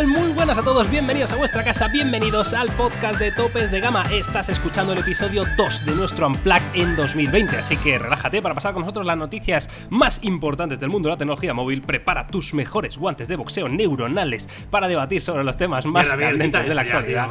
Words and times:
tal? 0.00 0.06
Muy 0.06 0.32
buenas 0.32 0.56
a 0.56 0.62
todos, 0.62 0.90
bienvenidos 0.90 1.32
a 1.32 1.36
vuestra 1.36 1.62
casa, 1.62 1.88
bienvenidos 1.88 2.54
al 2.54 2.68
podcast 2.70 3.18
de 3.18 3.32
Topes 3.32 3.70
de 3.70 3.80
Gama. 3.80 4.04
Estás 4.12 4.48
escuchando 4.48 4.92
el 4.92 4.98
episodio 5.00 5.44
2 5.56 5.86
de 5.86 5.94
nuestro 5.94 6.26
Unplug 6.26 6.60
en 6.74 6.96
2020, 6.96 7.58
así 7.58 7.76
que 7.76 7.98
relájate 7.98 8.40
para 8.40 8.54
pasar 8.54 8.72
con 8.72 8.80
nosotros 8.82 9.04
las 9.04 9.16
noticias 9.16 9.68
más 9.90 10.22
importantes 10.22 10.80
del 10.80 10.88
mundo 10.90 11.08
de 11.08 11.14
la 11.14 11.18
tecnología 11.18 11.54
móvil. 11.54 11.82
Prepara 11.82 12.26
tus 12.26 12.54
mejores 12.54 12.96
guantes 12.98 13.28
de 13.28 13.36
boxeo 13.36 13.68
neuronales 13.68 14.48
para 14.70 14.88
debatir 14.88 15.20
sobre 15.20 15.44
los 15.44 15.56
temas 15.56 15.84
más 15.86 16.08
candentes 16.08 16.66
de 16.66 16.74
la 16.74 16.82
actualidad. 16.82 17.28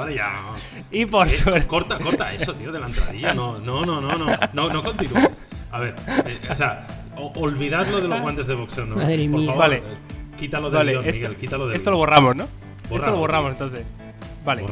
Y 0.91 1.05
por 1.05 1.27
eh, 1.27 1.31
suerte. 1.31 1.67
Corta, 1.67 1.97
corta 1.97 2.33
eso, 2.33 2.53
tío, 2.53 2.71
de 2.71 2.79
la 2.79 2.87
entradilla. 2.87 3.33
No, 3.33 3.59
no, 3.59 3.85
no, 3.85 4.01
no, 4.01 4.15
no, 4.15 4.37
no, 4.53 4.69
no 4.69 4.83
continúes. 4.83 5.29
A 5.71 5.79
ver, 5.79 5.95
eh, 6.25 6.39
o 6.49 6.55
sea, 6.55 6.85
olvidadlo 7.15 8.01
de 8.01 8.07
los 8.07 8.21
guantes 8.21 8.47
de 8.47 8.55
boxeo, 8.55 8.85
¿no? 8.85 8.95
Madre 8.95 9.17
por 9.29 9.39
mía. 9.39 9.47
favor, 9.47 9.59
Vale. 9.59 9.83
Eh, 10.39 10.47
quítalo 10.47 10.69
del 10.69 10.77
Vale, 10.77 10.91
guion, 10.91 11.05
esto, 11.05 11.15
Miguel, 11.19 11.35
quítalo 11.37 11.67
del 11.67 11.75
esto 11.75 11.91
lo 11.91 11.97
borramos, 11.97 12.35
¿no? 12.35 12.47
esto 12.91 13.11
lo 13.11 13.17
borramos, 13.17 13.55
tío. 13.57 13.65
entonces. 13.65 13.87
Vale. 14.45 14.63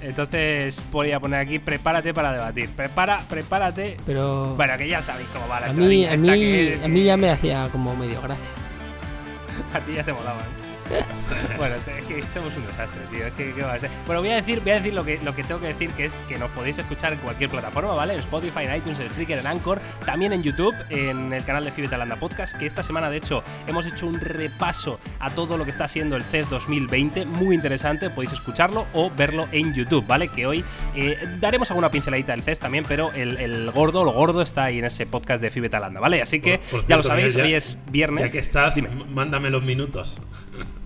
Entonces 0.00 0.82
voy 0.90 1.12
a 1.12 1.20
poner 1.20 1.38
aquí, 1.40 1.58
prepárate 1.60 2.12
para 2.12 2.32
debatir. 2.32 2.68
Prepara, 2.70 3.20
prepárate. 3.28 3.96
Pero 4.04 4.54
Bueno, 4.56 4.76
que 4.76 4.88
ya 4.88 5.00
sabéis 5.00 5.28
cómo 5.32 5.46
va 5.46 5.60
la 5.60 5.66
a 5.68 5.72
mí, 5.72 6.04
a 6.06 6.16
mí, 6.16 6.28
que- 6.28 6.80
a 6.84 6.88
mí 6.88 7.04
ya 7.04 7.16
me 7.16 7.30
hacía 7.30 7.68
como 7.70 7.94
medio 7.94 8.20
gracia. 8.20 8.44
A 9.74 9.78
ti 9.80 9.92
ya 9.94 10.02
te 10.02 10.12
molaba. 10.12 10.38
¿no? 10.38 10.61
bueno, 11.56 11.74
es 11.76 11.82
que 12.06 12.22
somos 12.32 12.54
un 12.56 12.66
desastre, 12.66 13.00
tío. 13.10 13.26
Es 13.26 13.32
que, 13.34 13.52
¿qué 13.54 13.62
va 13.62 13.74
a 13.74 13.78
ser? 13.78 13.90
Bueno, 14.06 14.20
voy 14.20 14.30
a 14.30 14.36
decir, 14.36 14.60
voy 14.60 14.72
a 14.72 14.74
decir 14.76 14.92
lo 14.94 15.04
que, 15.04 15.18
lo 15.22 15.34
que 15.34 15.42
tengo 15.44 15.60
que 15.60 15.68
decir, 15.68 15.90
que 15.90 16.06
es 16.06 16.14
que 16.28 16.38
nos 16.38 16.50
podéis 16.50 16.78
escuchar 16.78 17.12
en 17.12 17.18
cualquier 17.20 17.50
plataforma, 17.50 17.94
¿vale? 17.94 18.14
En 18.14 18.20
Spotify, 18.20 18.64
en 18.64 18.76
iTunes, 18.76 18.98
en 19.00 19.10
Spreaker, 19.10 19.38
en 19.38 19.46
Anchor, 19.46 19.80
también 20.04 20.32
en 20.32 20.42
YouTube, 20.42 20.74
en 20.90 21.32
el 21.32 21.44
canal 21.44 21.64
de 21.64 21.72
Fibetalanda 21.72 22.16
Podcast, 22.16 22.56
que 22.56 22.66
esta 22.66 22.82
semana, 22.82 23.08
de 23.10 23.16
hecho, 23.18 23.42
hemos 23.66 23.86
hecho 23.86 24.06
un 24.06 24.20
repaso 24.20 24.98
a 25.20 25.30
todo 25.30 25.56
lo 25.56 25.64
que 25.64 25.70
está 25.70 25.88
siendo 25.88 26.16
el 26.16 26.24
CES 26.24 26.50
2020, 26.50 27.24
muy 27.26 27.54
interesante, 27.54 28.10
podéis 28.10 28.32
escucharlo 28.32 28.86
o 28.92 29.10
verlo 29.10 29.48
en 29.52 29.72
YouTube, 29.74 30.06
¿vale? 30.06 30.28
Que 30.28 30.46
hoy 30.46 30.64
eh, 30.94 31.16
daremos 31.40 31.70
alguna 31.70 31.90
pinceladita 31.90 32.32
del 32.32 32.42
CES 32.42 32.58
también, 32.60 32.84
pero 32.86 33.12
el, 33.12 33.38
el 33.38 33.70
gordo, 33.70 34.04
lo 34.04 34.12
gordo 34.12 34.42
está 34.42 34.64
ahí 34.64 34.78
en 34.78 34.84
ese 34.84 35.06
podcast 35.06 35.40
de 35.42 35.50
Fibetalanda, 35.50 36.00
¿vale? 36.00 36.20
Así 36.22 36.40
que 36.40 36.58
por 36.58 36.86
ya 36.86 36.96
lo 36.96 37.02
cierto, 37.02 37.08
sabéis, 37.08 37.34
Miguel, 37.34 37.46
hoy 37.46 37.50
ya- 37.52 37.56
es 37.58 37.78
viernes. 37.90 38.26
Ya 38.26 38.32
que 38.32 38.38
estás, 38.38 38.74
Dime. 38.74 38.88
mándame 38.88 39.48
los 39.50 39.62
minutos. 39.62 40.20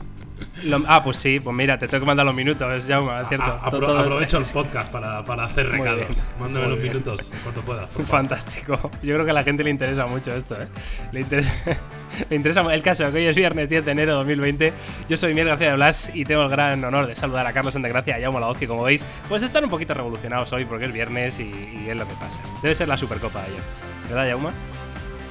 Lo- 0.64 0.82
ah, 0.86 1.02
pues 1.02 1.16
sí, 1.16 1.40
pues 1.40 1.56
mira, 1.56 1.78
te 1.78 1.88
tengo 1.88 2.02
que 2.04 2.06
mandar 2.06 2.26
los 2.26 2.34
minutos, 2.34 2.84
Jaume, 2.86 3.20
es 3.22 3.28
cierto. 3.28 3.44
A- 3.46 3.70
Todo- 3.70 3.80
apro- 3.80 3.86
todo- 3.86 3.98
aprovecho 4.00 4.38
el 4.38 4.44
podcast 4.44 4.92
para, 4.92 5.24
para 5.24 5.44
hacer 5.44 5.68
recados. 5.70 6.08
bien, 6.08 6.20
Mándame 6.38 6.68
los 6.68 6.78
bien. 6.78 6.88
minutos 6.92 7.32
cuanto 7.42 7.62
favor. 7.62 7.88
Fantástico. 8.06 8.90
Yo 9.02 9.14
creo 9.14 9.24
que 9.24 9.30
a 9.30 9.34
la 9.34 9.42
gente 9.42 9.64
le 9.64 9.70
interesa 9.70 10.06
mucho 10.06 10.34
esto, 10.34 10.60
¿eh? 10.60 10.68
Le 11.12 11.20
interesa, 11.20 11.54
le 12.30 12.36
interesa 12.36 12.60
el 12.74 12.82
caso 12.82 13.10
que 13.10 13.18
hoy 13.18 13.26
es 13.26 13.36
viernes 13.36 13.68
10 13.68 13.84
de 13.84 13.92
enero 13.92 14.12
de 14.12 14.16
2020. 14.18 14.72
Yo 15.08 15.16
soy 15.16 15.30
Miguel 15.32 15.48
García 15.48 15.68
de 15.70 15.74
Blas 15.76 16.10
y 16.12 16.24
tengo 16.24 16.42
el 16.42 16.48
gran 16.50 16.84
honor 16.84 17.06
de 17.06 17.14
saludar 17.14 17.46
a 17.46 17.52
Carlos 17.52 17.74
Endegracia 17.76 18.18
y 18.18 18.22
a 18.22 18.24
Jaume 18.26 18.40
Laoz, 18.40 18.58
que 18.58 18.68
como 18.68 18.82
veis, 18.82 19.06
pues 19.28 19.42
están 19.42 19.64
un 19.64 19.70
poquito 19.70 19.94
revolucionados 19.94 20.52
hoy 20.52 20.64
porque 20.66 20.84
es 20.86 20.92
viernes 20.92 21.38
y, 21.38 21.44
y 21.44 21.86
es 21.88 21.96
lo 21.96 22.06
que 22.06 22.14
pasa. 22.14 22.42
Debe 22.62 22.74
ser 22.74 22.88
la 22.88 22.96
Supercopa 22.96 23.40
de 23.40 23.46
ayer. 23.46 23.60
¿Verdad? 24.08 24.26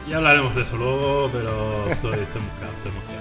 Ya 0.10 0.18
hablaremos 0.18 0.56
de 0.56 0.62
eso 0.62 0.78
luego, 0.78 1.30
pero 1.32 1.90
estoy, 1.92 2.20
estoy 2.20 2.42
mosqueado, 2.42 2.74
estoy 2.78 2.92
mosqueado. 2.92 3.15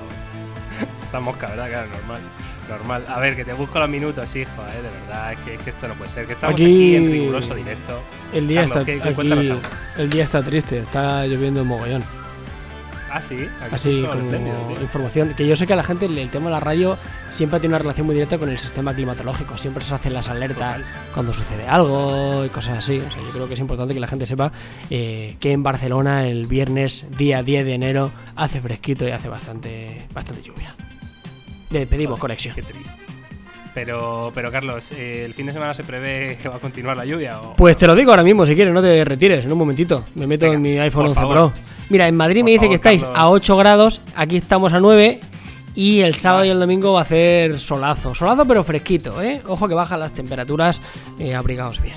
Está 1.14 1.20
mosca, 1.24 1.46
¿verdad? 1.46 1.68
Claro, 1.68 1.86
normal. 1.92 2.20
Normal. 2.68 3.04
A 3.08 3.20
ver, 3.20 3.36
que 3.36 3.44
te 3.44 3.52
busco 3.52 3.78
los 3.78 3.88
minutos, 3.88 4.34
hijo, 4.34 4.50
¿eh? 4.62 4.82
De 4.82 4.90
verdad, 4.90 5.32
es 5.32 5.38
que, 5.40 5.56
que 5.58 5.70
esto 5.70 5.86
no 5.86 5.94
puede 5.94 6.10
ser. 6.10 6.26
Que 6.26 6.32
estamos 6.32 6.54
aquí, 6.56 6.64
Aquí- 6.64 6.96
en 6.96 7.12
riguroso 7.12 7.54
directo. 7.54 8.00
El 8.32 8.48
día 8.48 8.62
Carlos, 8.62 8.76
está 8.78 8.84
¿qué- 8.92 9.00
qué 9.00 9.14
cuéntanos 9.14 9.44
aquí, 9.44 9.50
algo? 9.52 9.62
el 9.98 10.10
día 10.10 10.24
está 10.24 10.42
triste, 10.42 10.78
está 10.80 11.24
lloviendo 11.26 11.62
un 11.62 11.68
mogollón. 11.68 12.02
Ah, 13.12 13.22
sí. 13.22 13.48
Aquí 13.62 13.74
Así 13.76 14.02
como 14.02 14.72
información. 14.80 15.34
Que 15.36 15.46
yo 15.46 15.54
sé 15.54 15.68
que 15.68 15.72
a 15.74 15.76
la 15.76 15.84
gente 15.84 16.06
el, 16.06 16.18
el 16.18 16.30
tema 16.30 16.46
de 16.46 16.50
la 16.52 16.58
radio 16.58 16.98
siempre 17.30 17.60
tiene 17.60 17.74
una 17.76 17.78
relación 17.78 18.06
muy 18.06 18.14
directa 18.16 18.38
con 18.38 18.48
el 18.50 18.58
sistema 18.58 18.92
climatológico. 18.92 19.56
Siempre 19.56 19.84
se 19.84 19.94
hacen 19.94 20.14
las 20.14 20.28
alertas 20.30 20.78
Total. 20.78 20.84
cuando 21.12 21.32
sucede 21.32 21.68
algo 21.68 22.44
y 22.44 22.48
cosas 22.48 22.78
así. 22.78 22.98
O 22.98 23.08
sea, 23.08 23.22
yo 23.22 23.30
creo 23.30 23.46
que 23.46 23.54
es 23.54 23.60
importante 23.60 23.94
que 23.94 24.00
la 24.00 24.08
gente 24.08 24.26
sepa 24.26 24.50
eh, 24.90 25.36
que 25.38 25.52
en 25.52 25.62
Barcelona 25.62 26.26
el 26.26 26.48
viernes, 26.48 27.06
día 27.16 27.44
10 27.44 27.64
de 27.66 27.74
enero, 27.74 28.10
hace 28.34 28.60
fresquito 28.60 29.06
y 29.06 29.12
hace 29.12 29.28
bastante, 29.28 30.08
bastante 30.12 30.42
lluvia. 30.42 30.74
Le 31.78 31.86
pedimos 31.86 32.18
conexión. 32.18 32.54
Qué 32.54 32.62
triste. 32.62 32.94
Pero, 33.74 34.30
pero 34.32 34.52
Carlos, 34.52 34.92
eh, 34.92 35.24
¿el 35.24 35.34
fin 35.34 35.46
de 35.46 35.52
semana 35.52 35.74
se 35.74 35.82
prevé 35.82 36.38
que 36.40 36.48
va 36.48 36.56
a 36.56 36.58
continuar 36.60 36.96
la 36.96 37.04
lluvia? 37.04 37.40
O... 37.40 37.54
Pues 37.54 37.76
te 37.76 37.88
lo 37.88 37.96
digo 37.96 38.10
ahora 38.12 38.22
mismo, 38.22 38.46
si 38.46 38.54
quieres, 38.54 38.72
no 38.72 38.80
te 38.80 39.04
retires, 39.04 39.44
en 39.44 39.50
un 39.50 39.58
momentito. 39.58 40.04
Me 40.14 40.28
meto 40.28 40.44
Venga, 40.46 40.54
en 40.56 40.62
mi 40.62 40.78
iPhone 40.78 41.02
por 41.02 41.08
11 41.08 41.20
favor. 41.20 41.34
Pro. 41.36 41.52
Mira, 41.90 42.06
en 42.06 42.16
Madrid 42.16 42.40
Por 42.42 42.44
me 42.44 42.50
dice 42.52 42.60
favor, 42.66 42.70
que 42.70 42.74
estáis 42.76 43.02
Carlos. 43.02 43.18
a 43.18 43.30
8 43.30 43.56
grados, 43.56 44.00
aquí 44.14 44.36
estamos 44.36 44.72
a 44.72 44.78
9 44.78 45.18
y 45.74 46.00
el 46.02 46.14
sábado 46.14 46.40
Vale. 46.42 46.48
y 46.48 46.50
el 46.52 46.60
domingo 46.60 46.92
va 46.92 47.00
a 47.00 47.02
hacer 47.02 47.58
solazo. 47.58 48.14
Solazo 48.14 48.44
pero 48.46 48.62
fresquito, 48.62 49.20
¿eh? 49.20 49.42
Ojo 49.48 49.66
que 49.66 49.74
bajan 49.74 49.98
las 49.98 50.12
temperaturas, 50.14 50.80
eh, 51.18 51.34
abrigaos 51.34 51.82
bien. 51.82 51.96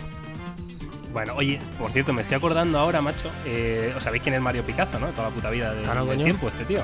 Bueno, 1.14 1.34
oye, 1.36 1.60
por 1.80 1.92
cierto, 1.92 2.12
me 2.12 2.24
estoy 2.24 2.38
acordando 2.38 2.80
ahora, 2.80 3.02
macho. 3.02 3.30
Eh, 3.46 3.94
¿Os 3.96 4.04
sabéis 4.04 4.24
quién 4.24 4.34
es 4.34 4.42
Mario 4.42 4.64
Picazo, 4.64 5.00
no? 5.00 5.08
Toda 5.10 5.30
la 5.30 5.34
puta 5.36 5.52
vida 5.52 5.74
de- 5.76 5.84
Claro, 5.84 6.02
del 6.02 6.16
coño. 6.16 6.24
tiempo, 6.26 6.48
este 6.48 6.66
tío. 6.66 6.82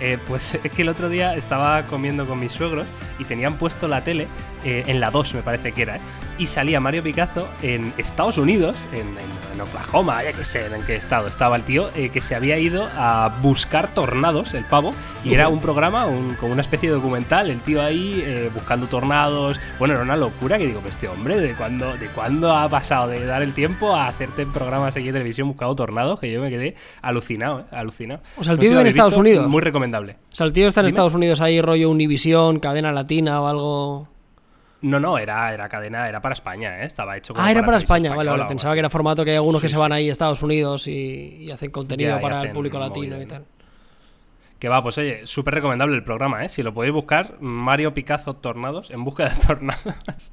Eh, 0.00 0.18
pues 0.28 0.54
es 0.62 0.70
que 0.72 0.82
el 0.82 0.88
otro 0.88 1.08
día 1.08 1.34
estaba 1.36 1.84
comiendo 1.86 2.26
con 2.26 2.38
mis 2.38 2.52
suegros 2.52 2.86
y 3.18 3.24
tenían 3.24 3.54
puesto 3.54 3.88
la 3.88 4.02
tele 4.04 4.26
eh, 4.64 4.84
en 4.86 5.00
la 5.00 5.10
2, 5.10 5.34
me 5.34 5.42
parece 5.42 5.72
que 5.72 5.82
era, 5.82 5.96
¿eh? 5.96 6.00
y 6.38 6.46
salía 6.46 6.80
Mario 6.80 7.02
Picazo 7.02 7.48
en 7.62 7.92
Estados 7.96 8.36
Unidos, 8.36 8.76
en, 8.92 9.00
en- 9.00 9.45
en 9.56 9.62
Oklahoma, 9.62 10.22
ya 10.22 10.32
que 10.32 10.44
sé 10.44 10.66
en 10.66 10.82
qué 10.82 10.96
estado 10.96 11.26
estaba 11.26 11.56
el 11.56 11.62
tío, 11.62 11.88
eh, 11.96 12.10
que 12.10 12.20
se 12.20 12.34
había 12.34 12.58
ido 12.58 12.88
a 12.94 13.36
buscar 13.42 13.88
tornados, 13.88 14.54
el 14.54 14.64
pavo, 14.64 14.92
y 15.24 15.34
era 15.34 15.48
un 15.48 15.60
programa, 15.60 16.06
un, 16.06 16.34
como 16.34 16.52
una 16.52 16.60
especie 16.60 16.90
de 16.90 16.94
documental, 16.94 17.50
el 17.50 17.60
tío 17.60 17.82
ahí 17.82 18.22
eh, 18.24 18.50
buscando 18.52 18.86
tornados. 18.86 19.58
Bueno, 19.78 19.94
era 19.94 20.02
una 20.02 20.16
locura 20.16 20.58
que 20.58 20.66
digo, 20.66 20.80
pues 20.80 20.94
este 20.94 21.08
hombre, 21.08 21.40
¿de 21.40 21.54
cuándo, 21.54 21.96
¿de 21.96 22.06
cuándo 22.08 22.54
ha 22.54 22.68
pasado 22.68 23.08
de 23.08 23.24
dar 23.24 23.42
el 23.42 23.54
tiempo 23.54 23.94
a 23.94 24.06
hacerte 24.06 24.46
programas 24.46 24.96
aquí 24.96 25.06
de 25.06 25.12
televisión 25.12 25.48
buscando 25.48 25.74
tornados? 25.74 26.20
Que 26.20 26.30
yo 26.30 26.40
me 26.40 26.50
quedé 26.50 26.76
alucinado, 27.02 27.60
¿eh? 27.60 27.64
alucinado. 27.72 28.20
O 28.36 28.44
sea, 28.44 28.52
el 28.52 28.58
No 28.58 28.60
tío 28.60 28.70
sé 28.70 28.80
en 28.80 28.86
Estados 28.86 29.12
visto, 29.12 29.20
Unidos. 29.20 29.48
Muy 29.48 29.62
recomendable. 29.62 30.16
O 30.32 30.34
sea, 30.34 30.46
el 30.46 30.52
tío 30.52 30.66
está 30.66 30.80
en 30.80 30.86
Dime. 30.86 30.94
Estados 30.94 31.14
Unidos 31.14 31.40
ahí 31.40 31.60
rollo 31.60 31.90
Univisión, 31.90 32.60
cadena 32.60 32.92
latina 32.92 33.40
o 33.40 33.46
algo. 33.46 34.15
No, 34.82 35.00
no, 35.00 35.16
era, 35.18 35.52
era 35.54 35.68
cadena, 35.68 36.08
era 36.08 36.20
para 36.20 36.34
España, 36.34 36.82
¿eh? 36.82 36.86
Estaba 36.86 37.16
hecho 37.16 37.32
como 37.32 37.44
Ah, 37.44 37.50
era 37.50 37.64
para 37.64 37.78
España, 37.78 38.14
vale, 38.14 38.30
vale. 38.30 38.44
Pensaba 38.44 38.74
que 38.74 38.80
era 38.80 38.90
formato 38.90 39.24
que 39.24 39.30
hay 39.30 39.36
algunos 39.36 39.62
que 39.62 39.68
se 39.68 39.76
van 39.76 39.92
ahí 39.92 40.08
a 40.08 40.12
Estados 40.12 40.42
Unidos 40.42 40.86
y, 40.86 41.36
y 41.40 41.50
hacen 41.50 41.70
contenido 41.70 42.16
Ya, 42.16 42.20
para 42.20 42.42
el 42.42 42.52
público 42.52 42.78
latino 42.78 43.20
y 43.20 43.26
tal. 43.26 43.44
Que 44.58 44.68
va, 44.68 44.82
pues 44.82 44.96
oye, 44.98 45.26
súper 45.26 45.54
recomendable 45.54 45.96
el 45.96 46.02
programa, 46.04 46.44
¿eh? 46.44 46.48
Si 46.48 46.62
lo 46.62 46.72
podéis 46.72 46.94
buscar, 46.94 47.36
Mario 47.40 47.92
Picazo 47.92 48.34
Tornados, 48.36 48.90
en 48.90 49.04
busca 49.04 49.28
de 49.28 49.34
tornados. 49.46 50.32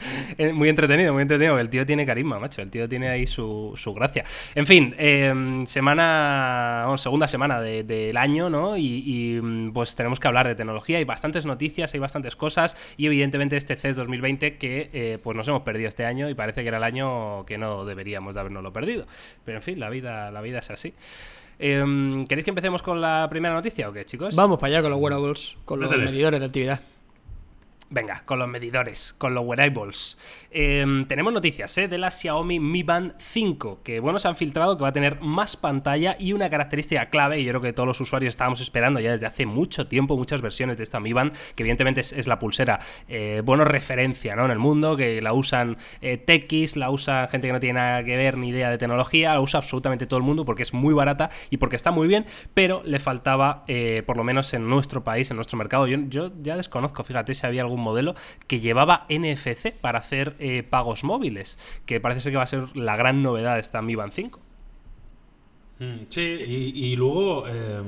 Muy 0.54 0.68
entretenido, 0.68 1.12
muy 1.12 1.22
entretenido. 1.22 1.58
El 1.58 1.68
tío 1.68 1.84
tiene 1.86 2.06
carisma, 2.06 2.38
macho. 2.38 2.62
El 2.62 2.70
tío 2.70 2.88
tiene 2.88 3.08
ahí 3.08 3.26
su, 3.26 3.72
su 3.76 3.92
gracia. 3.94 4.24
En 4.54 4.66
fin, 4.66 4.94
eh, 4.98 5.62
semana, 5.66 6.82
bueno, 6.84 6.98
segunda 6.98 7.28
semana 7.28 7.60
de- 7.60 7.82
del 7.84 8.16
año, 8.16 8.48
¿no? 8.50 8.76
Y, 8.76 9.02
y, 9.04 9.40
mm, 9.40 9.72
pues 9.72 9.94
tenemos 9.96 10.18
que 10.20 10.28
hablar 10.28 10.46
de 10.48 10.54
tecnología. 10.54 10.98
Hay 10.98 11.04
bastantes 11.04 11.46
noticias, 11.46 11.92
hay 11.94 12.00
bastantes 12.00 12.36
cosas. 12.36 12.76
Y 12.96 13.06
evidentemente 13.06 13.56
este 13.56 13.76
CES 13.76 13.96
2020 13.96 14.56
que 14.56 14.90
eh, 14.92 15.18
pues 15.22 15.36
nos 15.36 15.46
hemos 15.48 15.62
perdido 15.62 15.88
este 15.88 16.04
año 16.06 16.28
y 16.28 16.34
parece 16.34 16.62
que 16.62 16.68
era 16.68 16.78
el 16.78 16.84
año 16.84 17.44
que 17.46 17.58
no 17.58 17.84
deberíamos 17.84 18.34
de 18.34 18.40
habernoslo 18.40 18.72
perdido. 18.72 19.06
Pero 19.44 19.58
en 19.58 19.62
fin, 19.62 19.80
la 19.80 19.90
vida, 19.90 20.30
la 20.30 20.40
vida 20.40 20.60
es 20.60 20.70
así. 20.70 20.94
Em, 21.58 22.24
¿Queréis 22.26 22.44
que 22.44 22.50
empecemos 22.50 22.80
con 22.82 23.00
la 23.02 23.26
primera 23.28 23.52
noticia 23.54 23.88
o 23.88 23.92
qué, 23.92 24.04
chicos? 24.06 24.34
Vamos 24.34 24.58
para 24.58 24.74
allá 24.74 24.82
con 24.82 24.90
los 24.92 25.00
wearables, 25.00 25.56
con 25.66 25.78
los 25.80 25.90
medidores 26.04 26.40
de 26.40 26.46
actividad. 26.46 26.80
Venga, 27.92 28.22
con 28.24 28.38
los 28.38 28.46
medidores, 28.46 29.16
con 29.18 29.34
los 29.34 29.44
wearables. 29.44 30.16
Em, 30.52 31.06
tenemos 31.06 31.32
noticias 31.32 31.76
¿eh? 31.76 31.88
de 31.88 31.98
la 31.98 32.12
Xiaomi 32.12 32.60
Mi 32.60 32.84
Band 32.84 33.14
5, 33.18 33.80
que 33.82 33.98
bueno, 33.98 34.20
se 34.20 34.28
han 34.28 34.36
filtrado 34.36 34.76
que 34.76 34.84
va 34.84 34.90
a 34.90 34.92
tener 34.92 35.20
más 35.20 35.56
pantalla 35.56 36.14
y 36.16 36.32
una 36.32 36.48
característica 36.48 37.06
clave, 37.06 37.40
y 37.40 37.44
yo 37.44 37.50
creo 37.50 37.62
que 37.62 37.72
todos 37.72 37.88
los 37.88 38.00
usuarios 38.00 38.30
estábamos 38.30 38.60
esperando 38.60 39.00
ya 39.00 39.10
desde 39.10 39.26
hace 39.26 39.44
mucho 39.44 39.88
tiempo, 39.88 40.16
muchas 40.16 40.40
versiones 40.40 40.76
de 40.76 40.84
esta 40.84 41.00
Mi 41.00 41.12
Band, 41.12 41.32
que 41.56 41.64
evidentemente 41.64 42.00
es, 42.00 42.28
la 42.28 42.38
pulsera, 42.38 42.78
eh, 43.08 43.42
bueno, 43.44 43.64
referencia 43.64 44.36
¿no? 44.36 44.44
en 44.44 44.52
el 44.52 44.60
mundo, 44.60 44.96
que 44.96 45.20
la 45.20 45.32
usan 45.32 45.76
eh, 46.00 46.16
techies, 46.16 46.76
la 46.76 46.90
usa 46.92 47.26
gente 47.26 47.48
que 47.48 47.52
no 47.52 47.58
tiene 47.58 47.80
nada 47.80 48.04
que 48.04 48.16
ver 48.16 48.36
ni 48.36 48.50
idea 48.50 48.70
de 48.70 48.78
tecnología, 48.78 49.34
la 49.34 49.40
usa 49.40 49.58
absolutamente 49.58 50.06
todo 50.06 50.18
el 50.18 50.24
mundo 50.24 50.44
porque 50.44 50.62
es 50.62 50.72
muy 50.72 50.94
barata 50.94 51.28
y 51.50 51.56
porque 51.56 51.74
está 51.74 51.90
muy 51.90 52.06
bien, 52.06 52.24
pero 52.54 52.82
le 52.84 53.00
faltaba, 53.00 53.64
eh, 53.66 54.04
por 54.06 54.16
lo 54.16 54.22
menos 54.22 54.54
en 54.54 54.68
nuestro 54.68 55.02
país, 55.02 55.28
en 55.32 55.34
nuestro 55.34 55.58
mercado, 55.58 55.88
yo, 55.88 55.98
yo 56.06 56.30
ya 56.40 56.56
desconozco, 56.56 57.02
fíjate 57.02 57.34
si 57.34 57.44
había 57.44 57.62
algún 57.62 57.79
modelo 57.80 58.14
que 58.46 58.60
llevaba 58.60 59.06
NFC 59.08 59.72
para 59.72 59.98
hacer 59.98 60.36
eh, 60.38 60.62
pagos 60.62 61.04
móviles, 61.04 61.58
que 61.86 62.00
parece 62.00 62.20
ser 62.20 62.32
que 62.32 62.38
va 62.38 62.44
a 62.44 62.46
ser 62.46 62.76
la 62.76 62.96
gran 62.96 63.22
novedad 63.22 63.54
de 63.54 63.60
esta 63.60 63.82
Mi 63.82 63.94
Band 63.94 64.12
5. 64.12 64.40
Mm, 65.80 65.94
Sí, 66.08 66.20
y, 66.20 66.96
luego, 66.96 67.46
eh, 67.48 67.82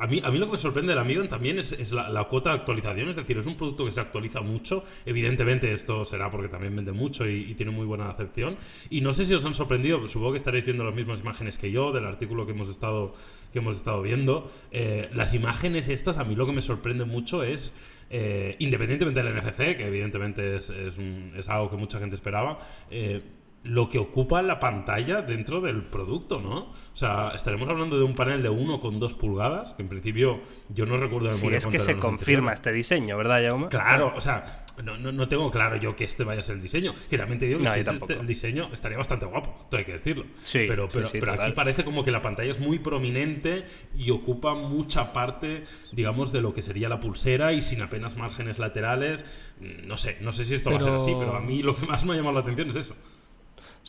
a 0.00 0.06
mí, 0.06 0.18
a 0.24 0.30
mí 0.30 0.38
lo 0.38 0.46
que 0.46 0.52
me 0.52 0.58
sorprende 0.58 0.94
de 0.94 0.96
la 0.96 1.28
también 1.28 1.58
es, 1.58 1.92
la, 1.92 2.24
cuota 2.24 2.50
de 2.50 2.56
actualización, 2.56 3.10
es 3.10 3.16
decir, 3.16 3.36
es 3.36 3.44
un 3.44 3.54
producto 3.54 3.84
que 3.84 3.92
se 3.92 4.00
actualiza 4.00 4.40
mucho. 4.40 4.82
Evidentemente, 5.04 5.70
esto 5.74 6.06
será 6.06 6.30
porque 6.30 6.48
también 6.48 6.74
vende 6.74 6.92
mucho 6.92 7.28
y, 7.28 7.54
tiene 7.54 7.70
muy 7.70 7.84
buena 7.84 8.08
acepción. 8.08 8.56
Y 8.88 9.02
no 9.02 9.12
sé 9.12 9.26
si 9.26 9.34
os 9.34 9.44
han 9.44 9.52
sorprendido, 9.52 10.08
supongo 10.08 10.32
que 10.32 10.38
estaréis 10.38 10.64
viendo 10.64 10.84
las 10.84 10.94
mismas 10.94 11.20
imágenes 11.20 11.58
que 11.58 11.70
yo 11.70 11.92
del 11.92 12.06
artículo 12.06 12.46
que 12.46 12.52
hemos 12.52 12.70
estado, 12.70 13.12
que 13.52 13.58
hemos 13.58 13.76
estado 13.76 14.00
viendo. 14.00 14.50
Eh, 14.70 15.10
las 15.12 15.34
imágenes 15.34 15.90
estas, 15.90 16.16
a 16.16 16.24
mí 16.24 16.34
lo 16.34 16.46
que 16.46 16.52
me 16.52 16.62
sorprende 16.62 17.04
mucho 17.04 17.42
es. 17.42 17.74
eh, 18.12 18.56
independientemente 18.58 19.22
del 19.22 19.36
NFC, 19.36 19.76
que 19.76 19.86
evidentemente 19.86 20.56
es 20.56 21.48
algo 21.48 21.70
que 21.70 21.76
mucha 21.76 22.00
gente 22.00 22.16
esperaba, 22.16 22.58
eh, 22.90 23.22
lo 23.62 23.88
que 23.90 23.98
ocupa 23.98 24.40
la 24.40 24.58
pantalla 24.58 25.20
dentro 25.20 25.60
del 25.60 25.82
producto, 25.84 26.40
¿no? 26.40 26.60
O 26.70 26.74
sea, 26.94 27.32
estaremos 27.34 27.68
hablando 27.68 27.98
de 27.98 28.04
un 28.04 28.14
panel 28.14 28.42
de 28.42 28.50
1,2 28.50 29.14
pulgadas, 29.16 29.74
que 29.74 29.82
en 29.82 29.88
principio 29.90 30.40
yo 30.70 30.86
no 30.86 30.96
recuerdo 30.96 31.28
de 31.28 31.34
Si 31.34 31.46
es 31.48 31.66
que 31.66 31.78
se 31.78 31.98
confirma 31.98 32.52
anteriores. 32.52 32.54
este 32.60 32.72
diseño, 32.72 33.18
¿verdad, 33.18 33.46
Jaume? 33.50 33.68
Claro, 33.68 34.14
o 34.16 34.20
sea, 34.22 34.64
no, 34.82 34.96
no, 34.96 35.12
no 35.12 35.28
tengo 35.28 35.50
claro 35.50 35.76
yo 35.76 35.94
que 35.94 36.04
este 36.04 36.24
vaya 36.24 36.40
a 36.40 36.42
ser 36.42 36.56
el 36.56 36.62
diseño. 36.62 36.94
Que 37.10 37.18
también 37.18 37.38
te 37.38 37.44
digo 37.46 37.58
que 37.58 37.66
No, 37.66 37.74
si 37.74 37.80
este 37.80 38.14
el 38.14 38.26
diseño 38.26 38.70
estaría 38.72 38.96
bastante 38.96 39.26
guapo, 39.26 39.66
todo 39.68 39.78
hay 39.78 39.84
que 39.84 39.92
decirlo. 39.92 40.24
Sí, 40.42 40.64
pero, 40.66 40.84
sí, 40.86 40.92
pero, 40.94 41.08
sí, 41.10 41.18
pero 41.20 41.32
aquí 41.34 41.52
parece 41.52 41.84
como 41.84 42.02
que 42.02 42.10
la 42.12 42.22
pantalla 42.22 42.50
es 42.50 42.60
muy 42.60 42.78
prominente 42.78 43.66
y 43.94 44.10
ocupa 44.10 44.54
mucha 44.54 45.12
parte, 45.12 45.64
digamos, 45.92 46.32
de 46.32 46.40
lo 46.40 46.54
que 46.54 46.62
sería 46.62 46.88
la 46.88 46.98
pulsera 46.98 47.52
y 47.52 47.60
sin 47.60 47.82
apenas 47.82 48.16
márgenes 48.16 48.58
laterales. 48.58 49.22
Mm, 49.60 49.86
No 49.86 49.98
sé, 49.98 50.16
no 50.22 50.32
sé 50.32 50.46
si 50.46 50.54
esto 50.54 50.70
va 50.70 50.78
a 50.78 50.80
ser 50.80 50.88
Pero- 50.92 51.02
así, 51.02 51.12
pero 51.18 51.34
a 51.36 51.40
mí 51.40 51.62
lo 51.62 51.74
que 51.74 51.84
más 51.84 52.06
me 52.06 52.14
ha 52.14 52.16
llamado 52.16 52.36
la 52.36 52.40
atención 52.40 52.68
es 52.68 52.76
eso. 52.76 52.94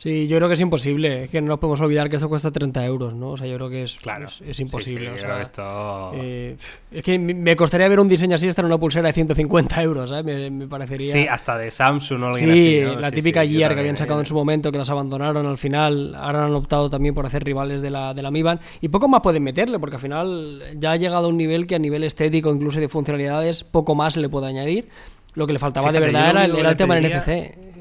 Sí, 0.02 0.26
yo 0.26 0.36
creo 0.38 0.48
que 0.48 0.54
es 0.54 0.60
imposible. 0.60 1.24
Es 1.24 1.30
que 1.30 1.40
no 1.40 1.46
nos 1.46 1.60
podemos 1.60 1.80
olvidar 1.80 2.10
que 2.10 2.16
esto 2.16 2.28
cuesta 2.28 2.50
30 2.50 2.84
euros, 2.86 3.14
¿no? 3.14 3.30
O 3.30 3.36
sea, 3.36 3.46
yo 3.46 3.54
creo 3.54 3.70
que 3.70 3.84
es, 3.84 3.98
Claro. 3.98 4.26
es, 4.26 4.58
imposible. 4.58 5.10
sí, 5.10 5.14
o 5.14 5.18
sea, 5.20 5.40
esto... 5.40 6.10
eh, 6.16 6.56
es 6.90 7.04
que 7.04 7.20
me 7.20 7.54
costaría 7.54 7.86
ver 7.86 8.00
un 8.00 8.08
diseño 8.08 8.34
así 8.34 8.48
estar 8.48 8.64
en 8.64 8.72
una 8.72 8.78
pulsera 8.80 9.06
de 9.06 9.12
150 9.12 9.80
euros, 9.80 10.10
¿sabes? 10.10 10.24
Me, 10.24 10.50
me 10.50 10.66
parecería... 10.66 11.12
Sí, 11.12 11.28
hasta 11.30 11.56
de 11.56 11.70
Samsung 11.70 12.20
o 12.20 12.26
alguien 12.26 12.52
Sí, 12.52 12.80
así, 12.80 12.80
¿no? 12.94 13.00
la 13.00 13.10
Sí, 13.10 13.14
típica 13.14 13.46
Gear 13.46 13.74
que 13.74 13.78
habían 13.78 13.96
sacado 13.96 14.18
en 14.18 14.26
su 14.26 14.34
momento, 14.34 14.72
que 14.72 14.78
las 14.78 14.90
abandonaron 14.90 15.46
al 15.46 15.56
final, 15.56 16.16
ahora 16.16 16.46
han 16.46 16.54
optado 16.56 16.90
también 16.90 17.14
por 17.14 17.24
hacer 17.24 17.44
rivales 17.44 17.80
de 17.80 17.90
la, 17.90 18.12
de 18.12 18.22
la 18.22 18.32
Mi 18.32 18.42
Band. 18.42 18.60
Y 18.80 18.88
poco 18.88 19.06
más 19.06 19.20
pueden 19.20 19.44
meterle, 19.44 19.78
porque 19.78 19.94
al 19.94 20.02
final 20.02 20.62
ya 20.80 20.90
ha 20.90 20.96
llegado 20.96 21.26
a 21.26 21.28
un 21.28 21.36
nivel 21.36 21.68
que 21.68 21.76
a 21.76 21.78
nivel 21.78 22.02
estético, 22.02 22.52
incluso 22.52 22.80
de 22.80 22.88
funcionalidades, 22.88 23.62
poco 23.62 23.94
más 23.94 24.16
le 24.16 24.28
puede 24.28 24.48
añadir. 24.48 24.88
Lo 25.34 25.46
que 25.46 25.52
le 25.52 25.58
faltaba 25.58 25.88
Fíjate, 25.88 26.06
de 26.06 26.12
verdad 26.12 26.44
era, 26.44 26.70
el 26.70 26.76
tema 26.76 26.96
del 26.96 27.06
NFC. 27.06 27.71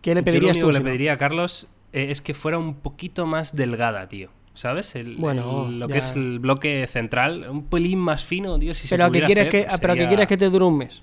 ¿Qué 0.00 0.14
le 0.14 0.20
Yo 0.20 0.20
lo 0.20 0.24
pedirías 0.24 0.56
único 0.56 0.68
tú? 0.68 0.72
que 0.72 0.78
le 0.78 0.84
pediría 0.84 1.12
a 1.14 1.16
Carlos 1.16 1.66
eh, 1.92 2.06
es 2.10 2.20
que 2.20 2.34
fuera 2.34 2.58
un 2.58 2.74
poquito 2.76 3.26
más 3.26 3.54
delgada, 3.56 4.08
tío. 4.08 4.30
¿Sabes? 4.54 4.94
El, 4.96 5.16
Bueno, 5.16 5.66
el- 5.68 5.78
lo 5.80 5.88
ya. 5.88 5.94
que 5.94 5.98
es 6.00 6.14
el 6.14 6.38
bloque 6.38 6.86
central, 6.86 7.46
un 7.50 7.64
pelín 7.64 7.98
más 7.98 8.24
fino, 8.24 8.58
tío. 8.58 8.74
Si 8.74 8.86
se 8.86 8.94
Pero, 8.94 9.04
¿a 9.04 9.08
qué 9.08 9.10
pudiera 9.12 9.26
quieres 9.26 9.42
hacer, 9.48 9.60
que, 9.62 9.66
pues 9.68 9.80
pero 9.80 9.92
¿a 9.92 9.96
qué 9.96 10.00
sería- 10.00 10.08
quieres 10.08 10.26
que 10.28 10.36
te 10.36 10.50
dure 10.50 10.64
un 10.66 10.76
mes? 10.78 11.02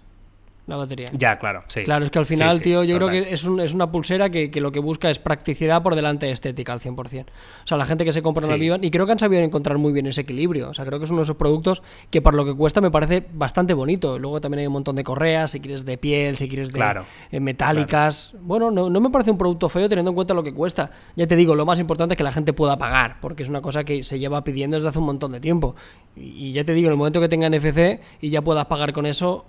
La 0.70 0.76
batería. 0.78 1.08
Ya, 1.14 1.38
claro, 1.40 1.64
sí. 1.68 1.84
Claro, 1.84 2.06
es 2.06 2.12
que 2.12 2.20
al 2.20 2.26
final, 2.26 2.58
sí, 2.58 2.62
tío, 2.62 2.84
yo 2.84 3.00
total. 3.00 3.10
creo 3.10 3.24
que 3.26 3.34
es, 3.34 3.44
un- 3.44 3.60
es 3.60 3.74
una 3.74 3.92
pulsera 3.92 4.30
que, 4.30 4.52
que 4.52 4.62
lo 4.62 4.72
que 4.72 4.80
busca 4.80 5.10
es 5.10 5.20
practicidad 5.20 5.82
por 5.84 5.96
delante 5.96 6.28
de 6.28 6.32
estética 6.32 6.72
al 6.74 6.80
100%. 6.80 7.26
O 7.64 7.68
sea, 7.68 7.78
la 7.78 7.86
gente 7.86 8.06
que 8.06 8.14
se 8.14 8.22
compra 8.22 8.46
una 8.46 8.54
Sí. 8.56 8.60
Vivan, 8.62 8.84
y 8.84 8.92
creo 8.92 9.06
que 9.06 9.12
han 9.12 9.20
sabido 9.20 9.42
encontrar 9.42 9.78
muy 9.80 9.92
bien 9.92 10.06
ese 10.08 10.22
equilibrio. 10.22 10.70
O 10.70 10.74
sea, 10.74 10.86
creo 10.86 11.00
que 11.00 11.06
es 11.06 11.12
uno 11.12 11.20
de 11.20 11.24
esos 11.24 11.36
productos 11.38 11.82
que 12.12 12.22
por 12.22 12.34
lo 12.36 12.46
que 12.46 12.54
cuesta 12.56 12.82
me 12.82 12.92
parece 12.92 13.26
bastante 13.34 13.74
bonito. 13.74 14.20
Luego 14.20 14.40
también 14.40 14.60
hay 14.62 14.68
un 14.68 14.74
montón 14.74 14.96
de 14.96 15.04
correas, 15.04 15.52
si 15.52 15.60
quieres 15.60 15.84
de 15.86 15.98
piel, 15.98 16.38
si 16.38 16.48
quieres 16.48 16.70
de 16.70 16.76
Claro, 16.76 17.06
eh, 17.32 17.40
metálicas. 17.40 18.34
Bueno, 18.42 18.72
no, 18.72 18.90
no 18.90 19.00
me 19.02 19.10
parece 19.10 19.32
un 19.32 19.38
producto 19.38 19.70
feo 19.70 19.90
teniendo 19.90 20.12
en 20.12 20.16
cuenta 20.16 20.34
lo 20.34 20.44
que 20.44 20.54
cuesta. 20.54 20.92
Ya 21.16 21.28
te 21.28 21.36
digo, 21.36 21.56
lo 21.56 21.66
más 21.66 21.80
importante 21.80 22.14
es 22.14 22.18
que 22.18 22.24
la 22.24 22.32
gente 22.32 22.54
pueda 22.54 22.78
pagar, 22.78 23.18
porque 23.22 23.44
es 23.44 23.50
una 23.50 23.62
cosa 23.62 23.84
que 23.84 24.04
se 24.04 24.20
lleva 24.20 24.44
pidiendo 24.44 24.78
desde 24.78 24.90
hace 24.90 25.00
un 25.00 25.06
montón 25.06 25.32
de 25.32 25.40
tiempo. 25.40 25.76
Y, 26.16 26.48
y 26.48 26.52
ya 26.54 26.64
te 26.64 26.74
digo, 26.74 26.88
en 26.88 26.94
el 26.94 26.98
momento 26.98 27.20
que 27.22 27.30
tenga 27.30 27.50
NFC 27.50 28.00
y 28.22 28.30
ya 28.30 28.42
puedas 28.42 28.66
pagar 28.66 28.94
con 28.94 29.06
eso, 29.06 29.46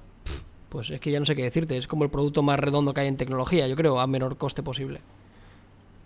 pues 0.70 0.88
es 0.88 1.00
que 1.00 1.11
ya 1.11 1.20
no 1.20 1.26
sé 1.26 1.37
qué 1.37 1.43
decirte. 1.43 1.76
Es 1.76 1.87
como 1.87 2.05
el 2.05 2.11
producto 2.11 2.43
más 2.43 2.58
redondo 2.58 2.94
que 2.94 3.02
hay 3.02 3.08
en 3.08 3.19
tecnología, 3.19 3.69
yo 3.69 3.76
creo, 3.76 4.00
a 4.00 4.06
menor 4.06 4.38
coste 4.38 4.62
posible. 4.62 5.02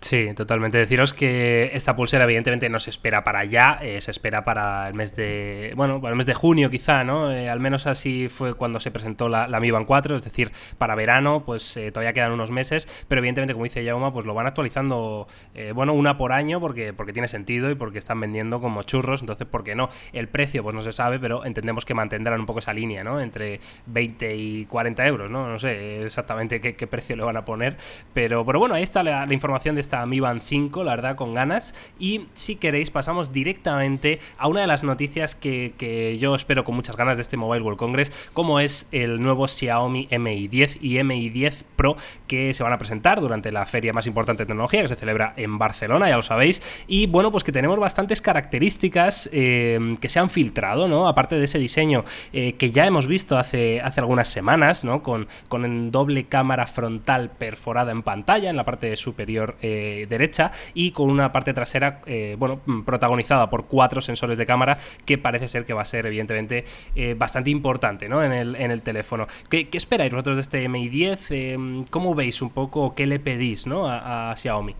Sí, 0.05 0.29
totalmente. 0.35 0.77
Deciros 0.77 1.15
que 1.15 1.71
esta 1.73 1.95
pulsera, 1.95 2.25
evidentemente, 2.25 2.69
no 2.69 2.79
se 2.79 2.91
espera 2.91 3.23
para 3.23 3.43
ya, 3.43 3.79
eh, 3.81 3.99
se 4.01 4.11
espera 4.11 4.45
para 4.45 4.87
el 4.87 4.93
mes 4.93 5.15
de. 5.15 5.73
Bueno, 5.75 5.99
para 5.99 6.11
el 6.11 6.15
mes 6.15 6.27
de 6.27 6.35
junio, 6.35 6.69
quizá, 6.69 7.03
¿no? 7.03 7.31
Eh, 7.31 7.49
al 7.49 7.59
menos 7.59 7.87
así 7.87 8.29
fue 8.29 8.53
cuando 8.53 8.79
se 8.79 8.91
presentó 8.91 9.29
la, 9.29 9.47
la 9.47 9.59
Mi 9.59 9.71
Band 9.71 9.87
4, 9.87 10.15
es 10.15 10.23
decir, 10.23 10.51
para 10.77 10.93
verano, 10.93 11.41
pues 11.43 11.75
eh, 11.77 11.91
todavía 11.91 12.13
quedan 12.13 12.33
unos 12.33 12.51
meses, 12.51 12.87
pero 13.07 13.17
evidentemente, 13.17 13.53
como 13.53 13.63
dice 13.63 13.83
Yauma, 13.83 14.13
pues 14.13 14.27
lo 14.27 14.35
van 14.35 14.45
actualizando, 14.45 15.27
eh, 15.55 15.71
bueno, 15.73 15.93
una 15.93 16.19
por 16.19 16.33
año, 16.33 16.59
porque, 16.59 16.93
porque 16.93 17.11
tiene 17.11 17.27
sentido 17.27 17.71
y 17.71 17.75
porque 17.75 17.97
están 17.97 18.19
vendiendo 18.19 18.61
como 18.61 18.83
churros, 18.83 19.21
entonces, 19.21 19.47
¿por 19.47 19.63
qué 19.63 19.73
no? 19.73 19.89
El 20.13 20.27
precio, 20.27 20.61
pues 20.61 20.75
no 20.75 20.83
se 20.83 20.91
sabe, 20.91 21.17
pero 21.17 21.45
entendemos 21.45 21.83
que 21.83 21.95
mantendrán 21.95 22.39
un 22.39 22.45
poco 22.45 22.59
esa 22.59 22.73
línea, 22.73 23.03
¿no? 23.03 23.19
Entre 23.19 23.59
20 23.87 24.35
y 24.35 24.65
40 24.65 25.07
euros, 25.07 25.31
¿no? 25.31 25.49
No 25.49 25.57
sé 25.57 26.03
exactamente 26.05 26.61
qué, 26.61 26.85
precio 26.85 27.15
le 27.15 27.23
van 27.23 27.37
a 27.37 27.43
poner, 27.43 27.77
pero, 28.13 28.45
pero 28.45 28.59
bueno, 28.59 28.75
ahí 28.75 28.83
está 28.83 29.01
la, 29.01 29.25
la 29.25 29.33
información 29.33 29.73
de 29.73 29.81
esta 29.81 29.94
Mi 30.05 30.19
Band 30.19 30.41
5, 30.41 30.83
la 30.83 30.95
verdad, 30.95 31.15
con 31.15 31.33
ganas. 31.33 31.73
Y 31.99 32.27
si 32.33 32.55
queréis, 32.55 32.91
pasamos 32.91 33.31
directamente 33.31 34.19
a 34.37 34.47
una 34.47 34.61
de 34.61 34.67
las 34.67 34.83
noticias 34.83 35.35
que, 35.35 35.73
que 35.77 36.17
yo 36.17 36.35
espero 36.35 36.63
con 36.63 36.75
muchas 36.75 36.95
ganas 36.95 37.17
de 37.17 37.21
este 37.21 37.37
Mobile 37.37 37.63
World 37.63 37.79
Congress, 37.79 38.11
como 38.33 38.59
es 38.59 38.89
el 38.91 39.21
nuevo 39.21 39.47
Xiaomi 39.47 40.09
Mi 40.19 40.47
10 40.47 40.79
y 40.81 41.03
Mi 41.03 41.29
10 41.29 41.65
Pro 41.75 41.95
que 42.27 42.53
se 42.53 42.63
van 42.63 42.73
a 42.73 42.77
presentar 42.77 43.21
durante 43.21 43.51
la 43.51 43.65
feria 43.65 43.93
más 43.93 44.07
importante 44.07 44.43
de 44.43 44.47
tecnología 44.47 44.81
que 44.81 44.87
se 44.87 44.95
celebra 44.95 45.33
en 45.37 45.57
Barcelona, 45.57 46.09
ya 46.09 46.17
lo 46.17 46.23
sabéis. 46.23 46.61
Y 46.87 47.07
bueno, 47.07 47.31
pues 47.31 47.43
que 47.43 47.51
tenemos 47.51 47.79
bastantes 47.79 48.21
características 48.21 49.29
eh, 49.31 49.95
que 49.99 50.09
se 50.09 50.19
han 50.19 50.29
filtrado, 50.29 50.87
¿no? 50.87 51.07
Aparte 51.07 51.35
de 51.35 51.45
ese 51.45 51.59
diseño 51.59 52.03
eh, 52.33 52.53
que 52.53 52.71
ya 52.71 52.85
hemos 52.85 53.07
visto 53.07 53.37
hace, 53.37 53.81
hace 53.81 53.99
algunas 53.99 54.27
semanas, 54.27 54.83
¿no? 54.83 55.03
Con, 55.03 55.27
con 55.47 55.91
doble 55.91 56.25
cámara 56.25 56.67
frontal 56.67 57.29
perforada 57.29 57.91
en 57.91 58.03
pantalla 58.03 58.49
en 58.49 58.55
la 58.55 58.63
parte 58.63 58.95
superior 58.95 59.55
eh, 59.61 59.84
derecha 60.09 60.51
y 60.73 60.91
con 60.91 61.09
una 61.09 61.31
parte 61.31 61.53
trasera, 61.53 62.01
eh, 62.05 62.35
bueno, 62.37 62.61
mm, 62.65 62.81
protagonizada 62.81 63.49
por 63.49 63.65
cuatro 63.65 64.01
sensores 64.01 64.37
de 64.37 64.45
cámara 64.45 64.77
que 65.05 65.17
parece 65.17 65.47
ser 65.47 65.65
que 65.65 65.73
va 65.73 65.81
a 65.81 65.85
ser, 65.85 66.05
evidentemente, 66.05 66.65
eh, 66.95 67.15
bastante 67.17 67.49
importante, 67.49 68.09
¿no? 68.09 68.23
En 68.23 68.31
el, 68.31 68.55
en 68.55 68.71
el 68.71 68.81
teléfono. 68.81 69.27
¿Qué, 69.49 69.69
qué 69.69 69.77
esperáis 69.77 70.11
vosotros 70.11 70.37
de 70.37 70.41
este 70.41 70.69
Mi 70.69 70.89
10? 70.89 71.31
Eh, 71.31 71.85
¿Cómo 71.89 72.15
veis 72.15 72.41
un 72.41 72.49
poco 72.49 72.95
qué 72.95 73.07
le 73.07 73.19
pedís, 73.19 73.67
¿no? 73.67 73.87
A, 73.87 74.31
a 74.31 74.35
Xiaomi. 74.35 74.75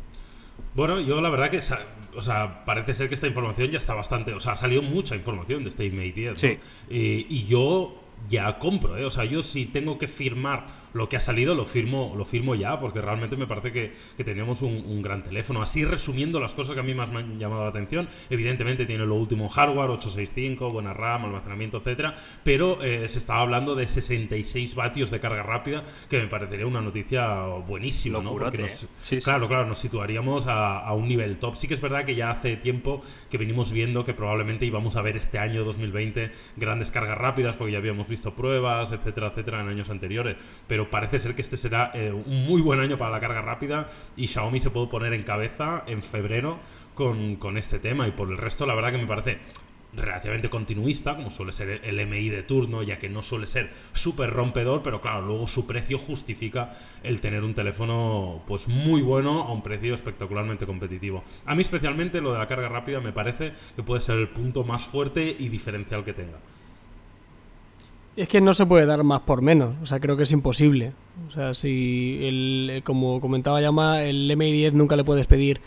Bueno, 0.73 0.99
yo 0.99 1.21
la 1.21 1.29
verdad 1.29 1.49
que, 1.49 1.57
o 1.57 2.21
sea, 2.21 2.65
parece 2.65 2.93
ser 2.93 3.07
que 3.07 3.15
esta 3.15 3.27
información 3.27 3.71
ya 3.71 3.77
está 3.77 3.93
bastante, 3.93 4.33
o 4.33 4.39
sea, 4.39 4.53
ha 4.53 4.55
salido 4.57 4.81
mucha 4.81 5.15
información 5.15 5.63
de 5.63 5.69
este 5.69 5.89
Mate 5.89 6.11
10, 6.11 6.31
¿no? 6.31 6.37
Sí. 6.37 6.59
Eh, 6.89 7.25
y 7.29 7.45
yo 7.45 8.04
ya 8.29 8.57
compro, 8.57 8.97
¿eh? 8.97 9.06
O 9.06 9.09
sea, 9.09 9.25
yo 9.25 9.44
si 9.44 9.65
tengo 9.65 9.97
que 9.97 10.07
firmar 10.07 10.67
lo 10.94 11.09
que 11.09 11.17
ha 11.17 11.19
salido, 11.19 11.53
lo 11.56 11.65
firmo, 11.65 12.13
lo 12.17 12.25
firmo 12.25 12.56
ya, 12.56 12.79
porque 12.79 13.01
realmente 13.01 13.35
me 13.35 13.47
parece 13.47 13.71
que, 13.71 13.94
que 14.15 14.23
tenemos 14.23 14.62
un, 14.62 14.73
un 14.85 15.01
gran 15.01 15.23
teléfono. 15.23 15.62
Así 15.62 15.83
resumiendo 15.85 16.39
las 16.39 16.53
cosas 16.56 16.73
que 16.73 16.79
a 16.79 16.83
mí 16.83 16.94
más 16.94 17.12
me 17.12 17.19
han 17.19 17.38
llamado 17.38 17.63
la 17.63 17.69
atención, 17.69 18.07
evidentemente 18.29 18.86
tiene 18.86 19.05
lo 19.05 19.15
último 19.15 19.48
hardware, 19.50 19.89
865, 19.91 20.72
buena 20.72 20.93
RAM, 20.93 21.25
almacenamiento, 21.25 21.77
etcétera, 21.77 22.15
pero 22.43 22.81
eh, 22.81 23.07
se 23.07 23.19
estaba 23.19 23.41
hablando 23.41 23.75
de 23.75 23.88
66 23.88 24.74
vatios 24.75 25.12
de 25.12 25.19
carga 25.19 25.43
rápida, 25.43 25.84
que 26.10 26.19
me 26.22 26.27
parecería 26.27 26.65
una 26.65 26.81
noticia 26.81 27.43
buenísima, 27.67 28.19
¿no? 28.22 28.31
¿eh? 28.31 28.51
nos- 28.63 28.72
Sí, 29.01 29.17
sí. 29.17 29.22
claro, 29.22 29.48
claro, 29.48 29.65
nos 29.65 29.77
situaríamos 29.77 30.48
a, 30.48 30.79
a 30.79 30.93
un 30.93 31.07
nivel 31.07 31.38
top. 31.38 31.55
Sí 31.55 31.67
que 31.67 31.74
es 31.74 31.81
verdad 31.81 32.05
que 32.05 32.15
ya 32.15 32.31
hace 32.31 32.55
tiempo 32.57 33.03
que 33.29 33.38
venimos 33.38 33.72
viendo 33.72 34.03
que 34.03 34.13
probablemente 34.13 34.65
íbamos 34.65 34.95
a 34.95 35.01
ver 35.01 35.17
este 35.17 35.38
año 35.39 35.63
2020 35.65 36.31
grandes 36.55 36.89
cargas 36.91 37.17
rápidas, 37.17 37.55
porque 37.57 37.74
ya 37.74 37.77
habíamos 37.79 38.04
visto 38.09 38.33
pruebas, 38.33 38.91
etcétera, 38.91 39.27
etcétera, 39.27 39.62
en 39.62 39.67
años 39.67 39.89
anteriores. 39.89 40.38
Pero 40.67 40.89
parece 40.89 41.19
ser 41.19 41.35
que 41.35 41.41
este 41.41 41.57
será 41.57 41.91
eh, 41.93 42.12
un 42.12 42.45
muy 42.45 42.62
buen 42.62 42.79
año 42.79 42.97
para 42.97 43.12
la 43.12 43.19
carga 43.19 43.41
rápida 43.41 43.88
y 44.15 44.27
Xiaomi 44.27 44.59
se 44.59 44.69
puede 44.69 44.88
poner 44.88 45.13
en 45.13 45.24
cabeza 45.24 45.83
en 45.88 46.01
febrero 46.01 46.59
con, 46.93 47.35
con 47.35 47.57
este 47.57 47.79
tema. 47.79 48.07
Y 48.07 48.12
por 48.12 48.29
el 48.29 48.38
resto, 48.38 48.65
la 48.65 48.75
verdad 48.75 48.91
que 48.91 48.97
me 48.97 49.07
parece 49.07 49.39
relativamente 49.95 50.50
continuista, 50.50 51.15
como 51.15 51.29
suele 51.29 51.51
ser 51.51 51.81
el 51.83 52.05
MI 52.05 52.29
de 52.29 52.43
turno, 52.43 52.83
ya 52.83 52.97
que 52.97 53.09
no 53.09 53.24
suele 53.24 53.47
ser 53.47 53.71
súper 53.93 54.31
rompedor, 54.31 54.81
pero 54.83 55.01
claro, 55.01 55.21
luego 55.21 55.47
su 55.47 55.65
precio 55.65 55.97
justifica 55.97 56.71
el 57.03 57.21
tener 57.21 57.43
un 57.43 57.53
teléfono 57.53 58.43
pues 58.45 58.67
muy 58.67 59.01
bueno 59.01 59.43
a 59.43 59.51
un 59.51 59.62
precio 59.62 59.93
espectacularmente 59.93 60.65
competitivo. 60.65 61.24
A 61.45 61.55
mí 61.55 61.62
especialmente 61.62 62.21
lo 62.21 62.33
de 62.33 62.39
la 62.39 62.47
carga 62.47 62.69
rápida 62.69 63.00
me 63.00 63.13
parece 63.13 63.53
que 63.75 63.83
puede 63.83 64.01
ser 64.01 64.17
el 64.17 64.29
punto 64.29 64.63
más 64.63 64.85
fuerte 64.85 65.35
y 65.38 65.50
diferencial 65.50 66.03
que 66.03 66.13
tenga. 66.13 66.39
Es 68.15 68.29
que 68.29 68.39
no 68.39 68.53
se 68.53 68.65
puede 68.65 68.86
dar 68.86 69.03
más 69.03 69.22
por 69.22 69.41
menos, 69.41 69.75
o 69.81 69.86
sea, 69.86 70.00
creo 70.00 70.15
que 70.15 70.24
es 70.24 70.31
imposible. 70.31 70.93
O 71.27 71.31
sea, 71.31 71.53
si, 71.53 72.19
el, 72.22 72.69
eh, 72.72 72.81
como 72.81 73.19
comentaba 73.19 73.62
Yama, 73.62 74.03
el 74.03 74.36
Mi 74.38 74.53
10 74.53 74.74
nunca 74.74 74.95
le 74.95 75.03
puedes 75.03 75.27
pedir 75.27 75.60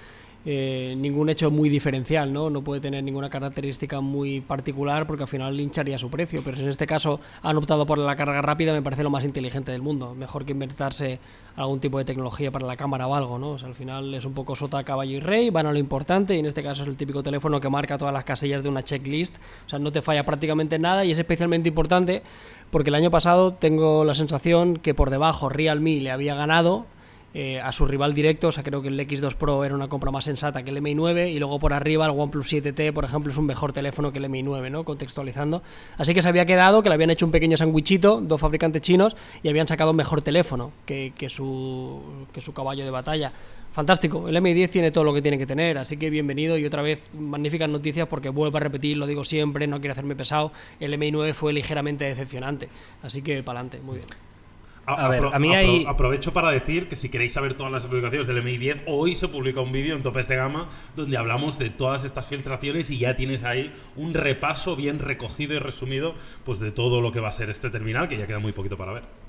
eh, 0.46 0.94
ningún 0.96 1.28
hecho 1.28 1.50
muy 1.50 1.68
diferencial, 1.68 2.32
¿no? 2.32 2.48
No 2.48 2.62
puede 2.62 2.80
tener 2.80 3.02
ninguna 3.02 3.28
característica 3.28 4.00
muy 4.00 4.40
particular 4.40 5.06
porque 5.06 5.24
al 5.24 5.28
final 5.28 5.60
hincharía 5.60 5.98
su 5.98 6.10
precio. 6.10 6.42
Pero 6.44 6.56
si 6.56 6.62
en 6.62 6.68
este 6.68 6.86
caso 6.86 7.20
han 7.42 7.56
optado 7.56 7.84
por 7.84 7.98
la 7.98 8.16
carga 8.16 8.40
rápida, 8.40 8.72
me 8.72 8.80
parece 8.80 9.02
lo 9.02 9.10
más 9.10 9.24
inteligente 9.24 9.72
del 9.72 9.82
mundo. 9.82 10.14
Mejor 10.14 10.44
que 10.44 10.52
inventarse 10.52 11.18
algún 11.56 11.80
tipo 11.80 11.98
de 11.98 12.04
tecnología 12.04 12.52
para 12.52 12.66
la 12.66 12.76
cámara 12.76 13.08
o 13.08 13.14
algo, 13.14 13.38
¿no? 13.38 13.56
Al 13.62 13.74
final 13.74 14.14
es 14.14 14.24
un 14.24 14.32
poco 14.32 14.54
sota, 14.54 14.84
caballo 14.84 15.16
y 15.16 15.20
rey, 15.20 15.50
van 15.50 15.66
a 15.66 15.72
lo 15.72 15.78
importante 15.78 16.36
y 16.36 16.38
en 16.38 16.46
este 16.46 16.62
caso 16.62 16.82
es 16.82 16.88
el 16.88 16.96
típico 16.96 17.22
teléfono 17.22 17.60
que 17.60 17.68
marca 17.68 17.98
todas 17.98 18.14
las 18.14 18.24
casillas 18.24 18.62
de 18.62 18.68
una 18.68 18.84
checklist. 18.84 19.36
O 19.66 19.68
sea, 19.68 19.78
no 19.80 19.90
te 19.90 20.02
falla 20.02 20.24
prácticamente 20.24 20.78
nada 20.78 21.04
y 21.04 21.10
es 21.10 21.18
especialmente 21.18 21.68
importante 21.68 22.22
porque 22.70 22.90
el 22.90 22.94
año 22.94 23.10
pasado 23.10 23.54
tengo 23.54 24.04
la 24.04 24.14
sensación 24.14 24.76
que 24.76 24.94
por 24.94 25.10
debajo 25.10 25.48
Realme 25.48 26.00
le 26.00 26.10
había 26.10 26.34
ganado 26.34 26.86
eh, 27.40 27.60
a 27.60 27.70
su 27.70 27.86
rival 27.86 28.14
directo. 28.14 28.48
O 28.48 28.52
sea, 28.52 28.64
creo 28.64 28.82
que 28.82 28.88
el 28.88 28.98
X2 28.98 29.36
Pro 29.36 29.64
era 29.64 29.72
una 29.72 29.86
compra 29.86 30.10
más 30.10 30.24
sensata 30.24 30.64
que 30.64 30.70
el 30.70 30.82
Mi 30.82 30.96
9 30.96 31.30
y 31.30 31.38
luego 31.38 31.60
por 31.60 31.72
arriba 31.72 32.04
el 32.04 32.10
OnePlus 32.10 32.52
7T, 32.52 32.92
por 32.92 33.04
ejemplo, 33.04 33.30
es 33.30 33.38
un 33.38 33.46
mejor 33.46 33.72
teléfono 33.72 34.10
que 34.10 34.18
el 34.18 34.28
Mi 34.28 34.42
9, 34.42 34.70
¿no? 34.70 34.82
Contextualizando. 34.82 35.62
Así 35.98 36.14
que 36.14 36.20
se 36.20 36.28
había 36.28 36.46
quedado 36.46 36.82
que 36.82 36.88
le 36.88 36.96
habían 36.96 37.10
hecho 37.10 37.26
un 37.26 37.30
pequeño 37.30 37.56
sandwichito, 37.56 38.20
dos 38.20 38.40
fabricantes 38.40 38.82
chinos, 38.82 39.14
y 39.44 39.48
habían 39.48 39.68
sacado 39.68 39.92
mejor 39.92 40.20
teléfono 40.20 40.72
que, 40.84 41.12
su, 41.28 42.26
que 42.32 42.40
su 42.40 42.52
caballo 42.52 42.84
de 42.84 42.90
batalla. 42.90 43.30
Fantástico, 43.70 44.28
el 44.28 44.42
Mi 44.42 44.52
10 44.52 44.72
tiene 44.72 44.90
todo 44.90 45.04
lo 45.04 45.14
que 45.14 45.22
tiene 45.22 45.38
que 45.38 45.46
tener, 45.46 45.78
así 45.78 45.96
que 45.96 46.10
bienvenido 46.10 46.58
y 46.58 46.64
otra 46.64 46.82
vez 46.82 47.08
magníficas 47.16 47.68
noticias 47.68 48.08
porque 48.08 48.30
vuelvo 48.30 48.56
a 48.56 48.60
repetir, 48.60 48.96
lo 48.96 49.06
digo 49.06 49.22
siempre, 49.22 49.68
no 49.68 49.78
quiero 49.78 49.92
hacerme 49.92 50.16
pesado, 50.16 50.50
el 50.80 50.98
Mi 50.98 51.12
9 51.12 51.34
fue 51.34 51.52
ligeramente 51.52 52.04
decepcionante, 52.04 52.68
así 53.04 53.22
que 53.22 53.44
para 53.44 53.60
adelante, 53.60 53.80
muy 53.80 53.98
bien. 53.98 54.27
A, 54.88 55.08
ver, 55.08 55.22
a 55.32 55.38
mí 55.38 55.54
hay... 55.54 55.84
Aprovecho 55.86 56.32
para 56.32 56.50
decir 56.50 56.88
que 56.88 56.96
si 56.96 57.08
queréis 57.08 57.32
saber 57.32 57.54
todas 57.54 57.72
las 57.72 57.86
publicaciones 57.86 58.26
del 58.26 58.42
Mi 58.42 58.56
10, 58.56 58.82
hoy 58.86 59.14
se 59.14 59.28
publica 59.28 59.60
un 59.60 59.70
vídeo 59.70 59.94
en 59.94 60.02
Topes 60.02 60.28
de 60.28 60.36
Gama 60.36 60.68
donde 60.96 61.16
hablamos 61.16 61.58
de 61.58 61.70
todas 61.70 62.04
estas 62.04 62.26
filtraciones 62.26 62.90
y 62.90 62.98
ya 62.98 63.14
tienes 63.14 63.44
ahí 63.44 63.72
un 63.96 64.14
repaso 64.14 64.76
bien 64.76 64.98
recogido 64.98 65.54
y 65.54 65.58
resumido 65.58 66.14
pues 66.44 66.58
de 66.58 66.72
todo 66.72 67.00
lo 67.00 67.12
que 67.12 67.20
va 67.20 67.28
a 67.28 67.32
ser 67.32 67.50
este 67.50 67.70
terminal, 67.70 68.08
que 68.08 68.16
ya 68.16 68.26
queda 68.26 68.38
muy 68.38 68.52
poquito 68.52 68.76
para 68.76 68.92
ver. 68.92 69.27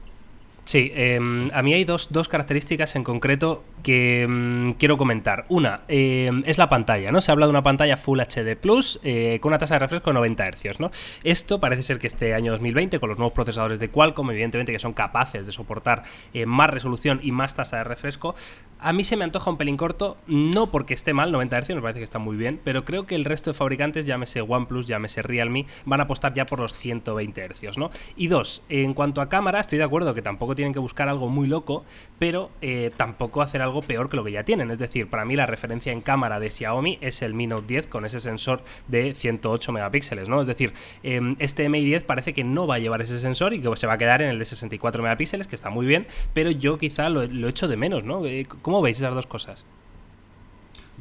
Sí, 0.66 0.92
em, 0.94 1.50
a 1.54 1.62
mí 1.64 1.74
hay 1.74 1.84
dos, 1.84 2.08
características 2.30 2.96
en 2.96 3.04
concreto 3.04 3.64
que 3.82 4.24
em, 4.24 4.74
quiero 4.74 4.98
comentar. 4.98 5.46
Una 5.50 5.82
em, 5.88 6.44
es 6.46 6.58
la 6.58 6.70
pantalla, 6.70 7.12
¿no? 7.12 7.22
Se 7.22 7.32
habla 7.32 7.48
de 7.48 7.50
una 7.50 7.64
pantalla 7.64 7.98
Full 7.98 8.20
HD 8.20 8.56
Plus 8.56 9.00
eh, 9.04 9.40
con 9.42 9.50
una 9.50 9.58
tasa 9.58 9.76
de 9.76 9.80
refresco 9.80 10.12
de 10.12 10.16
90 10.16 10.52
Hz, 10.52 10.80
¿no? 10.80 10.92
Esto 11.24 11.60
parece 11.60 11.84
ser 11.84 12.00
que 12.00 12.08
este 12.08 12.34
año 12.34 12.52
2020, 12.52 13.00
con 13.00 13.10
los 13.10 13.18
nuevos 13.18 13.34
procesadores 13.34 13.80
de 13.80 13.90
Qualcomm, 13.90 14.30
evidentemente 14.32 14.72
que 14.72 14.80
son 14.80 14.94
capaces 14.94 15.46
de 15.46 15.52
soportar 15.52 16.04
eh, 16.34 16.46
más 16.46 16.70
resolución 16.70 17.20
y 17.24 17.32
más 17.32 17.56
tasa 17.56 17.78
de 17.78 17.84
refresco, 17.86 18.36
a 18.82 18.94
mí 18.94 19.04
se 19.04 19.18
me 19.18 19.26
antoja 19.26 19.52
un 19.52 19.58
pelín 19.58 19.76
corto, 19.76 20.18
no 20.28 20.68
porque 20.68 20.94
esté 20.94 21.14
mal, 21.14 21.32
90 21.32 21.62
Hz 21.62 21.70
me 21.76 21.82
parece 21.82 22.00
que 22.00 22.06
está 22.06 22.20
muy 22.20 22.38
bien, 22.38 22.60
pero 22.64 22.86
creo 22.86 23.06
que 23.06 23.16
el 23.16 23.26
resto 23.26 23.50
de 23.50 23.54
fabricantes, 23.54 24.06
llámese 24.06 24.42
OnePlus, 24.42 24.88
llámese 24.88 25.22
Realme, 25.22 25.66
van 25.86 26.00
a 26.00 26.04
apostar 26.04 26.34
ya 26.34 26.46
por 26.46 26.60
los 26.60 26.74
120 26.74 27.50
Hz, 27.50 27.78
¿no? 27.78 27.92
Y 28.16 28.28
dos, 28.28 28.62
en 28.70 28.94
cuanto 28.94 29.22
a 29.22 29.28
cámara, 29.28 29.60
estoy 29.60 29.80
de 29.80 29.84
acuerdo 29.84 30.14
que 30.14 30.22
tampoco 30.22 30.49
tienen 30.56 30.74
que 30.74 30.80
buscar 30.80 31.10
algo 31.10 31.30
muy 31.30 31.48
loco, 31.48 31.86
pero 32.18 32.50
eh, 32.62 32.92
tampoco 32.96 33.42
hacer 33.42 33.62
algo 33.62 33.82
peor 33.82 34.10
que 34.10 34.18
lo 34.18 34.24
que 34.24 34.32
ya 34.32 34.44
tienen. 34.44 34.72
Es 34.72 34.80
decir, 34.80 35.10
para 35.10 35.26
mí 35.26 35.36
la 35.36 35.46
referencia 35.46 35.92
en 35.92 36.02
cámara 36.02 36.40
de 36.40 36.50
Xiaomi 36.50 36.98
es 37.02 37.22
el 37.22 37.34
Mi 37.34 37.48
Note 37.48 37.68
10 37.68 37.88
con 37.88 38.06
ese 38.06 38.20
sensor 38.20 38.64
de 38.88 39.16
108 39.16 39.72
megapíxeles, 39.72 40.30
¿no? 40.30 40.42
Es 40.42 40.48
decir, 40.48 40.74
em, 41.04 41.36
este 41.40 41.70
Mi 41.70 41.84
10 41.84 42.04
parece 42.04 42.34
que 42.34 42.44
no 42.44 42.68
va 42.68 42.76
a 42.76 42.80
llevar 42.80 43.02
ese 43.02 43.20
sensor 43.20 43.54
y 43.54 43.62
que 43.62 43.76
se 43.76 43.88
va 43.88 43.94
a 43.94 43.98
quedar 43.98 44.22
en 44.22 44.30
el 44.30 44.40
de 44.40 44.46
64 44.46 45.04
megapíxeles, 45.04 45.48
que 45.48 45.56
está 45.56 45.70
muy 45.70 45.86
bien, 45.86 46.08
pero 46.34 46.52
yo 46.52 46.78
quizá 46.78 47.10
lo, 47.10 47.26
lo 47.26 47.48
echo 47.48 47.68
de 47.68 47.78
menos, 47.78 48.04
¿no? 48.04 48.26
Eh, 48.26 48.48
¿Cómo 48.62 48.82
veis 48.82 48.98
esas 48.98 49.14
dos 49.14 49.28
cosas? 49.28 49.66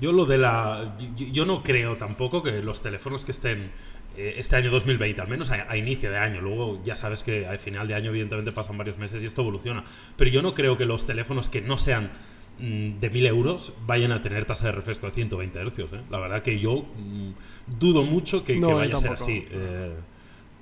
Yo 0.01 0.13
lo 0.13 0.27
de 0.27 0.39
la. 0.39 0.97
Yo, 1.17 1.45
no 1.45 1.63
creo 1.63 1.97
tampoco 1.97 2.43
que 2.43 2.63
los 2.63 2.83
teléfonos 2.83 3.25
que 3.25 3.33
estén 3.33 3.71
este 4.19 4.57
año 4.57 4.71
2020, 4.71 5.21
al 5.21 5.29
menos 5.29 5.51
a, 5.51 5.77
inicio 5.77 6.11
de 6.11 6.19
año, 6.19 6.41
luego 6.41 6.83
ya 6.85 6.97
sabes 6.97 7.23
que 7.23 7.47
al 7.47 7.59
final 7.59 7.87
de 7.87 7.95
año, 7.95 8.11
evidentemente, 8.11 8.53
pasan 8.53 8.77
varios 8.77 8.99
meses 8.99 9.23
y 9.23 9.27
esto 9.27 9.43
evoluciona. 9.43 9.85
Pero 10.17 10.31
yo 10.31 10.43
no 10.43 10.55
creo 10.55 10.77
que 10.77 10.85
los 10.85 11.07
teléfonos 11.07 11.49
que 11.49 11.61
no 11.61 11.79
sean 11.79 12.11
mm, 12.59 12.99
de 12.99 13.11
1000 13.11 13.27
euros 13.27 13.75
vayan 13.87 14.13
a 14.13 14.21
tener 14.23 14.45
tasa 14.45 14.67
de 14.67 14.73
refresco 14.73 15.07
de 15.07 15.13
120 15.13 15.65
Hz. 15.65 15.79
¿eh? 15.79 15.87
La 16.11 16.19
verdad 16.19 16.43
que 16.43 16.59
yo 16.59 16.87
mm, 16.97 17.31
dudo 17.79 18.03
mucho 18.05 18.45
que, 18.45 18.59
vaya 18.59 18.95
a 18.95 18.99
ser 18.99 19.13
así. 19.13 19.47
Eh, 19.51 19.95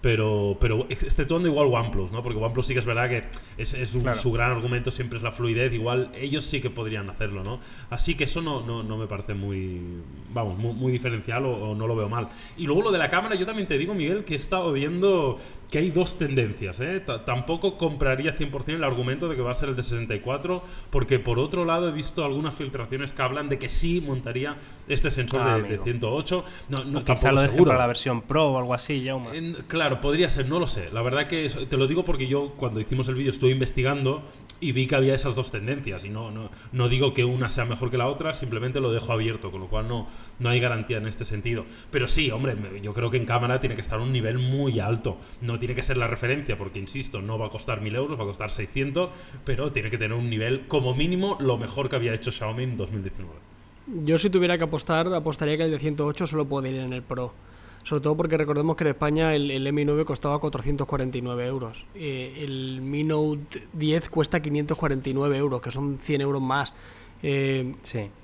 pero, 0.06 0.56
pero 0.60 0.86
exceptuando 0.88 1.48
igual 1.48 1.66
OnePlus, 1.66 2.12
¿no? 2.12 2.22
Porque 2.22 2.38
OnePlus 2.38 2.64
sí 2.64 2.74
que 2.74 2.78
es 2.78 2.86
verdad 2.86 3.08
que 3.08 3.24
es, 3.58 3.70
su 3.90 4.30
gran 4.30 4.52
argumento 4.52 4.92
siempre 4.92 5.18
es 5.18 5.24
la 5.24 5.32
fluidez, 5.32 5.72
igual 5.72 6.12
ellos 6.14 6.44
sí 6.44 6.60
que 6.60 6.70
podrían 6.70 7.10
hacerlo, 7.10 7.42
¿no? 7.42 7.58
Así 7.90 8.14
que 8.14 8.22
eso 8.22 8.40
no, 8.40 8.62
no, 8.62 8.96
me 8.96 9.08
parece 9.08 9.34
muy, 9.34 9.80
vamos, 10.32 10.58
muy, 10.58 10.92
diferencial 10.92 11.44
o, 11.44 11.74
no 11.74 11.88
lo 11.88 11.96
veo 11.96 12.08
mal. 12.08 12.28
Y 12.56 12.66
luego 12.66 12.82
lo 12.82 12.92
de 12.92 12.98
la 12.98 13.08
cámara, 13.08 13.34
yo 13.34 13.46
también 13.46 13.66
te 13.66 13.76
digo, 13.78 13.94
Miguel, 13.94 14.22
que 14.22 14.34
he 14.34 14.36
estado 14.36 14.72
viendo 14.72 15.40
que 15.70 15.78
hay 15.78 15.90
dos 15.90 16.16
tendencias, 16.16 16.80
¿eh? 16.80 17.02
tampoco 17.24 17.76
compraría 17.76 18.36
100% 18.36 18.68
el 18.68 18.84
argumento 18.84 19.28
de 19.28 19.36
que 19.36 19.42
va 19.42 19.50
a 19.50 19.54
ser 19.54 19.70
el 19.70 19.76
de 19.76 19.82
64, 19.82 20.62
porque 20.90 21.18
por 21.18 21.38
otro 21.38 21.64
lado 21.64 21.88
he 21.88 21.92
visto 21.92 22.24
algunas 22.24 22.54
filtraciones 22.54 23.12
que 23.12 23.22
hablan 23.22 23.48
de 23.48 23.58
que 23.58 23.68
sí 23.68 24.00
montaría 24.00 24.56
este 24.88 25.10
sensor 25.10 25.40
ah, 25.42 25.58
de, 25.58 25.78
108. 25.78 26.44
No, 26.68 26.84
no, 26.84 27.02
tampoco 27.02 27.32
lo 27.32 27.40
seguro. 27.40 27.64
para 27.70 27.80
la 27.80 27.86
versión 27.88 28.22
Pro 28.22 28.52
o 28.52 28.58
algo 28.58 28.74
así, 28.74 29.02
ya 29.02 29.16
Claro, 29.66 30.00
podría 30.00 30.28
ser, 30.28 30.48
no 30.48 30.60
lo 30.60 30.66
sé. 30.66 30.90
La 30.92 31.02
verdad 31.02 31.26
que 31.26 31.48
te 31.48 31.76
lo 31.76 31.86
digo 31.86 32.04
porque 32.04 32.26
yo 32.26 32.52
cuando 32.56 32.80
hicimos 32.80 33.08
el 33.08 33.14
vídeo 33.16 33.30
estuve 33.30 33.50
investigando 33.50 34.22
y 34.60 34.72
vi 34.72 34.86
que 34.86 34.94
había 34.94 35.14
esas 35.14 35.34
dos 35.34 35.50
tendencias. 35.50 36.04
Y 36.04 36.10
no, 36.10 36.30
no, 36.30 36.50
no 36.72 36.88
digo 36.88 37.12
que 37.12 37.24
una 37.24 37.48
sea 37.48 37.64
mejor 37.64 37.90
que 37.90 37.98
la 37.98 38.08
otra, 38.08 38.34
simplemente 38.34 38.80
lo 38.80 38.92
dejo 38.92 39.12
abierto, 39.12 39.50
con 39.50 39.60
lo 39.60 39.68
cual 39.68 39.88
no, 39.88 40.06
no 40.38 40.48
hay 40.48 40.60
garantía 40.60 40.98
en 40.98 41.06
este 41.06 41.24
sentido. 41.24 41.66
Pero 41.90 42.08
sí, 42.08 42.30
hombre, 42.30 42.56
yo 42.82 42.94
creo 42.94 43.10
que 43.10 43.16
en 43.16 43.26
cámara 43.26 43.60
tiene 43.60 43.74
que 43.74 43.80
estar 43.80 43.98
a 43.98 44.02
un 44.02 44.12
nivel 44.12 44.38
muy 44.38 44.80
alto. 44.80 45.18
No 45.40 45.55
tiene 45.58 45.74
que 45.74 45.82
ser 45.82 45.96
la 45.96 46.08
referencia, 46.08 46.56
porque 46.56 46.78
insisto, 46.78 47.20
no 47.22 47.38
va 47.38 47.46
a 47.46 47.50
costar 47.50 47.80
1000 47.80 47.94
euros, 47.96 48.18
va 48.18 48.24
a 48.24 48.26
costar 48.26 48.50
600, 48.50 49.10
pero 49.44 49.72
tiene 49.72 49.90
que 49.90 49.98
tener 49.98 50.16
un 50.16 50.30
nivel 50.30 50.66
como 50.66 50.94
mínimo 50.94 51.36
lo 51.40 51.58
mejor 51.58 51.88
que 51.88 51.96
había 51.96 52.14
hecho 52.14 52.32
Xiaomi 52.32 52.64
en 52.64 52.76
2019. 52.76 53.34
Yo 54.04 54.18
si 54.18 54.30
tuviera 54.30 54.58
que 54.58 54.64
apostar, 54.64 55.12
apostaría 55.14 55.56
que 55.56 55.64
el 55.64 55.70
de 55.70 55.78
108 55.78 56.26
solo 56.26 56.44
puede 56.44 56.70
ir 56.70 56.76
en 56.76 56.92
el 56.92 57.02
Pro 57.02 57.32
sobre 57.86 58.02
todo 58.02 58.16
porque 58.16 58.36
recordemos 58.36 58.74
que 58.74 58.82
en 58.82 58.88
España 58.88 59.32
el, 59.32 59.72
Mi 59.72 59.84
9 59.84 60.04
costaba 60.04 60.40
449 60.40 61.46
euros. 61.46 61.86
Eh, 61.94 62.34
el 62.38 62.80
Mi 62.82 63.04
Note 63.04 63.62
10 63.74 64.08
cuesta 64.08 64.42
549 64.42 65.36
euros, 65.36 65.62
que 65.62 65.70
son 65.70 65.96
100 66.00 66.20
euros 66.20 66.42
más. 66.42 66.74
Eh. 67.28 67.74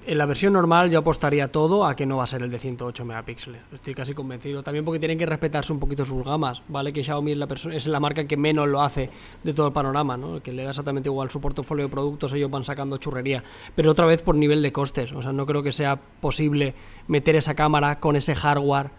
En 0.06 0.18
la 0.18 0.26
versión 0.26 0.52
normal 0.52 0.88
yo 0.88 1.00
apostaría 1.00 1.50
todo 1.50 1.84
a 1.84 1.96
que 1.96 2.06
no 2.06 2.18
va 2.18 2.24
a 2.24 2.26
ser 2.28 2.40
el 2.42 2.52
de 2.52 2.58
108 2.60 3.04
megapíxeles. 3.04 3.60
Estoy 3.72 3.94
casi 3.94 4.14
convencido. 4.14 4.62
También 4.62 4.84
porque 4.84 5.00
tienen 5.00 5.18
que 5.18 5.26
respetarse 5.26 5.72
un 5.72 5.80
poquito 5.80 6.04
sus 6.04 6.24
gamas. 6.24 6.62
Vale 6.68 6.92
que 6.92 7.02
Xiaomi 7.02 7.32
es 7.32 7.38
la, 7.38 7.48
es 7.72 7.86
la 7.88 7.98
marca 7.98 8.24
que 8.28 8.36
menos 8.36 8.68
lo 8.68 8.80
hace 8.80 9.10
de 9.42 9.52
todo 9.52 9.66
el 9.66 9.72
panorama, 9.72 10.16
¿no? 10.16 10.40
que 10.40 10.52
le 10.52 10.62
da 10.62 10.70
exactamente 10.70 11.08
igual 11.08 11.30
su 11.30 11.40
portafolio 11.40 11.86
de 11.86 11.90
productos, 11.90 12.32
ellos 12.32 12.48
van 12.48 12.64
sacando 12.64 12.96
churrería. 12.98 13.42
Pero 13.74 13.90
otra 13.90 14.06
vez 14.06 14.22
por 14.22 14.36
nivel 14.36 14.62
de 14.62 14.70
costes. 14.70 15.10
O 15.10 15.20
sea, 15.20 15.32
no 15.32 15.46
creo 15.46 15.64
que 15.64 15.72
sea 15.72 15.96
posible 15.96 16.74
meter 17.08 17.34
esa 17.34 17.54
cámara 17.54 17.98
con 17.98 18.14
ese 18.14 18.36
hardware 18.36 18.90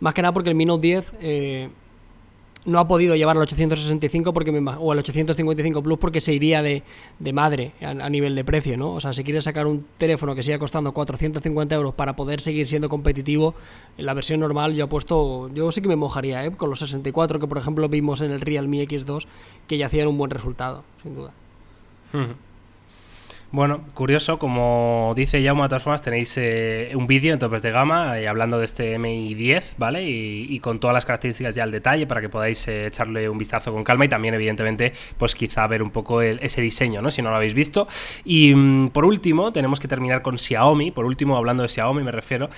más 0.00 0.14
que 0.14 0.22
nada 0.22 0.32
porque 0.32 0.50
el 0.50 0.56
Mi 0.56 0.64
Note 0.64 0.86
10 0.86 1.12
eh, 1.20 1.70
no 2.66 2.80
ha 2.80 2.88
podido 2.88 3.14
llevar 3.16 3.36
al 3.36 3.42
865 3.42 4.32
porque 4.32 4.50
o 4.50 4.92
al 4.92 4.98
855 4.98 5.82
Plus 5.82 5.98
porque 5.98 6.20
se 6.20 6.34
iría 6.34 6.62
de, 6.62 6.82
madre 7.32 7.72
a, 7.80 8.10
nivel 8.10 8.34
de 8.34 8.44
precio, 8.44 8.76
¿no? 8.76 8.92
O 8.92 9.00
sea, 9.00 9.12
si 9.12 9.24
quieres 9.24 9.44
sacar 9.44 9.66
un 9.66 9.86
teléfono 9.96 10.34
que 10.34 10.42
siga 10.42 10.58
costando 10.58 10.92
450 10.92 11.74
euros 11.74 11.94
para 11.94 12.16
poder 12.16 12.40
seguir 12.40 12.66
siendo 12.66 12.88
competitivo, 12.88 13.54
en 13.96 14.06
la 14.06 14.14
versión 14.14 14.40
normal 14.40 14.74
yo 14.74 14.84
he 14.84 14.88
puesto, 14.88 15.48
yo 15.54 15.70
sí 15.72 15.80
que 15.80 15.88
me 15.88 15.96
mojaría, 15.96 16.44
¿eh? 16.44 16.50
Con 16.50 16.68
los 16.68 16.80
64 16.80 17.40
que 17.40 17.46
por 17.46 17.58
ejemplo 17.58 17.88
vimos 17.88 18.20
en 18.20 18.32
el 18.32 18.40
Realme 18.40 18.82
X2 18.86 19.26
que 19.66 19.78
ya 19.78 19.86
hacían 19.86 20.08
un 20.08 20.18
buen 20.18 20.30
resultado, 20.30 20.84
sin 21.02 21.14
duda. 21.14 21.32
Bueno, 23.52 23.84
curioso, 23.94 24.40
como 24.40 25.12
dice 25.14 25.42
Jaume, 25.42 25.62
de 25.62 25.68
todas 25.68 25.82
formas, 25.84 26.02
tenéis 26.02 26.36
eh, 26.36 26.90
un 26.96 27.06
vídeo 27.06 27.32
en 27.32 27.38
topes 27.38 27.62
de 27.62 27.70
gama 27.70 28.18
eh, 28.18 28.26
hablando 28.26 28.58
de 28.58 28.64
este 28.64 28.98
MI 28.98 29.34
10, 29.34 29.76
¿vale? 29.78 30.02
Y, 30.04 30.58
con 30.58 30.80
todas 30.80 30.94
las 30.94 31.06
características 31.06 31.54
ya 31.54 31.62
al 31.62 31.70
detalle 31.70 32.08
para 32.08 32.20
que 32.20 32.28
podáis 32.28 32.66
eh, 32.66 32.86
echarle 32.86 33.28
un 33.28 33.38
vistazo 33.38 33.72
con 33.72 33.84
calma 33.84 34.04
y 34.04 34.08
también, 34.08 34.34
evidentemente, 34.34 34.92
pues 35.16 35.36
quizá 35.36 35.64
ver 35.68 35.80
un 35.80 35.92
poco 35.92 36.22
ese 36.22 36.60
diseño, 36.60 37.00
¿no? 37.00 37.10
Si 37.12 37.22
no 37.22 37.30
lo 37.30 37.36
habéis 37.36 37.54
visto. 37.54 37.86
Y 38.24 38.52
mm, 38.52 38.88
por 38.88 39.04
último, 39.04 39.52
tenemos 39.52 39.78
que 39.78 39.86
terminar 39.86 40.22
con 40.22 40.38
Xiaomi, 40.38 40.90
por 40.90 41.04
último, 41.04 41.36
hablando 41.36 41.62
de 41.62 41.68
Xiaomi, 41.68 42.02
me 42.02 42.12
refiero, 42.12 42.50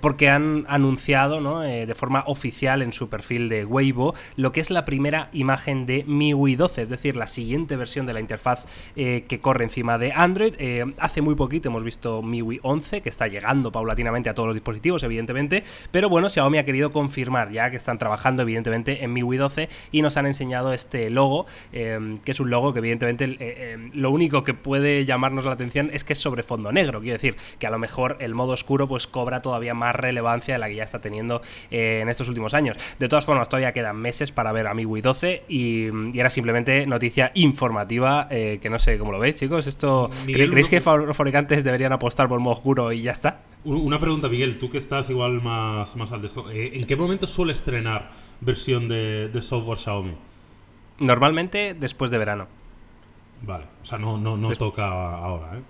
porque 0.00 0.28
han 0.28 0.66
anunciado, 0.68 1.40
¿no? 1.40 1.60
de 1.60 1.94
forma 1.94 2.24
oficial 2.26 2.82
en 2.82 2.92
su 2.92 3.08
perfil 3.08 3.48
de 3.48 3.64
Weibo 3.64 4.14
lo 4.36 4.52
que 4.52 4.60
es 4.60 4.70
la 4.70 4.84
primera 4.84 5.30
imagen 5.32 5.86
de 5.86 6.04
MIUI 6.06 6.56
12, 6.56 6.82
es 6.82 6.88
decir, 6.88 7.16
la 7.16 7.26
siguiente 7.26 7.76
versión 7.76 8.06
de 8.06 8.12
la 8.12 8.20
interfaz 8.20 8.66
que 8.94 9.40
corre 9.40 9.64
encima 9.64 9.98
de 9.98 10.12
Android 10.12 10.43
Eh, 10.58 10.84
hace 10.98 11.20
muy 11.20 11.34
poquito 11.34 11.68
hemos 11.68 11.84
visto 11.84 12.22
MIUI 12.22 12.60
11, 12.62 13.00
que 13.00 13.08
está 13.08 13.28
llegando 13.28 13.72
paulatinamente 13.72 14.28
a 14.28 14.34
todos 14.34 14.48
los 14.48 14.54
dispositivos, 14.54 15.02
evidentemente. 15.02 15.62
Pero 15.90 16.08
bueno, 16.08 16.28
Xiaomi 16.28 16.58
ha 16.58 16.64
querido 16.64 16.92
confirmar 16.92 17.50
ya 17.50 17.70
que 17.70 17.76
están 17.76 17.98
trabajando, 17.98 18.42
evidentemente, 18.42 19.04
en 19.04 19.12
MIUI 19.12 19.36
12 19.36 19.68
y 19.92 20.02
nos 20.02 20.16
han 20.16 20.26
enseñado 20.26 20.72
este 20.72 21.10
logo, 21.10 21.46
que 21.70 22.20
es 22.26 22.40
un 22.40 22.50
logo 22.50 22.72
que, 22.72 22.78
evidentemente, 22.80 23.78
lo 23.92 24.10
único 24.10 24.44
que 24.44 24.54
puede 24.54 25.04
llamarnos 25.04 25.44
la 25.44 25.52
atención 25.52 25.90
es 25.92 26.04
que 26.04 26.12
es 26.14 26.18
sobre 26.18 26.42
fondo 26.42 26.72
negro. 26.72 27.00
Quiero 27.00 27.14
decir, 27.14 27.36
que 27.58 27.66
a 27.66 27.70
lo 27.70 27.78
mejor 27.78 28.16
el 28.20 28.34
modo 28.34 28.52
oscuro 28.52 28.88
pues 28.88 29.06
cobra 29.06 29.42
todavía 29.42 29.74
más 29.74 29.94
relevancia 29.94 30.54
de 30.54 30.58
la 30.58 30.68
que 30.68 30.76
ya 30.76 30.84
está 30.84 31.00
teniendo 31.00 31.42
en 31.70 32.08
estos 32.08 32.28
últimos 32.28 32.54
años. 32.54 32.76
De 32.98 33.08
todas 33.08 33.24
formas, 33.24 33.48
todavía 33.48 33.72
quedan 33.72 33.96
meses 33.96 34.32
para 34.32 34.52
ver 34.52 34.66
a 34.66 34.74
MIUI 34.74 35.00
12 35.00 35.44
y, 35.48 36.18
era 36.18 36.30
simplemente 36.30 36.86
noticia 36.86 37.30
informativa 37.34 38.28
eh, 38.30 38.58
que 38.60 38.70
no 38.70 38.78
sé 38.78 38.98
cómo 38.98 39.12
lo 39.12 39.18
veis, 39.18 39.36
chicos. 39.36 39.66
Esto 39.66 40.10
¿Creéis 40.26 40.68
que 40.68 40.80
los 40.80 41.16
fabricantes 41.16 41.64
deberían 41.64 41.92
apostar 41.92 42.28
por 42.28 42.38
el 42.38 42.42
modo 42.42 42.54
oscuro 42.54 42.92
y 42.92 43.02
ya 43.02 43.12
está? 43.12 43.42
Una 43.64 43.98
pregunta, 43.98 44.28
Miguel, 44.28 44.58
tú 44.58 44.68
que 44.68 44.78
estás 44.78 45.08
igual 45.10 45.40
más, 45.42 45.96
más 45.96 46.12
al 46.12 46.20
de 46.20 46.26
esto. 46.26 46.50
Eh, 46.50 46.72
¿En 46.74 46.84
qué 46.84 46.96
momento 46.96 47.26
suele 47.26 47.52
estrenar 47.52 48.10
versión 48.40 48.88
de, 48.88 49.30
software 49.40 49.78
Xiaomi? 49.78 50.14
Normalmente 50.98 51.74
después 51.74 52.10
de 52.10 52.18
verano. 52.18 52.46
Vale, 53.42 53.64
o 53.82 53.84
sea, 53.84 53.98
no, 53.98 54.18
no, 54.18 54.36
no 54.36 54.54
toca 54.56 54.86
ahora, 55.16 55.58
¿eh? 55.58 55.62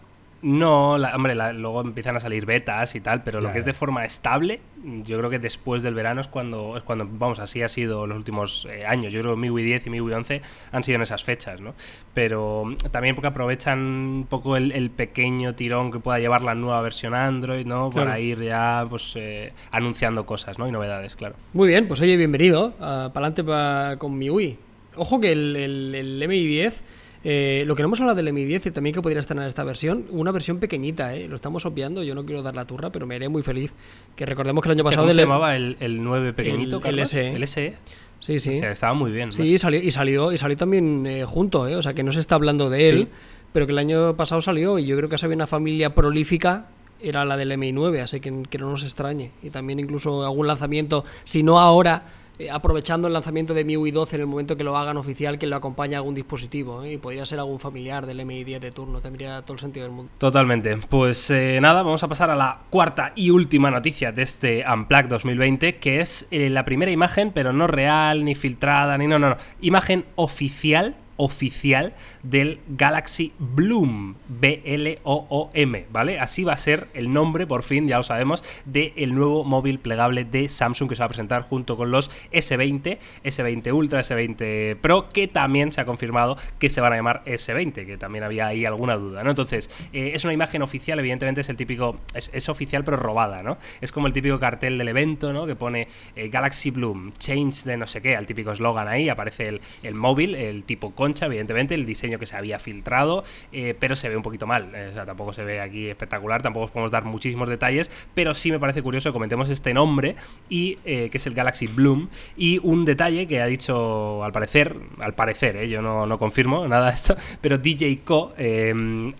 No, 0.44 0.90
hombre, 0.90 1.34
luego 1.54 1.80
empiezan 1.80 2.16
a 2.16 2.20
salir 2.20 2.44
betas 2.44 2.94
y 2.94 3.00
tal, 3.00 3.22
pero 3.22 3.40
lo 3.40 3.50
que 3.50 3.60
es 3.60 3.64
de 3.64 3.72
forma 3.72 4.04
estable, 4.04 4.60
yo 5.02 5.16
creo 5.16 5.30
que 5.30 5.38
después 5.38 5.82
del 5.82 5.94
verano 5.94 6.20
es 6.20 6.28
cuando, 6.28 6.76
es 6.76 6.82
cuando 6.82 7.08
vamos, 7.10 7.38
así 7.38 7.62
ha 7.62 7.68
sido 7.70 8.06
los 8.06 8.14
últimos 8.14 8.68
eh, 8.70 8.84
años. 8.84 9.10
Yo 9.10 9.22
creo 9.22 9.36
que 9.36 9.40
MIUI 9.40 9.62
10 9.62 9.86
y 9.86 9.90
MIUI 9.90 10.12
11 10.12 10.42
han 10.70 10.84
sido 10.84 10.96
en 10.96 11.02
esas 11.02 11.24
fechas, 11.24 11.62
¿no? 11.62 11.72
Pero 12.12 12.66
mm, 12.66 12.76
también 12.90 13.14
porque 13.14 13.28
aprovechan 13.28 13.78
un 13.78 14.26
poco 14.28 14.58
el, 14.58 14.90
pequeño 14.90 15.54
tirón 15.54 15.90
que 15.90 15.98
pueda 15.98 16.18
llevar 16.18 16.42
la 16.42 16.54
nueva 16.54 16.82
versión 16.82 17.14
Android, 17.14 17.64
¿no? 17.64 17.88
Para 17.88 18.20
ir 18.20 18.38
ya, 18.42 18.86
pues, 18.90 19.14
eh, 19.16 19.54
anunciando 19.70 20.26
cosas, 20.26 20.58
¿no? 20.58 20.68
Y 20.68 20.72
novedades, 20.72 21.16
claro. 21.16 21.36
Muy 21.54 21.68
bien, 21.68 21.88
pues 21.88 22.02
oye, 22.02 22.18
bienvenido. 22.18 22.72
para 22.72 23.06
adelante 23.06 23.96
con 23.96 24.18
MIUI. 24.18 24.58
Ojo 24.96 25.22
que 25.22 25.32
el, 25.32 25.56
el, 25.56 25.94
el 25.94 26.28
MI 26.28 26.44
10 26.44 26.82
eh, 27.25 27.64
lo 27.66 27.75
que 27.75 27.83
no 27.83 27.87
hemos 27.87 28.00
hablado 28.00 28.16
del 28.16 28.33
Mi 28.35 28.45
10 28.45 28.66
y 28.66 28.71
también 28.71 28.95
que 28.95 29.00
podría 29.00 29.21
estar 29.21 29.35
en 29.37 29.45
esta 29.45 29.64
versión, 29.64 30.04
una 30.11 30.31
versión 30.31 30.59
pequeñita, 30.59 31.14
¿eh? 31.14 31.26
lo 31.26 31.37
estamos 31.37 31.64
obviando, 31.64 32.02
yo 32.02 32.14
no 32.14 32.26
quiero 32.26 32.43
dar 32.43 32.54
la 32.54 32.66
turra, 32.66 32.90
pero 32.90 33.07
me 33.07 33.14
haré 33.14 33.31
muy 33.31 33.43
feliz. 33.43 33.73
Que 34.14 34.26
recordemos 34.26 34.62
que 34.62 34.69
el 34.69 34.73
año 34.73 34.85
pasado... 34.85 35.04
¿Cómo 35.04 35.14
se 35.14 35.21
llamaba 35.21 35.57
el, 35.57 35.78
el 35.81 36.04
9 36.04 36.35
pequeñito, 36.35 36.83
el, 36.85 36.99
el 36.99 37.07
SE. 37.07 37.35
El 37.35 37.49
SE. 37.49 37.76
Sí, 38.19 38.38
sí. 38.38 38.50
estaba 38.50 38.95
muy 38.95 39.11
bien. 39.11 39.33
Sí, 39.33 39.59
salió, 39.59 39.81
y 39.81 39.90
salió, 39.90 40.33
y 40.33 40.38
salió 40.38 40.57
también 40.57 41.07
eh, 41.07 41.25
junto, 41.25 41.66
¿eh? 41.66 41.76
o 41.76 41.83
sea 41.83 41.95
que 41.95 42.02
no 42.02 42.12
se 42.12 42.21
está 42.21 42.35
hablando 42.35 42.71
de 42.71 42.88
él, 42.88 43.09
pero 43.52 43.66
que 43.66 43.73
el 43.73 43.78
año 43.78 44.16
pasado 44.16 44.40
salió 44.40 44.78
y 44.78 44.87
yo 44.87 44.97
creo 44.97 45.09
que 45.09 45.16
esa 45.16 45.26
había 45.26 45.37
una 45.37 45.47
familia 45.47 45.95
prolífica 45.95 46.66
era 47.00 47.25
la 47.25 47.37
del 47.37 47.57
Mi 47.59 47.73
9, 47.73 48.00
así 48.00 48.21
que, 48.21 48.43
que 48.49 48.59
no 48.59 48.71
nos 48.71 48.83
extrañe. 48.83 49.31
Y 49.43 49.50
también 49.50 49.81
incluso 49.81 50.25
algún 50.25 50.47
lanzamiento, 50.47 51.04
si 51.25 51.43
no 51.43 51.59
ahora 51.59 52.04
eh, 52.38 52.50
aprovechando 52.50 53.06
el 53.06 53.14
lanzamiento 53.14 53.54
de 53.54 53.64
MIUI 53.64 53.90
12 53.90 54.16
en 54.16 54.22
el 54.22 54.26
momento 54.26 54.56
que 54.56 54.64
lo 54.64 54.76
hagan 54.76 54.96
oficial, 54.96 55.38
que 55.38 55.46
lo 55.46 55.56
acompañe 55.56 55.94
a 55.94 55.98
algún 55.98 56.14
dispositivo. 56.14 56.82
¿eh? 56.82 56.94
Y 56.94 56.96
podría 56.98 57.24
ser 57.26 57.38
algún 57.38 57.60
familiar 57.60 58.06
del 58.06 58.24
MI 58.24 58.44
10 58.44 58.60
de 58.60 58.72
turno, 58.72 59.00
tendría 59.00 59.42
todo 59.42 59.54
el 59.54 59.60
sentido 59.60 59.86
del 59.86 59.94
mundo. 59.94 60.12
Totalmente. 60.18 60.76
Pues 60.88 61.30
eh, 61.30 61.58
nada, 61.60 61.82
vamos 61.82 62.02
a 62.02 62.08
pasar 62.08 62.30
a 62.30 62.36
la 62.36 62.58
cuarta 62.70 63.12
y 63.14 63.30
última 63.30 63.70
noticia 63.70 64.10
de 64.10 64.22
este 64.22 64.64
Unplugged 64.68 65.08
2020, 65.08 65.76
que 65.76 66.00
es 66.00 66.26
la 66.30 66.64
primera 66.64 66.90
imagen, 66.90 67.30
pero 67.32 67.52
no 67.52 67.66
real, 67.66 68.24
ni 68.24 68.34
filtrada, 68.34 68.98
ni 68.98 69.06
no, 69.06 69.18
no, 69.18 69.30
no. 69.30 69.36
Imagen 69.60 70.04
oficial 70.16 70.96
oficial 71.16 71.94
del 72.23 72.61
Galaxy 72.68 73.33
Bloom, 73.38 74.16
B-L-O-O-M, 74.28 75.87
¿vale? 75.90 76.18
Así 76.18 76.44
va 76.44 76.54
a 76.54 76.59
ser 76.59 76.88
el 76.94 77.12
nombre, 77.12 77.47
por 77.47 77.62
fin, 77.62 77.87
ya 77.87 77.99
lo 77.99 78.02
sabemos, 78.02 78.44
del 78.64 79.14
nuevo 79.14 79.44
móvil 79.44 79.78
plegable 79.78 80.25
de 80.25 80.49
Samsung 80.49 80.88
que 80.88 80.97
se 80.97 81.00
va 81.00 81.06
a 81.06 81.09
presentar 81.09 81.42
junto 81.42 81.76
con 81.76 81.90
los 81.90 82.11
S20, 82.33 82.99
S20 83.25 83.73
Ultra, 83.73 84.00
S20 84.00 84.76
Pro, 84.76 85.09
que 85.11 85.28
también 85.28 85.73
se 85.73 85.80
ha 85.80 85.85
confirmado 85.85 86.37
que 86.59 86.71
se 86.71 86.80
van 86.80 86.92
a 86.92 86.97
llamar 86.97 87.23
S20, 87.25 87.87
que 87.87 87.97
también 87.97 88.25
había 88.25 88.47
ahí 88.49 88.64
alguna 88.64 88.97
duda, 88.97 89.23
¿no? 89.23 89.30
Entonces, 89.30 89.71
eh, 89.92 90.12
es 90.14 90.25
una 90.25 90.33
imagen 90.33 90.62
oficial, 90.62 90.99
evidentemente 90.99 91.40
es 91.40 91.49
el 91.49 91.56
típico, 91.56 91.99
es, 92.14 92.49
oficial 92.49 92.85
pero 92.85 92.97
robada, 92.97 93.42
¿no? 93.42 93.59
Es 93.80 93.92
como 93.92 94.06
el 94.06 94.12
típico 94.12 94.38
cartel 94.38 94.78
del 94.78 94.88
evento, 94.88 95.33
¿no? 95.33 95.47
Que 95.47 95.56
pone 95.56 95.88
eh, 96.16 96.28
Galaxy 96.28 96.71
Bloom, 96.71 97.12
change 97.18 97.64
de 97.64 97.76
no 97.76 97.87
sé 97.87 98.02
qué, 98.02 98.16
al 98.16 98.26
típico 98.26 98.52
eslogan 98.52 98.88
ahí, 98.88 99.09
aparece 99.09 99.49
el, 99.49 99.61
el 99.83 99.94
móvil, 99.94 100.35
el 100.35 100.64
tipo 100.64 100.94
concha, 101.04 101.26
evidentemente, 101.26 101.75
el 101.75 101.84
diseño 101.84 102.18
que 102.18 102.25
se 102.25 102.34
había 102.34 102.58
filtrado, 102.58 103.25
eh, 103.52 103.75
pero 103.78 103.94
se 103.94 104.08
ve 104.08 104.16
un 104.16 104.23
poquito 104.23 104.46
mal. 104.46 104.75
Eh, 104.75 104.88
o 104.90 104.94
sea, 104.94 105.04
tampoco 105.04 105.34
se 105.34 105.44
ve 105.44 105.61
aquí 105.61 105.88
espectacular, 105.88 106.40
tampoco 106.40 106.64
os 106.64 106.70
podemos 106.70 106.90
dar 106.90 107.04
muchísimos 107.04 107.46
detalles, 107.46 107.90
pero 108.14 108.32
sí 108.32 108.50
me 108.50 108.58
parece 108.58 108.80
curioso 108.80 109.11
que 109.11 109.12
comentemos 109.12 109.50
este 109.50 109.75
nombre, 109.75 110.16
y 110.49 110.78
eh, 110.87 111.11
que 111.11 111.18
es 111.18 111.26
el 111.26 111.34
Galaxy 111.34 111.66
Bloom, 111.66 112.08
y 112.38 112.58
un 112.62 112.87
detalle 112.87 113.26
que 113.26 113.42
ha 113.42 113.46
dicho, 113.46 114.25
al 114.25 114.32
parecer, 114.32 114.76
al 114.99 115.14
parecer, 115.14 115.66
yo 115.66 115.82
no, 115.82 116.06
no, 116.06 116.18
confirmo 116.18 116.66
nada 116.66 116.88
de 116.88 116.94
esto, 116.94 117.16
pero 117.42 117.58
DJ 117.58 118.00
Co 118.02 118.32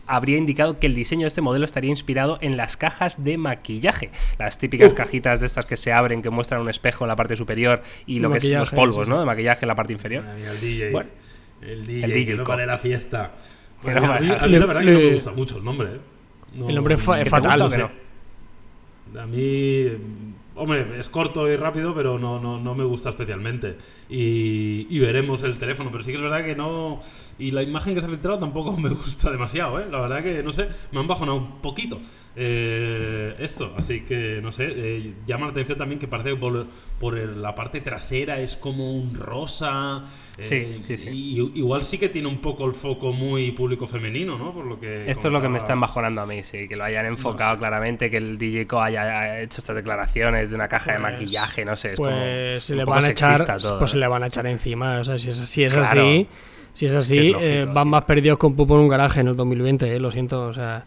habría 0.07 0.39
indicado 0.39 0.79
que 0.79 0.87
el 0.87 0.95
diseño 0.95 1.23
de 1.23 1.29
este 1.29 1.43
modelo 1.43 1.67
estaría 1.67 1.91
inspirado 1.91 2.39
en 2.41 2.57
las 2.57 2.79
cajas 2.79 3.23
de 3.23 3.37
maquillaje, 3.37 4.11
las 4.39 4.57
típicas 4.57 4.93
uh. 4.93 4.95
cajitas 4.95 5.41
de 5.41 5.47
estas 5.47 5.67
que 5.67 5.77
se 5.77 5.93
abren, 5.93 6.23
que 6.23 6.31
muestran 6.31 6.63
un 6.63 6.71
espejo 6.71 7.05
en 7.05 7.09
la 7.09 7.17
parte 7.17 7.37
superior 7.37 7.83
y 8.07 8.21
lo 8.21 8.31
que 8.31 8.39
es 8.39 8.49
los 8.49 8.71
polvos, 8.71 9.07
¿no? 9.07 9.21
De 9.21 9.27
maquillaje 9.27 9.67
en 9.67 9.69
la 9.69 9.75
parte 9.75 9.93
inferior. 9.93 10.25
Bueno, 10.91 11.11
el 11.65 11.87
DJ, 11.87 12.27
que 12.27 12.35
no 12.35 12.45
vale 12.45 12.67
la 12.67 12.79
fiesta. 12.79 13.33
a, 13.85 14.21
mí, 14.21 14.27
la 14.29 14.67
verdad 14.67 14.81
que 14.81 14.91
no 14.91 14.99
me 14.99 15.15
gusta 15.15 15.33
mucho 15.33 15.59
el 15.59 15.65
nombre. 15.65 15.89
¿eh? 15.89 16.01
el 16.69 16.75
nombre 16.75 16.95
es 16.95 17.29
fatal. 17.29 17.91
No 19.13 19.21
A 19.21 19.27
mí 19.27 19.89
Hombre, 20.57 21.01
es 21.01 21.09
corto 21.09 21.51
y 21.51 21.57
rápido, 21.57 21.95
pero 21.95 22.17
no, 22.17 22.39
no, 22.39 22.61
no 22.61 22.75
me 22.77 22.85
gusta 22.85 23.11
especialmente. 23.11 23.77
Y, 24.09 24.87
y, 24.89 24.99
veremos 25.01 25.43
el 25.43 25.59
teléfono, 25.59 25.91
pero 25.91 26.05
sí 26.05 26.13
que 26.13 26.17
es 26.17 26.23
verdad 26.23 26.45
que 26.45 26.55
no. 26.55 27.01
Y 27.41 27.51
la 27.51 27.63
imagen 27.63 27.95
que 27.95 28.01
se 28.01 28.07
ha 28.07 28.11
filtrado 28.11 28.39
tampoco 28.39 28.77
me 28.79 28.91
gusta 28.91 29.33
demasiado, 29.33 29.81
¿eh? 29.81 29.87
La 29.91 30.01
verdad 30.01 30.23
que, 30.23 30.43
no 30.45 30.53
sé, 30.53 30.69
me 30.93 31.01
han 31.01 31.09
bajonado 31.09 31.39
un 31.39 31.61
poquito 31.61 32.01
eh, 32.37 33.35
esto. 33.41 33.75
Así 33.77 34.03
que, 34.03 34.41
no 34.41 34.53
sé, 34.53 34.69
eh, 34.69 35.15
llama 35.27 35.47
la 35.47 35.53
atención 35.53 35.77
también 35.77 35.99
que 35.99 36.07
parece 36.07 36.31
que 36.31 36.37
por, 36.37 36.67
por 37.01 37.15
la 37.15 37.55
parte 37.57 37.81
trasera 37.81 38.39
es 38.39 38.57
como 38.57 38.93
un 38.93 39.15
rosa. 39.15 40.05
sí, 40.41 40.79
sí, 40.83 40.99
sí. 40.99 41.09
Y, 41.09 41.59
igual 41.59 41.83
sí 41.83 41.99
que 41.99 42.09
tiene 42.09 42.29
un 42.29 42.39
poco 42.39 42.65
el 42.67 42.75
foco 42.75 43.13
muy 43.13 43.51
público 43.51 43.89
femenino, 43.89 44.39
¿no? 44.39 44.53
Por 44.53 44.67
lo 44.67 44.79
que. 44.79 45.11
Esto 45.11 45.29
es 45.29 45.33
lo 45.33 45.41
que 45.41 45.49
me 45.49 45.59
está 45.59 45.73
embajonando 45.73 46.21
a 46.21 46.27
mí, 46.27 46.45
sí, 46.45 46.69
que 46.69 46.77
lo 46.77 46.85
hayan 46.85 47.07
enfocado 47.07 47.59
claramente, 47.59 48.09
que 48.09 48.19
el 48.19 48.39
DJ 48.39 48.69
Co 48.69 48.81
haya 48.81 49.41
hecho 49.41 49.59
estas 49.59 49.75
declaraciones 49.75 50.44
de 50.51 50.57
una 50.57 50.69
caja 50.69 50.93
de 50.93 51.01
pues, 51.01 51.13
maquillaje, 51.13 51.65
no 51.65 51.77
sé. 51.77 51.93
Es 51.93 51.97
pues 51.97 52.65
se 52.65 52.75
le 52.75 52.85
van 52.85 53.05
a 53.05 53.11
echar, 53.11 53.59
pues 53.79 53.91
se 53.91 53.99
le 53.99 54.07
van 54.07 54.23
a 54.23 54.27
echar 54.27 54.47
encima. 54.47 54.99
O 54.99 55.05
sea, 55.05 55.19
si 55.19 55.31
es, 55.31 55.39
si 55.39 55.65
es 55.65 55.77
así, 55.77 56.29
si 56.73 56.87
es 56.87 56.95
así, 56.95 57.35
eh, 57.39 57.67
van 57.69 57.89
más 57.89 58.05
perdidos 58.05 58.39
con 58.39 58.55
pupo 58.55 58.75
en 58.75 58.81
un 58.81 58.89
garaje 58.89 59.21
en 59.21 59.29
el 59.29 59.37
2020. 59.37 59.95
Eh, 59.95 60.01
lo 60.01 60.11
siento, 60.11 60.47
o 60.47 60.55
sea. 60.55 60.85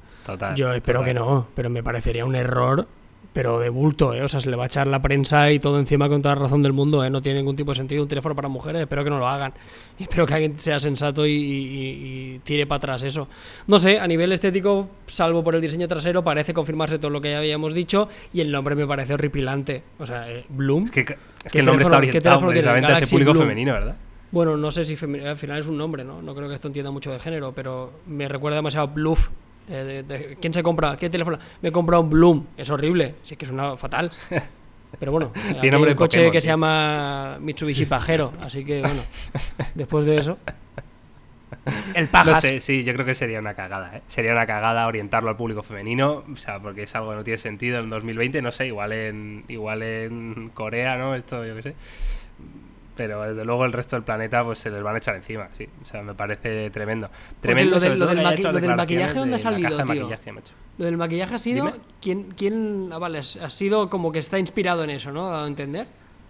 yo 0.55 0.73
espero 0.73 1.03
que 1.03 1.13
no, 1.13 1.47
pero 1.55 1.69
me 1.69 1.83
parecería 1.83 2.25
un 2.25 2.35
error 2.35 2.87
pero 3.37 3.59
de 3.59 3.69
bulto, 3.69 4.15
¿eh? 4.15 4.23
O 4.23 4.27
sea, 4.27 4.39
se 4.39 4.49
le 4.49 4.57
va 4.57 4.63
a 4.63 4.65
echar 4.65 4.87
la 4.87 4.99
prensa 4.99 5.51
y 5.51 5.59
todo 5.59 5.77
encima 5.77 6.09
con 6.09 6.23
toda 6.23 6.33
la 6.33 6.41
razón 6.41 6.63
del 6.63 6.73
mundo, 6.73 7.05
¿eh? 7.05 7.11
No 7.11 7.21
tiene 7.21 7.37
ningún 7.37 7.55
tipo 7.55 7.69
de 7.69 7.75
sentido 7.75 8.01
un 8.01 8.09
teléfono 8.09 8.33
para 8.33 8.47
mujeres, 8.47 8.81
espero 8.81 9.03
que 9.03 9.11
no 9.11 9.19
lo 9.19 9.27
hagan. 9.27 9.53
Y 9.99 10.03
espero 10.09 10.25
que 10.25 10.33
alguien 10.33 10.57
sea 10.57 10.79
sensato 10.79 11.23
y, 11.23 12.41
tire 12.43 12.65
para 12.65 12.77
atrás 12.77 13.03
eso. 13.03 13.27
No 13.67 13.77
sé, 13.77 13.99
a 13.99 14.07
nivel 14.07 14.31
estético, 14.31 14.89
salvo 15.05 15.43
por 15.43 15.53
el 15.53 15.61
diseño 15.61 15.87
trasero, 15.87 16.23
parece 16.23 16.51
confirmarse 16.51 16.97
todo 16.97 17.11
lo 17.11 17.21
que 17.21 17.29
ya 17.29 17.37
habíamos 17.37 17.75
dicho 17.75 18.09
y 18.33 18.41
el 18.41 18.51
nombre 18.51 18.73
me 18.73 18.87
parece 18.87 19.13
horripilante. 19.13 19.83
O 19.99 20.05
sea, 20.07 20.27
eh, 20.31 20.43
Bloom. 20.49 20.85
Es 20.85 20.89
que, 20.89 21.15
el 21.59 21.63
nombre 21.63 21.83
está 21.83 21.97
orientado 21.97 22.47
precisamente 22.47 22.91
a 22.91 22.97
ese 22.97 23.05
público 23.05 23.35
femenino, 23.35 23.73
¿verdad? 23.73 23.97
Bueno, 24.31 24.57
no 24.57 24.71
sé 24.71 24.83
si 24.83 24.93
al 24.95 25.37
final 25.37 25.59
es 25.59 25.67
un 25.67 25.77
nombre, 25.77 26.03
¿no? 26.03 26.23
No 26.23 26.33
creo 26.33 26.49
que 26.49 26.55
esto 26.55 26.69
entienda 26.69 26.89
mucho 26.89 27.11
de 27.11 27.19
género, 27.19 27.53
pero 27.53 27.91
me 28.07 28.27
recuerda 28.27 28.55
demasiado 28.55 28.87
Bluff, 28.87 29.29
eh, 29.69 30.37
¿Quién 30.39 30.53
se 30.53 30.63
compra? 30.63 30.97
¿Qué 30.97 31.09
teléfono? 31.09 31.37
Me 31.61 31.69
he 31.69 31.71
comprado 31.71 32.03
un 32.03 32.09
Bloom. 32.09 32.45
Es 32.57 32.69
horrible. 32.69 33.15
Sí 33.23 33.35
que 33.35 33.45
es 33.45 33.51
una 33.51 33.77
fatal. 33.77 34.11
Pero 34.99 35.11
bueno, 35.11 35.33
tiene 35.59 35.77
un 35.77 35.93
coche 35.95 36.31
que 36.31 36.39
se 36.39 36.47
llama 36.47 37.37
Mitsubishi 37.41 37.85
Pajero. 37.85 38.33
Así 38.41 38.63
que 38.63 38.79
bueno, 38.79 39.01
después 39.75 40.05
de 40.05 40.17
eso. 40.17 40.37
El 41.93 42.07
Pajas. 42.07 42.45
sí, 42.59 42.83
yo 42.83 42.93
creo 42.93 43.05
que 43.05 43.13
sería 43.13 43.39
una 43.39 43.53
cagada. 43.53 43.97
¿eh? 43.97 44.01
Sería 44.07 44.31
una 44.31 44.47
cagada 44.47 44.87
orientarlo 44.87 45.29
al 45.29 45.35
público 45.35 45.61
femenino. 45.61 46.23
O 46.31 46.35
sea, 46.37 46.59
porque 46.59 46.83
es 46.83 46.95
algo 46.95 47.09
que 47.09 47.15
no 47.17 47.23
tiene 47.23 47.37
sentido 47.37 47.79
en 47.79 47.89
2020. 47.89 48.41
No 48.41 48.51
sé, 48.51 48.67
igual 48.67 48.93
en, 48.93 49.43
igual 49.49 49.83
en 49.83 50.49
Corea, 50.53 50.97
¿no? 50.97 51.15
Esto, 51.15 51.45
yo 51.45 51.55
qué 51.55 51.61
sé 51.63 51.75
pero 52.97 53.21
desde 53.21 53.45
luego 53.45 53.63
el 53.63 53.71
resto 53.71 53.95
del 53.95 54.03
planeta 54.03 54.43
pues 54.43 54.59
se 54.59 54.71
les 54.71 54.81
van 54.81 54.95
a 54.95 54.97
echar 54.97 55.15
encima, 55.15 55.47
sí. 55.53 55.69
O 55.81 55.85
sea, 55.85 56.01
me 56.01 56.15
parece 56.15 56.69
tremendo. 56.71 57.09
Tremendo, 57.39 57.79
lo, 57.79 57.95
lo, 57.95 58.07
del, 58.07 58.75
maquillaje, 58.75 59.13
¿dónde 59.13 59.35
ha 59.35 59.39
salido, 59.39 59.69
tío? 59.69 59.85
Maquillaje, 59.85 60.33
Lo 60.79 60.85
del 60.85 60.97
maquillaje 60.97 61.35
ha 61.35 61.37
sido... 61.37 61.73
¿quién, 62.01 62.31
¿Quién...? 62.31 62.89
Ah, 62.91 62.97
vale, 62.97 63.19
ha 63.19 63.49
sido 63.49 63.89
como 63.89 64.11
que 64.11 64.19
está 64.19 64.39
inspirado 64.39 64.83
en 64.83 64.89
eso, 64.89 65.11
¿no? 65.11 65.27
¿Ha 65.27 65.31
dado 65.31 65.45
a 65.45 65.47
entender? 65.47 65.87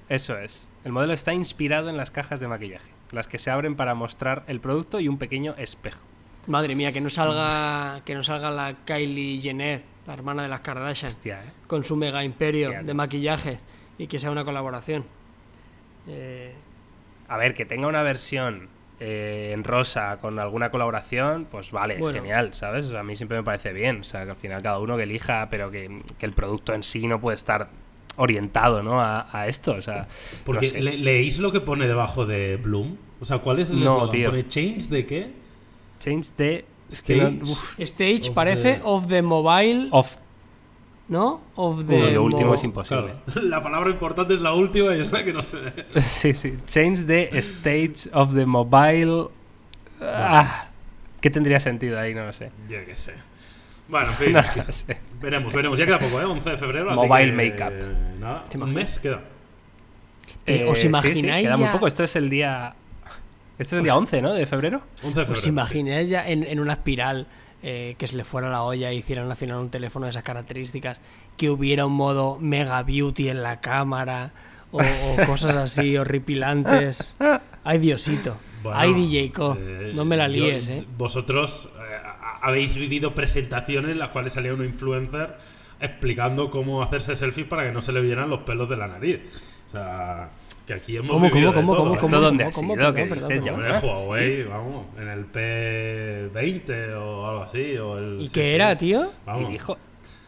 Eso 0.09 0.37
es. 0.37 0.69
El 0.83 0.91
modelo 0.91 1.13
está 1.13 1.33
inspirado 1.33 1.89
en 1.89 1.97
las 1.97 2.11
cajas 2.11 2.39
de 2.39 2.47
maquillaje, 2.47 2.91
las 3.11 3.27
que 3.27 3.39
se 3.39 3.49
abren 3.49 3.75
para 3.75 3.95
mostrar 3.95 4.43
el 4.47 4.59
producto 4.59 4.99
y 4.99 5.07
un 5.07 5.17
pequeño 5.17 5.55
espejo. 5.57 6.01
Madre 6.47 6.75
mía, 6.75 6.91
que 6.91 7.01
no 7.01 7.09
salga 7.09 8.01
que 8.05 8.15
no 8.15 8.23
salga 8.23 8.51
la 8.51 8.73
Kylie 8.85 9.41
Jenner, 9.41 9.83
la 10.05 10.13
hermana 10.13 10.43
de 10.43 10.49
las 10.49 10.61
Kardashian, 10.61 11.11
Hostia, 11.11 11.43
¿eh? 11.43 11.51
con 11.67 11.83
su 11.83 11.97
mega 11.97 12.23
imperio 12.23 12.69
Hostia, 12.69 12.83
de 12.83 12.93
maquillaje 12.93 13.59
y 13.97 14.07
que 14.07 14.17
sea 14.17 14.31
una 14.31 14.45
colaboración. 14.45 15.03
Eh, 16.07 16.53
A 17.29 17.35
ver, 17.37 17.53
que 17.53 17.65
tenga 17.65 17.87
una 17.87 18.03
versión 18.03 18.69
eh, 19.01 19.51
en 19.53 19.63
rosa 19.65 20.17
con 20.21 20.39
alguna 20.39 20.71
colaboración, 20.71 21.45
pues 21.51 21.71
vale, 21.71 21.97
Bueno. 21.97 22.17
genial, 22.19 22.53
¿sabes? 22.53 22.85
O 22.85 22.89
sea, 22.91 23.01
a 23.01 23.03
mí 23.03 23.15
siempre 23.17 23.37
me 23.37 23.43
parece 23.43 23.73
bien. 23.73 23.99
O 24.01 24.03
sea, 24.03 24.23
que 24.23 24.31
al 24.31 24.37
final 24.37 24.61
cada 24.63 24.79
uno 24.79 24.95
que 24.97 25.03
elija, 25.03 25.49
pero 25.51 25.69
que, 25.69 26.01
que 26.17 26.25
el 26.25 26.31
producto 26.33 26.73
en 26.73 26.83
sí 26.83 27.05
no 27.07 27.19
puede 27.19 27.35
estar 27.35 27.67
orientado, 28.15 28.81
¿no? 28.81 29.01
A, 29.01 29.27
a 29.31 29.47
esto, 29.47 29.73
o 29.73 29.81
sea. 29.81 30.07
Porque 30.45 30.67
no 30.67 30.71
sé. 30.71 30.81
le- 30.81 30.97
leéis 30.97 31.37
lo 31.39 31.51
que 31.51 31.59
pone 31.59 31.85
debajo 31.85 32.25
de 32.25 32.55
Bloom. 32.57 32.95
O 33.19 33.25
sea, 33.25 33.39
¿cuál 33.39 33.59
es 33.59 33.71
el 33.71 33.83
No, 33.83 34.07
tío. 34.09 34.29
¿Pone 34.29 34.47
change 34.47 34.87
de 34.89 35.05
qué? 35.05 35.31
Change 35.99 36.29
no- 36.37 36.63
Stage. 36.89 37.41
Stage 37.79 38.29
Of 38.29 38.33
parece 38.35 38.75
the- 38.75 38.81
of 38.83 39.07
the 39.07 39.21
mobile, 39.21 39.89
off. 39.91 40.15
¿No? 41.09 41.41
Of 41.55 41.79
Uy, 41.79 41.85
the 41.85 42.11
lo 42.11 42.23
último 42.23 42.49
mo- 42.49 42.55
es 42.55 42.63
imposible. 42.63 43.13
Claro. 43.25 43.47
La 43.49 43.61
palabra 43.63 43.89
importante 43.89 44.33
es 44.35 44.41
la 44.41 44.53
última 44.53 44.95
y 44.95 45.01
es 45.01 45.11
la 45.11 45.23
que 45.23 45.33
no 45.33 45.41
se 45.41 45.57
ve. 45.57 45.85
Sí, 46.01 46.33
sí. 46.33 46.57
Change 46.67 47.05
the 47.05 47.29
stage 47.39 48.09
of 48.13 48.33
the 48.35 48.45
mobile. 48.45 49.27
Ah, 50.01 50.67
¿Qué 51.21 51.29
tendría 51.29 51.59
sentido 51.59 51.99
ahí? 51.99 52.13
No 52.13 52.25
lo 52.25 52.33
sé. 52.33 52.51
Yo 52.69 52.77
qué 52.85 52.93
sé. 52.95 53.13
Bueno, 53.87 54.07
en 54.09 54.13
fin. 54.15 54.33
No 54.33 54.41
lo 54.41 54.71
sé. 54.71 54.99
Veremos, 55.21 55.53
veremos. 55.53 55.79
Ya 55.79 55.85
queda 55.85 55.99
poco, 55.99 56.19
¿eh? 56.21 56.25
11 56.25 56.49
de 56.49 56.57
febrero. 56.57 56.91
así 56.91 57.07
Mobile 57.07 57.25
que, 57.31 57.51
makeup. 57.51 57.73
eh, 57.81 57.95
Nada, 58.19 58.43
¿Te 58.49 58.57
un 58.57 58.73
mes 58.73 58.99
queda. 58.99 59.21
Eh, 60.45 60.65
¿Os 60.69 60.77
sí, 60.77 60.81
sí, 60.83 60.87
imagináis 60.87 61.45
queda 61.47 61.57
muy 61.57 61.67
poco. 61.69 61.87
Esto 61.87 62.03
es 62.03 62.15
el 62.15 62.29
día. 62.29 62.73
Esto 63.57 63.75
es 63.75 63.79
el 63.79 63.83
día 63.83 63.95
11, 63.95 64.21
¿no? 64.21 64.33
De 64.33 64.45
febrero. 64.45 64.81
11 65.03 65.07
de 65.07 65.13
febrero. 65.25 65.31
¿Os 65.39 65.47
imagináis 65.47 66.09
ya 66.09 66.27
en, 66.27 66.43
en 66.43 66.59
una 66.59 66.73
espiral 66.73 67.27
eh, 67.63 67.95
que 67.97 68.07
se 68.07 68.15
le 68.15 68.23
fuera 68.23 68.49
la 68.49 68.63
olla 68.63 68.91
y 68.93 68.97
hicieran 68.97 69.29
al 69.29 69.37
final 69.37 69.57
un 69.57 69.69
teléfono 69.69 70.05
de 70.05 70.11
esas 70.11 70.23
características? 70.23 70.99
Que 71.37 71.49
hubiera 71.49 71.85
un 71.85 71.93
modo 71.93 72.37
mega 72.39 72.81
beauty 72.83 73.29
en 73.29 73.43
la 73.43 73.59
cámara 73.61 74.31
o, 74.71 74.79
o 74.79 75.25
cosas 75.25 75.55
así 75.55 75.95
horripilantes. 75.97 77.15
Ay, 77.63 77.77
Diosito. 77.79 78.37
Bueno, 78.63 78.79
Ay, 78.79 78.93
DJ 78.93 79.31
Co. 79.31 79.55
eh, 79.59 79.91
no 79.95 80.03
me 80.05 80.17
la 80.17 80.27
yo- 80.27 80.45
líes, 80.45 80.67
¿eh? 80.69 80.85
Vosotros 80.97 81.69
eh, 81.77 81.95
ha- 82.03 82.39
habéis 82.47 82.75
vivido 82.75 83.13
presentaciones 83.13 83.91
en 83.91 83.99
las 83.99 84.09
cuales 84.09 84.33
salía 84.33 84.53
un 84.53 84.63
influencer 84.65 85.37
explicando 85.79 86.49
cómo 86.49 86.81
hacerse 86.81 87.15
selfies 87.15 87.45
para 87.47 87.63
que 87.63 87.71
no 87.71 87.81
se 87.83 87.91
le 87.91 88.01
vieran 88.01 88.29
los 88.29 88.39
pelos 88.41 88.67
de 88.67 88.77
la 88.77 88.87
nariz. 88.87 89.19
O 89.67 89.69
sea, 89.69 90.31
que 90.67 90.73
aquí 90.73 90.97
hemos 90.97 91.09
¿Cómo, 91.11 91.29
vivido 91.29 91.53
cómo, 91.53 91.71
de 91.71 91.77
cómo, 91.77 91.91
todo. 91.91 91.95
¿Esto 92.07 92.21
dónde 92.21 92.43
ha 92.43 92.51
sido? 92.51 92.75
Perdón, 92.75 92.95
¿Qué 92.95 93.05
perdón, 93.05 93.29
dices, 93.29 93.43
perdón. 93.53 93.71
Ah, 93.73 93.79
Huawei, 93.83 94.43
vamos, 94.43 94.85
en 94.99 95.07
el 95.07 95.25
P20 95.31 96.93
o 96.97 97.27
algo 97.27 97.41
así. 97.43 97.77
O 97.77 97.97
el, 97.97 98.21
¿Y 98.21 98.27
sí, 98.27 98.33
qué 98.33 98.49
sí. 98.49 98.55
era, 98.55 98.77
tío? 98.77 99.09
Vamos. 99.25 99.49
Y 99.49 99.53
dijo, 99.53 99.77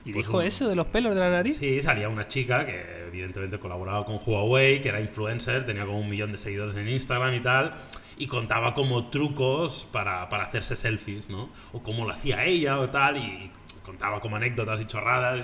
¿y 0.05 0.13
Pues 0.13 0.25
dijo 0.25 0.37
un- 0.37 0.43
eso 0.45 0.69
de 0.69 0.75
los 0.75 0.87
pelos 0.87 1.13
de 1.13 1.19
la 1.19 1.29
nariz? 1.29 1.57
Sí, 1.57 1.81
salía 1.81 2.09
una 2.09 2.27
chica 2.27 2.65
que 2.65 2.81
evidentemente 3.07 3.59
colaboraba 3.59 4.05
con 4.05 4.17
Huawei, 4.25 4.81
que 4.81 4.89
era 4.89 5.01
influencer, 5.01 5.65
tenía 5.65 5.85
como 5.85 5.99
un 5.99 6.09
millón 6.09 6.31
de 6.31 6.37
seguidores 6.37 6.75
en 6.75 6.87
Instagram 6.87 7.33
y 7.33 7.39
tal, 7.41 7.73
y 8.17 8.27
contaba 8.27 8.73
como 8.73 9.09
trucos 9.09 9.87
para, 9.91 10.29
para 10.29 10.43
hacerse 10.45 10.75
selfies, 10.75 11.29
¿no? 11.29 11.49
O 11.73 11.81
cómo 11.83 12.05
lo 12.05 12.13
hacía 12.13 12.45
ella 12.45 12.79
o 12.79 12.89
tal, 12.89 13.17
y 13.17 13.51
contaba 13.89 14.19
como 14.19 14.35
anécdotas 14.35 14.79
y 14.81 14.85
chorradas. 14.85 15.43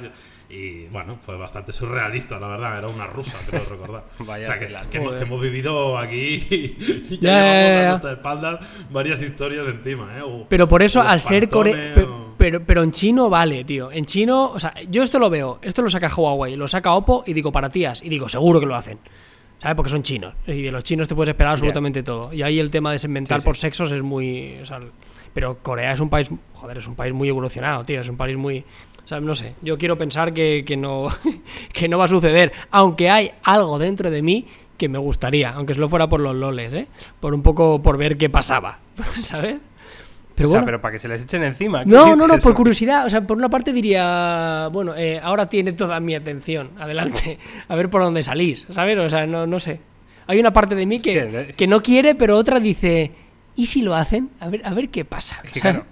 Y 0.49 0.86
bueno, 0.88 1.17
fue 1.21 1.36
bastante 1.38 1.71
surrealista, 1.71 2.39
la 2.39 2.47
verdad, 2.47 2.77
era 2.77 2.88
una 2.88 3.08
rusa, 3.08 3.38
creo 3.47 3.65
recordar. 3.69 4.03
Vaya 4.19 4.43
o 4.43 4.45
sea, 4.45 4.60
que, 4.60 4.67
que 4.91 4.97
hemos, 4.97 5.13
que 5.15 5.23
hemos 5.23 5.41
vivido 5.41 5.97
aquí 5.97 6.45
y 7.10 7.17
ya 7.19 7.99
llevamos 7.99 8.60
varias 8.91 9.21
historias 9.21 9.67
encima, 9.67 10.15
¿eh? 10.17 10.21
O- 10.21 10.45
Pero 10.47 10.67
por 10.67 10.84
eso, 10.84 11.01
al 11.01 11.19
ser 11.19 11.49
Pantone, 11.49 11.71
core... 11.71 11.91
o- 11.91 11.95
pe- 11.95 12.08
Pero, 12.38 12.63
pero 12.63 12.84
en 12.84 12.91
chino 12.91 13.29
vale, 13.29 13.63
tío. 13.63 13.91
En 13.91 14.05
chino, 14.05 14.51
o 14.51 14.60
sea, 14.60 14.73
yo 14.89 15.01
esto 15.03 15.17
lo 15.19 15.29
veo. 15.29 15.58
Esto 15.62 15.81
lo 15.81 15.89
saca 15.89 16.13
Huawei, 16.15 16.55
lo 16.55 16.67
saca 16.67 16.93
Oppo 16.93 17.23
y 17.25 17.34
digo 17.34 17.51
para 17.51 17.69
tías. 17.69 18.03
Y 18.03 18.10
digo, 18.10 18.29
seguro 18.29 18.60
que 18.60 18.65
lo 18.67 18.75
hacen. 18.75 18.99
¿Sabes? 19.60 19.75
Porque 19.75 19.89
son 19.89 20.03
chinos. 20.03 20.34
Y 20.45 20.62
de 20.63 20.71
los 20.71 20.84
chinos 20.84 21.08
te 21.08 21.15
puedes 21.15 21.29
esperar 21.29 21.53
absolutamente 21.53 22.03
todo. 22.03 22.31
Y 22.34 22.43
ahí 22.43 22.60
el 22.60 22.69
tema 22.69 22.91
de 22.91 22.99
segmentar 22.99 23.39
Sí, 23.39 23.41
sí. 23.41 23.45
por 23.45 23.58
sexos 23.58 23.91
es 23.91 24.03
muy. 24.03 24.58
o 24.62 24.65
sea, 24.65 24.79
pero 25.36 25.58
Corea 25.62 25.91
es 25.91 26.00
un 26.00 26.10
país. 26.10 26.30
Joder, 26.54 26.78
es 26.78 26.88
un 26.88 26.95
país 26.95 27.13
muy 27.13 27.28
evolucionado, 27.28 27.84
tío. 27.84 28.00
Es 28.00 28.08
un 28.08 28.15
país 28.15 28.38
muy. 28.38 28.63
O 29.04 29.08
sea, 29.08 29.19
no 29.19 29.36
sé. 29.36 29.54
Yo 29.62 29.78
quiero 29.78 29.98
pensar 29.98 30.34
que, 30.34 30.63
que 30.65 30.78
no, 30.78 31.08
que 31.74 31.89
no 31.89 31.98
va 31.98 32.06
a 32.06 32.08
suceder. 32.08 32.54
Aunque 32.71 33.10
hay 33.10 33.34
algo 33.43 33.78
dentro 33.78 34.10
de 34.10 34.21
mí 34.21 34.48
que 34.78 34.88
me 34.88 34.98
gustaría. 34.98 35.50
Aunque 35.50 35.74
solo 35.74 35.89
fuera 35.89 36.08
por 36.08 36.21
los 36.21 36.34
loles, 36.34 36.71
¿eh? 36.71 36.88
Por 37.19 37.34
un 37.34 37.41
poco 37.41 37.82
por 37.82 37.98
ver 37.98 38.15
qué 38.15 38.30
pasaba. 38.30 38.80
¿Sabes? 39.24 39.60
Pero 40.36 40.48
o 40.48 40.52
sea, 40.52 40.60
bueno. 40.60 40.65
pero 40.67 40.82
para 40.82 40.93
que 40.93 41.00
se 41.00 41.10
les 41.10 41.21
echen 41.24 41.43
encima. 41.43 41.84
¿qué 41.84 41.89
No, 41.89 42.15
no, 42.15 42.28
no, 42.28 42.38
por 42.38 42.54
curiosidad. 42.54 43.06
O 43.06 43.10
sea, 43.10 43.19
por 43.19 43.36
una 43.36 43.50
parte 43.50 43.74
diría, 43.74 44.69
bueno, 44.71 44.95
eh, 44.95 45.19
ahora 45.21 45.50
tiene 45.50 45.74
toda 45.74 46.00
mi 46.00 46.15
atención. 46.15 46.69
Adelante. 46.80 47.38
A 47.67 47.76
ver 47.76 47.89
por 47.89 48.02
dónde 48.02 48.24
salís, 48.24 48.65
¿sabes? 48.69 48.98
O 48.98 49.10
sea, 49.10 49.28
no, 49.28 49.45
no 49.45 49.60
sé. 49.60 49.82
Hay 50.28 50.39
una 50.39 50.54
parte 50.54 50.76
de 50.76 50.86
mí 50.86 50.98
que, 51.00 51.24
Hostia, 51.24 51.41
eh. 51.41 51.54
que 51.58 51.67
no 51.67 51.84
quiere, 51.84 52.15
pero 52.15 52.38
otra 52.38 52.62
dice, 52.62 53.12
¿y 53.55 53.65
si 53.67 53.81
lo 53.81 53.95
hacen? 53.95 54.29
A 54.39 54.49
ver, 54.49 54.61
a 54.65 54.73
ver 54.73 54.89
qué 54.89 55.05
pasa. 55.05 55.37
Es 55.43 55.51
que, 55.51 55.59
¿sabes? 55.59 55.75
claro, 55.77 55.87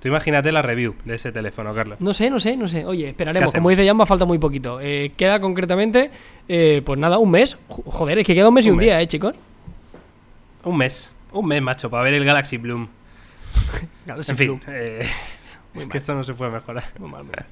tú 0.00 0.08
imagínate 0.08 0.50
la 0.52 0.62
review 0.62 0.94
de 1.04 1.14
ese 1.16 1.32
teléfono, 1.32 1.74
Carlos. 1.74 2.00
No 2.00 2.12
sé, 2.14 2.30
no 2.30 2.38
sé, 2.38 2.56
no 2.56 2.66
sé. 2.68 2.84
Oye, 2.84 3.08
esperaremos. 3.08 3.52
¿Qué 3.52 3.58
Como 3.58 3.70
dice 3.70 3.86
Jamba, 3.86 4.06
falta 4.06 4.24
muy 4.24 4.38
poquito. 4.38 4.80
Eh, 4.80 5.12
queda 5.16 5.40
concretamente, 5.40 6.10
eh, 6.48 6.82
pues 6.84 6.98
nada, 6.98 7.18
un 7.18 7.30
mes. 7.30 7.56
Jo- 7.68 7.82
Joder, 7.86 8.18
es 8.18 8.26
que 8.26 8.34
queda 8.34 8.48
un 8.48 8.54
mes 8.54 8.66
y 8.66 8.70
Un 8.70 8.76
mes. 8.76 8.84
día, 8.84 9.00
¿eh, 9.00 9.06
chicos? 9.06 9.34
Un 10.64 10.76
mes. 10.76 11.14
Un 11.32 11.46
mes, 11.46 11.60
macho, 11.62 11.90
para 11.90 12.04
ver 12.04 12.14
el 12.14 12.24
Galaxy 12.24 12.56
Bloom. 12.58 12.88
Galaxy 14.06 14.32
en 14.32 14.36
fin, 14.38 14.60
eh, 14.68 15.06
es 15.74 15.86
que 15.86 15.96
esto 15.96 16.14
no 16.14 16.22
se 16.24 16.34
puede 16.34 16.50
mejorar. 16.52 16.84
Muy 16.98 17.10
mal, 17.10 17.24
muy 17.24 17.32
mal. 17.34 17.46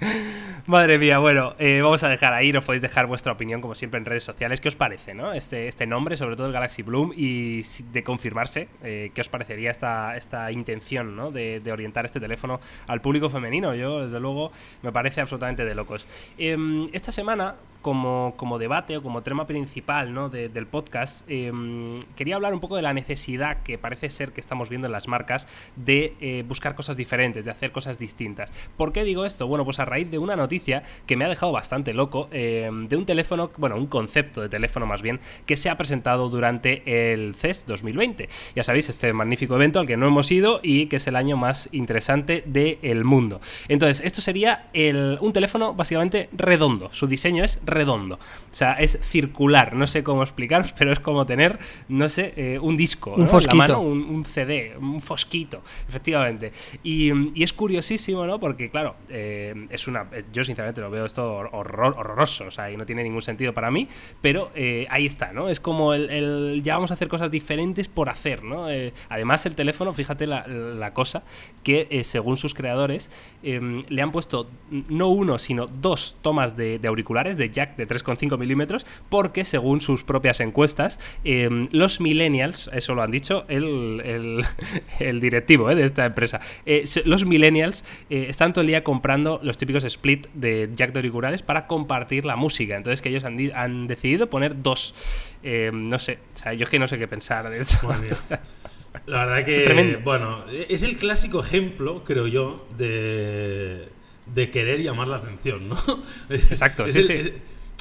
Madre 0.66 0.98
mía, 0.98 1.18
bueno, 1.18 1.54
eh, 1.58 1.80
vamos 1.80 2.02
a 2.02 2.08
dejar 2.08 2.34
ahí, 2.34 2.52
nos 2.52 2.64
podéis 2.64 2.82
dejar 2.82 3.06
vuestra 3.06 3.32
opinión 3.32 3.60
como 3.60 3.74
siempre 3.74 3.98
en 3.98 4.04
redes 4.04 4.24
sociales. 4.24 4.60
¿Qué 4.60 4.68
os 4.68 4.76
parece, 4.76 5.14
no? 5.14 5.32
Este, 5.32 5.68
este 5.68 5.86
nombre, 5.86 6.16
sobre 6.16 6.36
todo 6.36 6.46
el 6.46 6.52
Galaxy 6.52 6.82
Bloom, 6.82 7.12
y 7.16 7.62
de 7.92 8.02
confirmarse, 8.02 8.68
eh, 8.82 9.10
¿qué 9.14 9.20
os 9.20 9.28
parecería 9.28 9.70
esta, 9.70 10.16
esta 10.16 10.50
intención, 10.50 11.16
¿no? 11.16 11.30
De, 11.30 11.60
de 11.60 11.72
orientar 11.72 12.04
este 12.04 12.20
teléfono 12.20 12.60
al 12.86 13.00
público 13.00 13.30
femenino. 13.30 13.74
Yo, 13.74 14.04
desde 14.04 14.20
luego, 14.20 14.52
me 14.82 14.92
parece 14.92 15.20
absolutamente 15.20 15.64
de 15.64 15.74
locos. 15.74 16.08
Em, 16.36 16.88
esta 16.92 17.12
semana, 17.12 17.54
como, 17.90 18.34
como 18.36 18.58
debate 18.58 18.96
o 18.96 19.02
como 19.04 19.22
tema 19.22 19.46
principal 19.46 20.12
¿no? 20.12 20.28
de- 20.28 20.48
del 20.48 20.66
podcast, 20.66 21.24
em, 21.30 22.00
quería 22.16 22.34
hablar 22.34 22.52
un 22.52 22.58
poco 22.58 22.74
de 22.74 22.82
la 22.82 22.92
necesidad 22.92 23.62
que 23.62 23.78
parece 23.78 24.10
ser 24.10 24.32
que 24.32 24.40
estamos 24.40 24.68
viendo 24.68 24.88
en 24.88 24.92
las 24.92 25.06
marcas 25.06 25.46
de 25.76 26.14
eh, 26.20 26.42
buscar 26.48 26.74
cosas 26.74 26.96
diferentes, 26.96 27.44
de 27.44 27.52
hacer 27.52 27.70
cosas 27.70 27.96
distintas. 27.96 28.50
¿Por 28.76 28.92
qué 28.92 29.04
digo 29.04 29.24
esto? 29.24 29.46
Bueno, 29.46 29.64
pues 29.64 29.78
a 29.78 29.84
raíz 29.84 30.10
de 30.10 30.18
una 30.18 30.34
noticia 30.34 30.82
que 31.06 31.14
me 31.16 31.24
ha 31.24 31.28
dejado 31.28 31.52
bastante 31.52 31.94
loco, 31.94 32.28
em, 32.32 32.88
de 32.88 32.96
un 32.96 33.06
teléfono, 33.06 33.52
bueno, 33.56 33.76
un 33.76 33.86
concepto 33.86 34.40
de 34.42 34.48
teléfono 34.48 34.84
más 34.84 35.00
bien, 35.00 35.20
que 35.46 35.56
se 35.56 35.70
ha 35.70 35.76
presentado 35.78 36.28
durante 36.28 36.82
el 37.12 37.36
CES 37.36 37.66
2020. 37.68 38.28
Ya 38.56 38.64
sabéis, 38.64 38.88
este 38.88 39.12
magnífico 39.12 39.54
evento 39.54 39.78
al 39.78 39.86
que 39.86 39.96
no 39.96 40.08
hemos 40.08 40.28
ido 40.32 40.58
y 40.60 40.86
que 40.86 40.96
es 40.96 41.06
el 41.06 41.14
año 41.14 41.36
más 41.36 41.68
interesante 41.70 42.42
del 42.46 43.04
mundo. 43.04 43.40
Entonces, 43.68 44.04
esto 44.04 44.20
sería 44.20 44.70
el- 44.72 45.18
un 45.20 45.32
teléfono 45.32 45.72
básicamente 45.72 46.28
redondo. 46.32 46.88
Su 46.92 47.06
diseño 47.06 47.44
es 47.44 47.60
redondo. 47.64 47.75
O 48.14 48.54
sea, 48.54 48.74
es 48.74 48.98
circular. 49.02 49.74
No 49.74 49.86
sé 49.86 50.02
cómo 50.02 50.22
explicaros, 50.22 50.72
pero 50.72 50.92
es 50.92 51.00
como 51.00 51.26
tener, 51.26 51.58
no 51.88 52.08
sé, 52.08 52.32
eh, 52.36 52.58
un 52.58 52.76
disco. 52.76 53.10
Un 53.10 53.16
¿no? 53.18 53.22
en 53.22 53.26
la 53.26 53.30
fosquito. 53.32 53.56
mano, 53.56 53.80
un, 53.80 54.02
un 54.04 54.24
CD, 54.24 54.74
un 54.80 55.00
fosquito, 55.00 55.62
efectivamente. 55.88 56.52
Y, 56.82 57.10
y 57.38 57.42
es 57.42 57.52
curiosísimo, 57.52 58.26
¿no? 58.26 58.38
Porque, 58.40 58.70
claro, 58.70 58.96
eh, 59.08 59.66
es 59.70 59.86
una. 59.88 60.06
eh, 60.12 60.24
Yo 60.32 60.44
sinceramente 60.44 60.80
lo 60.80 60.90
veo 60.90 61.04
esto 61.04 61.36
hor- 61.38 61.50
horror- 61.52 61.94
horroroso, 61.98 62.46
o 62.46 62.50
sea, 62.50 62.70
y 62.70 62.76
no 62.76 62.86
tiene 62.86 63.02
ningún 63.02 63.22
sentido 63.22 63.52
para 63.52 63.70
mí, 63.70 63.88
pero 64.22 64.50
eh, 64.54 64.86
ahí 64.90 65.06
está, 65.06 65.32
¿no? 65.32 65.48
Es 65.48 65.60
como 65.60 65.92
el, 65.94 66.08
el- 66.10 66.62
Ya 66.62 66.74
vamos 66.74 66.90
a 66.90 66.94
hacer 66.94 67.08
cosas 67.08 67.30
diferentes 67.30 67.88
por 67.88 68.08
hacer, 68.08 68.42
¿no? 68.42 68.66
Además, 69.08 69.44
el 69.46 69.54
teléfono, 69.54 69.92
fíjate 69.92 70.26
la, 70.26 70.46
la 70.46 70.92
cosa, 70.94 71.22
que 71.62 72.02
según 72.04 72.36
sus 72.36 72.54
creadores, 72.54 73.10
eh, 73.42 73.60
le 73.88 74.02
han 74.02 74.12
puesto 74.12 74.48
no 74.70 75.08
uno, 75.08 75.38
sino 75.38 75.66
dos 75.66 76.16
tomas 76.22 76.56
de, 76.56 76.78
de 76.78 76.88
auriculares 76.88 77.36
de 77.36 77.50
jack 77.56 77.76
de 77.76 77.88
3,5 77.88 78.38
milímetros, 78.38 78.86
porque 79.08 79.44
según 79.44 79.80
sus 79.80 80.04
propias 80.04 80.40
encuestas, 80.40 81.00
eh, 81.24 81.48
los 81.72 82.00
millennials, 82.00 82.70
eso 82.72 82.94
lo 82.94 83.02
han 83.02 83.10
dicho 83.10 83.44
el, 83.48 84.00
el- 84.04 84.44
el 85.00 85.20
directivo 85.20 85.70
eh, 85.70 85.74
de 85.74 85.84
esta 85.86 86.04
empresa, 86.06 86.40
eh, 86.66 86.84
los 87.04 87.24
millennials 87.24 87.84
eh, 88.10 88.26
están 88.28 88.52
todo 88.52 88.60
el 88.60 88.66
día 88.68 88.84
comprando 88.84 89.40
los 89.42 89.56
típicos 89.58 89.84
split 89.84 90.26
de 90.34 90.70
jack 90.74 90.92
de 90.92 90.98
auriculares 91.00 91.42
para 91.42 91.66
compartir 91.66 92.24
la 92.24 92.36
música. 92.36 92.76
Entonces 92.76 93.00
que 93.02 93.08
ellos 93.08 93.24
han, 93.24 93.38
han 93.54 93.86
decidido 93.86 94.28
poner 94.28 94.62
dos. 94.62 94.94
Eh, 95.42 95.70
no 95.72 95.98
sé, 95.98 96.18
o 96.34 96.38
sea, 96.38 96.52
yo 96.52 96.64
es 96.64 96.68
que 96.68 96.78
no 96.78 96.86
sé 96.88 96.98
qué 96.98 97.08
pensar 97.08 97.48
de 97.48 97.60
esto. 97.60 97.88
La 99.06 99.24
verdad 99.26 99.44
que, 99.44 99.56
Es 99.56 99.64
tremendo. 99.64 100.00
bueno, 100.00 100.44
es 100.48 100.82
el 100.82 100.96
clásico 100.96 101.40
ejemplo, 101.40 102.02
creo 102.02 102.26
yo, 102.26 102.66
de, 102.78 103.88
de 104.34 104.50
querer 104.50 104.82
llamar 104.82 105.08
la 105.08 105.16
atención, 105.16 105.68
¿no? 105.68 105.76
Exacto, 106.30 106.84
Es 106.86 106.92
sí, 106.92 106.98
el- 107.00 107.04
sí. 107.06 107.32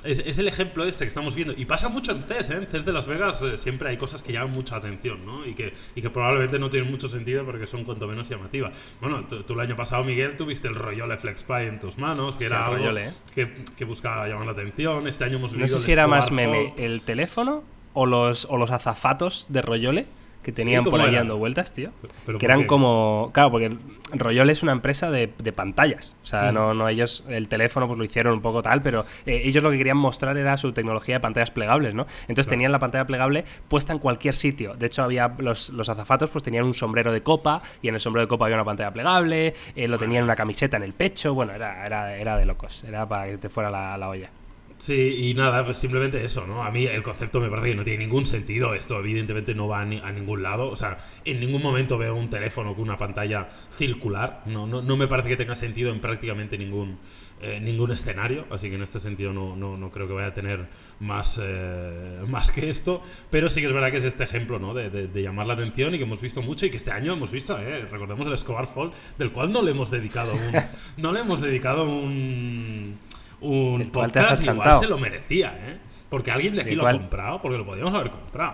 es- 0.03 0.19
es, 0.19 0.37
el 0.37 0.47
ejemplo 0.47 0.83
este 0.83 1.03
que 1.05 1.09
estamos 1.09 1.33
viendo. 1.33 1.53
Y 1.57 1.65
pasa 1.65 1.89
mucho 1.89 2.11
en 2.11 2.21
CES, 2.23 2.49
¿eh? 2.51 2.53
En 2.57 2.67
CES 2.67 2.85
de 2.85 2.93
Las 2.93 3.07
Vegas 3.07 3.41
eh, 3.41 3.57
siempre 3.57 3.89
hay 3.89 3.97
cosas 3.97 4.21
que 4.21 4.31
llaman 4.31 4.51
mucha 4.51 4.75
atención, 4.75 5.25
¿no? 5.25 5.43
Y 5.47 5.55
que, 5.55 5.73
y 5.95 6.01
que 6.03 6.09
probablemente 6.11 6.59
no 6.59 6.69
tienen 6.69 6.91
mucho 6.91 7.07
sentido 7.07 7.43
porque 7.43 7.65
son 7.65 7.83
cuanto 7.85 8.07
menos 8.07 8.29
llamativas. 8.29 8.71
Bueno, 9.01 9.23
tú, 9.25 9.53
el 9.53 9.59
año 9.59 9.75
pasado, 9.75 10.03
Miguel, 10.03 10.35
tuviste 10.37 10.67
el 10.67 10.75
Royole 10.75 11.17
FlexPy 11.17 11.63
en 11.67 11.79
tus 11.79 11.97
manos, 11.97 12.35
que 12.35 12.45
era 12.45 12.67
algo 12.67 12.95
¿eh? 12.95 13.11
que, 13.33 13.51
que, 13.75 13.83
buscaba 13.85 14.27
llamar 14.27 14.45
la 14.45 14.51
atención. 14.51 15.07
Este 15.07 15.23
año 15.23 15.37
hemos 15.37 15.51
visto 15.53 15.75
No 15.75 15.79
sé 15.79 15.85
si 15.85 15.91
era 15.91 16.05
más 16.07 16.29
meme 16.31 16.73
el 16.77 17.01
teléfono 17.01 17.63
o 17.93 18.05
los, 18.05 18.45
o 18.45 18.57
los 18.57 18.69
azafatos 18.69 19.47
de 19.49 19.63
Royole 19.63 20.05
que 20.45 20.51
tenían 20.51 20.83
por 20.83 21.01
ahí 21.01 21.15
dando 21.15 21.37
vueltas, 21.37 21.73
tío. 21.73 21.89
que 22.37 22.45
eran 22.45 22.65
como. 22.67 23.31
Claro, 23.33 23.49
porque 23.49 23.75
Royole 24.13 24.51
es 24.51 24.61
una 24.61 24.73
empresa 24.73 25.09
de, 25.09 25.27
pantallas. 25.27 26.15
O 26.21 26.25
sea, 26.27 26.51
mm. 26.51 26.53
no, 26.53 26.73
no 26.75 26.87
ellos, 26.87 27.23
el 27.27 27.47
teléfono 27.47 27.87
pues 27.87 27.97
lo 27.97 28.05
hicieron 28.05 28.33
un 28.33 28.41
poco 28.41 28.61
tal, 28.61 28.83
pero 28.83 29.05
eh, 29.25 29.41
ellos 29.43 29.63
lo 29.63 29.71
que 29.71 29.79
querían 29.79 29.97
mostrar 29.97 30.37
era 30.37 30.55
su 30.57 30.71
tecnología 30.71 31.15
de 31.15 31.19
pantallas 31.19 31.49
plegables, 31.49 31.95
¿no? 31.95 32.05
Entonces 32.27 32.47
tenían 32.47 32.71
la 32.71 32.77
pantalla 32.77 33.05
plegable 33.05 33.43
puesta 33.67 33.91
en 33.91 33.97
cualquier 33.97 34.35
sitio. 34.35 34.75
De 34.75 34.85
hecho, 34.85 35.01
había 35.01 35.33
los, 35.39 35.69
los, 35.69 35.89
azafatos, 35.89 36.29
pues 36.29 36.43
tenían 36.43 36.65
un 36.65 36.75
sombrero 36.75 37.11
de 37.11 37.23
copa, 37.23 37.63
y 37.81 37.87
en 37.87 37.95
el 37.95 38.01
sombrero 38.01 38.27
de 38.27 38.29
copa 38.29 38.45
había 38.45 38.57
una 38.57 38.65
pantalla 38.65 38.93
plegable, 38.93 39.55
eh, 39.75 39.87
lo 39.87 39.97
tenían 39.97 40.25
una 40.25 40.35
camiseta 40.35 40.77
en 40.77 40.83
el 40.83 40.93
pecho. 40.93 41.33
Bueno, 41.33 41.53
era, 41.53 41.87
era, 41.87 42.15
era 42.15 42.37
de 42.37 42.45
locos. 42.45 42.83
Era 42.87 43.07
para 43.07 43.25
que 43.25 43.37
te 43.39 43.49
fuera 43.49 43.71
la, 43.71 43.97
la 43.97 44.09
olla. 44.09 44.29
Sí, 44.77 45.29
y 45.29 45.33
nada, 45.33 45.63
pues 45.63 45.77
simplemente 45.77 46.23
eso, 46.23 46.45
¿no? 46.45 46.61
A 46.63 46.69
mí 46.69 46.85
el 46.85 47.01
concepto 47.01 47.39
me 47.39 47.49
parece 47.49 47.69
que 47.69 47.75
no 47.75 47.85
tiene 47.85 47.99
ningún 47.99 48.25
sentido. 48.25 48.73
Esto 48.73 48.99
evidentemente 48.99 49.55
no 49.55 49.69
va 49.69 49.81
a, 49.81 49.85
ningún 49.85 50.43
lado. 50.43 50.69
O 50.69 50.75
sea, 50.75 50.97
en 51.23 51.39
ningún 51.39 51.61
momento 51.61 51.97
veo 51.97 52.13
un 52.13 52.29
teléfono 52.29 52.73
con 52.73 52.83
una 52.83 52.97
pantalla 52.97 53.47
circular. 53.71 54.43
No, 54.45 54.67
no, 54.67 54.81
no 54.81 54.97
me 54.97 55.07
parece 55.07 55.29
que 55.29 55.37
tenga 55.37 55.55
sentido 55.55 55.93
en 55.93 56.01
prácticamente 56.01 56.57
ningún, 56.57 56.97
eh, 57.41 57.59
ningún 57.61 57.91
escenario. 57.91 58.47
Así 58.51 58.67
que 58.67 58.75
en 58.75 58.81
este 58.81 58.99
sentido 58.99 59.31
no, 59.31 59.55
no, 59.55 59.77
no 59.77 59.89
creo 59.91 60.07
que 60.07 60.13
vaya 60.13 60.27
a 60.27 60.33
tener 60.33 60.67
más, 60.99 61.39
eh, 61.41 62.19
más 62.27 62.51
que 62.51 62.67
esto. 62.67 63.01
Pero 63.29 63.47
sí 63.47 63.61
que 63.61 63.67
es 63.67 63.73
verdad 63.73 63.91
que 63.91 63.97
es 63.97 64.05
este 64.05 64.25
ejemplo, 64.25 64.59
¿no? 64.59 64.73
De, 64.73 64.89
de, 64.89 65.21
llamar 65.21 65.47
la 65.47 65.53
atención 65.53 65.95
y 65.95 65.97
que 65.97 66.03
hemos 66.03 66.19
visto 66.19 66.41
mucho 66.41 66.65
y 66.65 66.69
que 66.69 66.77
este 66.77 66.91
año 66.91 67.13
hemos 67.13 67.31
visto, 67.31 67.57
¿eh? 67.57 67.85
Recordemos 67.89 68.27
el 68.27 68.33
Escobar 68.33 68.67
Fall, 68.67 68.91
del 69.17 69.31
cual 69.31 69.53
no 69.53 69.61
le 69.61 69.71
hemos 69.71 69.89
dedicado 69.89 70.33
un... 70.33 70.53
no 70.97 71.13
le 71.13 71.21
hemos 71.21 71.39
dedicado 71.39 71.85
un 71.85 72.99
un 73.41 73.89
podcast 73.91 74.43
igual 74.45 74.79
se 74.79 74.87
lo 74.87 74.97
merecía, 74.97 75.55
¿eh? 75.57 75.77
Porque 76.09 76.31
alguien 76.31 76.55
de 76.55 76.61
aquí 76.61 76.75
lo 76.75 76.87
ha 76.87 76.91
comprado, 76.91 77.41
porque 77.41 77.57
lo 77.57 77.65
podíamos 77.65 77.93
haber 77.93 78.11
comprado. 78.11 78.53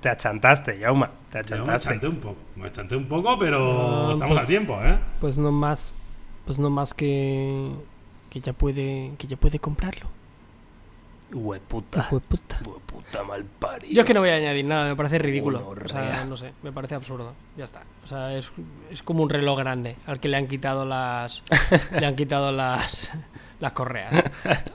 Te 0.00 0.08
achantaste, 0.08 0.78
Yauma. 0.78 1.10
Te 1.30 1.38
achantaste. 1.38 1.88
me 1.88 1.94
achanté 1.94 2.08
un 2.08 2.16
poco, 2.16 2.36
me 2.56 2.66
achanté 2.66 2.96
un 2.96 3.06
poco, 3.06 3.38
pero 3.38 4.12
estamos 4.12 4.34
pues 4.34 4.44
a 4.44 4.46
tiempo, 4.46 4.78
¿eh? 4.82 4.98
Pues 5.20 5.38
no 5.38 5.52
más, 5.52 5.94
pues 6.44 6.58
no 6.58 6.70
más 6.70 6.92
que 6.92 7.70
que 8.30 8.40
ya 8.40 8.52
puede, 8.52 9.12
que 9.18 9.26
ya 9.26 9.36
puede 9.36 9.58
comprarlo. 9.58 10.08
Hueputa. 11.32 12.08
Hueputa. 12.10 12.58
Hueputa 12.64 13.22
mal 13.24 13.44
parido. 13.44 13.92
Yo 13.92 14.00
es 14.02 14.06
que 14.06 14.14
no 14.14 14.20
voy 14.20 14.30
a 14.30 14.36
añadir 14.36 14.64
nada, 14.64 14.88
me 14.88 14.96
parece 14.96 15.18
ridículo. 15.18 15.68
O 15.68 15.88
sea, 15.88 16.24
no 16.24 16.36
sé, 16.36 16.52
me 16.62 16.72
parece 16.72 16.94
absurdo. 16.94 17.34
Ya 17.56 17.64
está. 17.64 17.82
O 18.04 18.06
sea, 18.06 18.36
es, 18.36 18.52
es 18.90 19.02
como 19.02 19.22
un 19.22 19.30
reloj 19.30 19.58
grande 19.58 19.96
al 20.06 20.20
que 20.20 20.28
le 20.28 20.36
han 20.36 20.46
quitado 20.46 20.84
las. 20.84 21.42
le 21.98 22.06
han 22.06 22.14
quitado 22.16 22.52
las 22.52 23.12
las 23.60 23.72
correas. 23.72 24.12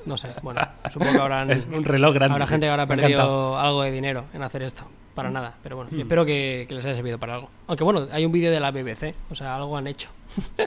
No 0.06 0.18
sé, 0.18 0.30
bueno, 0.42 0.62
supongo 0.90 1.14
que 1.14 1.20
habrán. 1.20 1.52
un 1.74 1.84
reloj 1.84 2.14
grande. 2.14 2.34
Habrá 2.34 2.48
gente 2.48 2.66
que 2.66 2.72
habrá 2.72 2.88
perdido 2.88 3.58
algo 3.58 3.84
de 3.84 3.92
dinero 3.92 4.26
en 4.34 4.44
hacer 4.44 4.64
esto. 4.64 4.86
Para 5.14 5.30
mm. 5.30 5.34
nada, 5.34 5.58
pero 5.62 5.76
bueno, 5.76 5.92
mm. 5.92 6.00
espero 6.00 6.26
que, 6.26 6.66
les 6.70 6.86
haya 6.86 6.96
servido 6.96 7.20
para 7.20 7.36
algo. 7.36 7.50
Aunque 7.68 7.84
bueno, 7.84 8.08
hay 8.12 8.26
un 8.26 8.32
vídeo 8.32 8.50
de 8.50 8.60
la 8.60 8.72
BBC, 8.72 9.14
o 9.30 9.36
sea, 9.36 9.56
algo 9.56 9.78
han 9.78 9.88
hecho. 9.88 10.10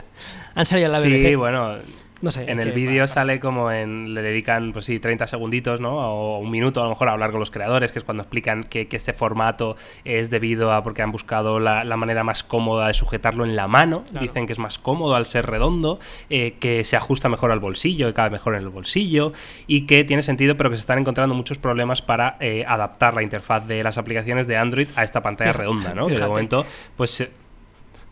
han 0.55 0.65
salido 0.65 0.85
en 0.87 0.91
la 0.91 0.99
BBC. 0.99 1.29
Sí, 1.29 1.35
bueno, 1.35 1.77
no 2.21 2.31
sé. 2.31 2.49
En 2.49 2.59
el 2.59 2.71
vídeo 2.71 3.07
sale 3.07 3.39
como 3.39 3.71
en. 3.71 4.13
Le 4.13 4.21
dedican, 4.21 4.71
pues 4.71 4.85
sí, 4.85 4.99
30 4.99 5.27
segunditos, 5.27 5.81
¿no? 5.81 5.95
O 5.95 6.39
un 6.39 6.49
minuto 6.49 6.79
a 6.81 6.83
lo 6.85 6.91
mejor 6.91 7.09
a 7.09 7.11
hablar 7.11 7.31
con 7.31 7.39
los 7.39 7.51
creadores, 7.51 7.91
que 7.91 7.99
es 7.99 8.05
cuando 8.05 8.23
explican 8.23 8.63
que, 8.63 8.87
este 8.95 9.11
formato 9.11 9.75
es 10.05 10.29
debido 10.29 10.71
a 10.71 10.81
porque 10.81 11.01
han 11.01 11.11
buscado 11.11 11.59
la, 11.59 11.83
manera 11.97 12.23
más 12.23 12.43
cómoda 12.43 12.87
de 12.87 12.93
sujetarlo 12.93 13.43
en 13.43 13.55
la 13.55 13.67
mano. 13.67 14.03
Dicen 14.19 14.47
que 14.47 14.53
es 14.53 14.59
más 14.59 14.79
cómodo 14.79 15.15
al 15.15 15.25
ser 15.25 15.45
redondo, 15.45 15.99
eh, 16.29 16.55
que 16.59 16.83
se 16.85 16.95
ajusta 16.95 17.27
mejor 17.27 17.51
al 17.51 17.59
bolsillo, 17.59 18.07
que 18.07 18.13
cabe 18.13 18.29
mejor 18.29 18.55
en 18.55 18.61
el 18.61 18.69
bolsillo 18.69 19.33
y 19.67 19.85
que 19.85 20.05
tiene 20.05 20.23
sentido, 20.23 20.55
pero 20.55 20.69
que 20.69 20.77
se 20.77 20.81
están 20.81 20.99
encontrando 20.99 21.35
muchos 21.35 21.57
problemas 21.57 22.01
para 22.01 22.37
eh, 22.39 22.63
adaptar 22.67 23.13
la 23.13 23.23
interfaz 23.23 23.67
de 23.67 23.83
las 23.83 23.97
aplicaciones 23.97 24.47
de 24.47 24.55
Android 24.55 24.87
a 24.95 25.03
esta 25.03 25.21
pantalla 25.21 25.51
redonda, 25.51 25.93
¿no? 25.93 26.07
Que 26.07 26.17
de 26.17 26.27
momento, 26.27 26.65
pues 26.95 27.27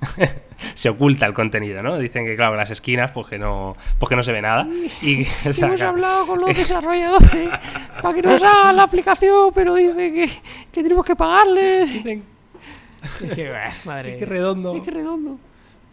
se 0.76 0.90
oculta 0.90 1.26
el 1.26 1.34
contenido, 1.34 1.82
¿no? 1.84 1.98
Dicen 1.98 2.26
que, 2.26 2.36
claro, 2.36 2.56
las 2.56 2.72
esquinas, 2.72 3.12
pues 3.12 3.28
que 3.28 3.38
no, 3.38 3.76
pues 4.00 4.16
no 4.16 4.24
se 4.24 4.32
ve 4.32 4.42
nada. 4.42 4.68
Y, 5.02 5.26
hemos 5.46 5.82
hablado 5.82 6.28
con 6.28 6.40
los 6.40 6.48
desarrolladores 6.58 7.50
para 8.02 8.14
que 8.14 8.22
nos 8.22 8.44
hagan 8.44 8.76
la 8.76 8.84
aplicación, 8.84 9.52
pero 9.54 9.76
dice 9.76 10.14
que, 10.14 10.30
que 10.72 10.84
tenemos 10.84 11.06
que 11.06 11.16
pagarles. 11.16 11.90
Es 13.22 13.34
que, 13.34 13.52
madre. 13.86 14.16
Es 14.22 14.28
redondo. 14.28 14.76
Es 14.76 14.84
que 14.84 14.92
redondo. 14.92 15.38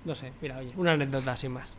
No 0.04 0.14
sé, 0.14 0.32
mira, 0.40 0.58
oye, 0.58 0.72
una 0.76 0.92
anécdota 0.92 1.36
sin 1.36 1.52
más. 1.52 1.76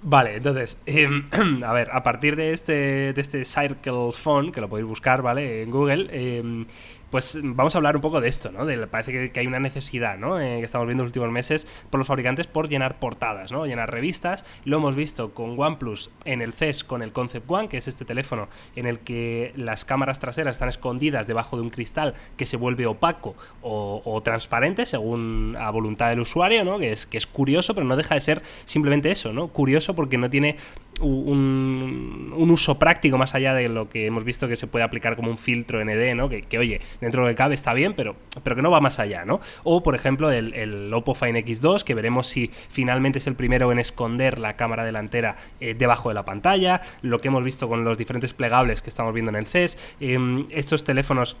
Vale, 0.00 0.36
entonces, 0.36 0.80
em, 0.86 1.28
a 1.64 1.72
ver, 1.72 1.90
a 1.92 2.02
partir 2.02 2.36
de 2.36 2.52
este, 2.52 3.12
de 3.12 3.20
este 3.20 3.44
Circle 3.44 4.12
Phone, 4.12 4.52
que 4.52 4.60
lo 4.60 4.68
podéis 4.68 4.86
buscar, 4.86 5.22
¿vale? 5.22 5.62
En 5.62 5.70
Google, 5.70 6.06
eh, 6.10 6.66
pues 7.10 7.38
vamos 7.42 7.74
a 7.74 7.78
hablar 7.78 7.96
un 7.96 8.02
poco 8.02 8.20
de 8.20 8.28
esto, 8.28 8.50
¿no? 8.50 8.66
Parece 8.88 9.30
que, 9.30 9.40
hay 9.40 9.46
una 9.46 9.60
necesidad, 9.60 10.18
¿no? 10.18 10.40
Eh, 10.40 10.58
que 10.58 10.64
estamos 10.64 10.86
viendo 10.86 11.02
en 11.02 11.06
los 11.06 11.10
últimos 11.10 11.30
meses 11.30 11.66
por 11.90 11.98
los 11.98 12.06
fabricantes 12.06 12.46
por 12.46 12.68
llenar 12.68 12.98
portadas, 12.98 13.50
¿no? 13.50 13.66
Llenar 13.66 13.90
revistas. 13.90 14.44
Lo 14.64 14.78
hemos 14.78 14.94
visto 14.94 15.32
con 15.32 15.58
OnePlus 15.58 16.10
en 16.24 16.42
el 16.42 16.52
CES 16.52 16.84
con 16.84 17.02
el 17.02 17.12
Concept 17.12 17.50
One, 17.50 17.68
que 17.68 17.78
es 17.78 17.88
este 17.88 18.04
teléfono 18.04 18.48
en 18.76 18.86
el 18.86 19.00
que 19.00 19.52
las 19.56 19.84
cámaras 19.84 20.18
traseras 20.18 20.56
están 20.56 20.68
escondidas 20.68 21.26
debajo 21.26 21.56
de 21.56 21.62
un 21.62 21.70
cristal 21.70 22.14
que 22.36 22.46
se 22.46 22.56
vuelve 22.56 22.86
opaco 22.86 23.34
o, 23.62 24.20
transparente 24.24 24.84
según 24.84 25.56
a 25.58 25.70
voluntad 25.70 26.10
del 26.10 26.20
usuario, 26.20 26.64
¿no? 26.64 26.78
Que 26.78 26.92
es, 26.92 27.06
que 27.06 27.16
es 27.16 27.26
curioso, 27.26 27.74
pero 27.74 27.86
no 27.86 27.96
deja 27.96 28.14
de 28.14 28.20
ser 28.20 28.42
simplemente 28.64 29.10
eso, 29.10 29.32
¿no? 29.32 29.48
Curioso 29.48 29.94
porque 29.94 30.18
no 30.18 30.28
tiene 30.28 30.56
un, 31.00 32.34
uso 32.36 32.78
práctico 32.78 33.18
más 33.18 33.34
allá 33.34 33.54
de 33.54 33.68
lo 33.68 33.88
que 33.88 34.06
hemos 34.06 34.24
visto 34.24 34.48
que 34.48 34.56
se 34.56 34.66
puede 34.66 34.84
aplicar 34.84 35.16
como 35.16 35.30
un 35.30 35.38
filtro 35.38 35.84
ND, 35.84 36.14
¿no? 36.14 36.28
Que, 36.28 36.58
oye, 36.58 36.80
dentro 37.00 37.22
de 37.22 37.28
lo 37.28 37.32
que 37.32 37.36
cabe 37.36 37.54
está 37.54 37.74
bien, 37.74 37.94
pero, 37.94 38.16
pero 38.42 38.56
que 38.56 38.62
no 38.62 38.70
va 38.70 38.80
más 38.80 38.98
allá, 38.98 39.24
¿no? 39.24 39.40
O, 39.64 39.82
por 39.82 39.94
ejemplo, 39.94 40.30
el, 40.30 40.92
Oppo 40.92 41.14
Fine 41.14 41.44
X2, 41.44 41.84
que 41.84 41.94
veremos 41.94 42.26
si 42.26 42.50
finalmente 42.70 43.18
es 43.18 43.26
el 43.26 43.34
primero 43.34 43.70
en 43.70 43.78
esconder 43.78 44.38
la 44.38 44.56
cámara 44.56 44.84
delantera 44.84 45.36
eh, 45.60 45.74
debajo 45.74 46.08
de 46.08 46.14
la 46.14 46.24
pantalla, 46.24 46.80
lo 47.02 47.20
que 47.20 47.28
hemos 47.28 47.44
visto 47.44 47.68
con 47.68 47.84
los 47.84 47.98
diferentes 47.98 48.32
plegables 48.32 48.82
que 48.82 48.90
estamos 48.90 49.12
viendo 49.12 49.30
en 49.30 49.36
el 49.36 49.46
CES, 49.46 49.78
em, 50.00 50.46
estos 50.50 50.84
teléfonos 50.84 51.36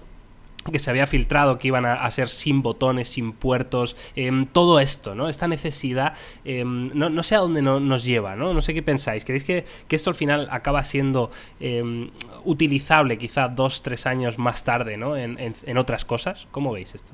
que 0.70 0.78
se 0.78 0.90
había 0.90 1.06
filtrado 1.06 1.58
que 1.58 1.68
iban 1.68 1.86
a, 1.86 2.10
ser 2.10 2.28
sin 2.28 2.62
botones, 2.62 3.08
sin 3.08 3.32
puertos, 3.32 3.96
em, 4.16 4.46
todo 4.46 4.80
esto, 4.80 5.14
¿no? 5.14 5.28
Esta 5.28 5.48
necesidad, 5.48 6.14
em, 6.44 6.90
no, 6.94 7.22
sé 7.22 7.34
a 7.34 7.38
dónde 7.38 7.62
nos 7.62 8.04
lleva, 8.04 8.36
¿no? 8.36 8.54
No 8.54 8.60
sé 8.60 8.74
qué 8.74 8.82
pensáis. 8.82 9.24
¿Creéis 9.24 9.44
que, 9.44 9.64
esto 9.90 10.10
al 10.10 10.16
final 10.16 10.48
acaba 10.50 10.82
siendo 10.82 11.30
em, 11.60 12.10
utilizable 12.44 13.18
quizá 13.18 13.48
dos, 13.48 13.82
tres 13.82 14.06
años 14.06 14.38
más 14.38 14.64
tarde, 14.64 14.96
¿no? 14.96 15.16
en 15.16 15.78
otras 15.78 16.04
cosas. 16.04 16.46
¿Cómo 16.50 16.72
veis 16.72 16.94
esto? 16.94 17.12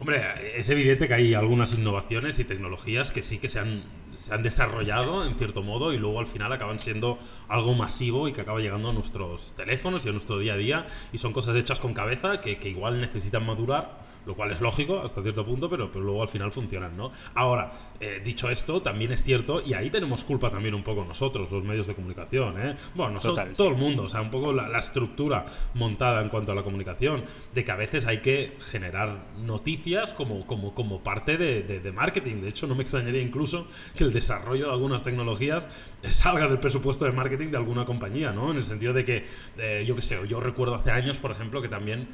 Hombre, 0.00 0.22
es 0.54 0.68
evidente 0.68 1.08
que 1.08 1.14
hay 1.14 1.34
algunas 1.34 1.74
innovaciones 1.74 2.38
y 2.38 2.44
tecnologías 2.44 3.10
que 3.10 3.20
sí 3.20 3.38
que 3.38 3.48
se 3.48 3.58
han, 3.58 3.82
se 4.12 4.32
han 4.32 4.44
desarrollado 4.44 5.26
en 5.26 5.34
cierto 5.34 5.64
modo 5.64 5.92
y 5.92 5.98
luego 5.98 6.20
al 6.20 6.26
final 6.26 6.52
acaban 6.52 6.78
siendo 6.78 7.18
algo 7.48 7.74
masivo 7.74 8.28
y 8.28 8.32
que 8.32 8.42
acaba 8.42 8.60
llegando 8.60 8.90
a 8.90 8.92
nuestros 8.92 9.56
teléfonos 9.56 10.06
y 10.06 10.08
a 10.08 10.12
nuestro 10.12 10.38
día 10.38 10.52
a 10.52 10.56
día 10.56 10.86
y 11.12 11.18
son 11.18 11.32
cosas 11.32 11.56
hechas 11.56 11.80
con 11.80 11.94
cabeza 11.94 12.40
que, 12.40 12.58
que 12.58 12.68
igual 12.68 13.00
necesitan 13.00 13.44
madurar 13.44 14.07
lo 14.28 14.34
cual 14.34 14.52
es 14.52 14.60
lógico 14.60 15.00
hasta 15.00 15.22
cierto 15.22 15.44
punto, 15.44 15.70
pero, 15.70 15.90
pero 15.90 16.04
luego 16.04 16.20
al 16.20 16.28
final 16.28 16.52
funcionan, 16.52 16.94
¿no? 16.94 17.10
Ahora, 17.34 17.72
eh, 17.98 18.20
dicho 18.22 18.50
esto, 18.50 18.82
también 18.82 19.10
es 19.10 19.24
cierto, 19.24 19.62
y 19.64 19.72
ahí 19.72 19.88
tenemos 19.88 20.22
culpa 20.22 20.50
también 20.50 20.74
un 20.74 20.82
poco 20.82 21.02
nosotros, 21.02 21.50
los 21.50 21.64
medios 21.64 21.86
de 21.86 21.94
comunicación, 21.94 22.60
¿eh? 22.60 22.76
Bueno, 22.94 23.14
nosotros, 23.14 23.56
todo 23.56 23.68
el 23.68 23.76
mundo, 23.76 24.02
o 24.02 24.08
sea, 24.08 24.20
un 24.20 24.30
poco 24.30 24.52
la, 24.52 24.78
estructura 24.78 25.46
montada 25.74 26.20
en 26.20 26.28
cuanto 26.28 26.52
a 26.52 26.54
la 26.54 26.62
comunicación, 26.62 27.24
de 27.54 27.64
que 27.64 27.72
a 27.72 27.76
veces 27.76 28.06
hay 28.06 28.18
que 28.18 28.56
generar 28.70 29.24
noticias 29.38 30.12
como, 30.12 30.46
como, 30.46 30.74
como 30.74 31.02
parte 31.02 31.36
de, 31.38 31.92
marketing. 31.92 32.42
De 32.42 32.48
hecho, 32.48 32.66
no 32.66 32.74
me 32.74 32.82
extrañaría 32.82 33.22
incluso 33.22 33.66
que 33.96 34.04
el 34.04 34.12
desarrollo 34.12 34.66
de 34.66 34.72
algunas 34.72 35.02
tecnologías 35.02 35.66
salga 36.02 36.46
del 36.46 36.58
presupuesto 36.58 37.06
de 37.06 37.12
marketing 37.12 37.48
de 37.48 37.56
alguna 37.56 37.86
compañía, 37.86 38.30
¿no? 38.30 38.50
En 38.50 38.58
el 38.58 38.64
sentido 38.64 38.92
de 38.92 39.04
que, 39.04 39.24
eh, 39.56 39.84
yo 39.86 39.96
qué 39.96 40.02
sé, 40.02 40.18
yo 40.28 40.38
recuerdo 40.38 40.74
hace 40.74 40.90
años, 40.90 41.18
por 41.18 41.30
ejemplo, 41.30 41.62
que 41.62 41.68
también 41.68 42.08